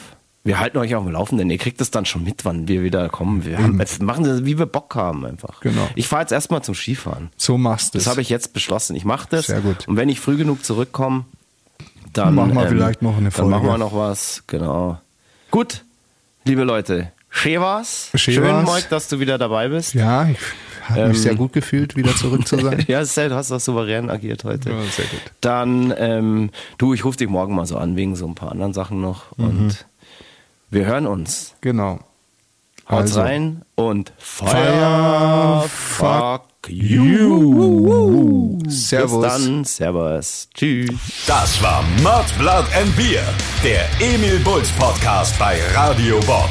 Wir 0.45 0.59
halten 0.59 0.79
euch 0.79 0.95
auf 0.95 1.05
dem 1.05 1.13
Laufenden. 1.13 1.49
Ihr 1.51 1.59
kriegt 1.59 1.81
es 1.81 1.91
dann 1.91 2.05
schon 2.05 2.25
mit, 2.25 2.45
wann 2.45 2.67
wir 2.67 2.83
wieder 2.83 3.09
kommen. 3.09 3.45
Wir 3.45 3.59
haben, 3.59 3.81
machen 4.01 4.25
das, 4.25 4.45
wie 4.45 4.59
wir 4.59 4.67
Bock 4.67 4.95
haben 4.97 5.25
einfach. 5.25 5.61
Genau. 5.61 5.89
Ich 5.95 6.09
fahre 6.09 6.23
jetzt 6.23 6.33
erstmal 6.33 6.63
zum 6.63 6.75
Skifahren. 6.75 7.31
So 7.37 7.57
machst 7.57 7.95
du 7.95 7.99
Das 7.99 8.09
habe 8.09 8.21
ich 8.21 8.29
jetzt 8.29 8.53
beschlossen. 8.53 8.97
Ich 8.97 9.05
mache 9.05 9.29
das. 9.31 9.47
Sehr 9.47 9.61
gut. 9.61 9.87
Und 9.87 9.97
wenn 9.97 10.09
ich 10.09 10.19
früh 10.19 10.37
genug 10.37 10.65
zurückkomme, 10.65 11.25
dann 12.13 12.35
machen 12.35 12.55
wir 12.55 12.63
ähm, 12.63 12.69
vielleicht 12.69 13.03
noch 13.03 13.17
eine 13.17 13.31
Folge. 13.31 13.51
Dann 13.51 13.61
machen 13.61 13.73
wir 13.73 13.79
noch 13.79 13.95
was. 13.95 14.43
Genau. 14.49 14.99
Gut, 15.51 15.85
liebe 16.45 16.65
Leute, 16.65 17.13
schön 17.31 17.61
war's. 17.61 18.11
Schön, 18.15 18.35
Schön 18.35 18.65
Moik, 18.65 18.89
dass 18.89 19.09
du 19.09 19.21
wieder 19.21 19.39
dabei 19.39 19.69
bist. 19.69 19.95
Ja, 19.95 20.27
ich 20.27 20.39
habe 20.83 21.09
mich 21.09 21.19
ähm, 21.19 21.23
sehr 21.23 21.35
gut 21.35 21.53
gefühlt, 21.53 21.97
wieder 21.97 22.15
zurück 22.17 22.47
zu 22.47 22.59
sein. 22.59 22.85
ja, 22.89 23.03
du 23.03 23.35
hast 23.35 23.53
auch 23.53 23.61
souverän 23.61 24.11
agiert 24.11 24.45
heute. 24.45 24.71
Ja, 24.71 24.83
sehr 24.83 25.07
gut. 25.07 25.21
Dann, 25.41 25.95
ähm, 25.97 26.51
du, 26.79 26.95
ich 26.95 27.05
rufe 27.05 27.17
dich 27.17 27.29
morgen 27.29 27.55
mal 27.55 27.67
so 27.67 27.77
an, 27.77 27.97
wegen 27.97 28.17
so 28.17 28.27
ein 28.27 28.35
paar 28.35 28.53
anderen 28.53 28.73
Sachen 28.73 29.01
noch. 29.01 29.37
Mhm. 29.37 29.45
Und 29.45 29.87
wir 30.71 30.87
hören 30.87 31.07
uns. 31.07 31.55
Genau. 31.61 32.01
Haut 32.89 33.03
also. 33.03 33.21
rein 33.21 33.63
und 33.75 34.13
Fire, 34.19 35.65
Fire 35.69 35.69
fuck 35.69 36.69
you. 36.69 38.59
Servus. 38.69 39.23
Bis 39.23 39.45
dann. 39.45 39.65
Servus. 39.65 40.49
Tschüss. 40.55 40.91
Das 41.27 41.63
war 41.63 41.85
Mud, 42.03 42.27
Blood 42.39 42.67
and 42.75 42.95
Beer, 42.97 43.23
der 43.63 43.85
Emil 44.01 44.39
Bulls 44.41 44.71
Podcast 44.73 45.39
bei 45.39 45.59
Radio 45.75 46.19
Bob. 46.21 46.51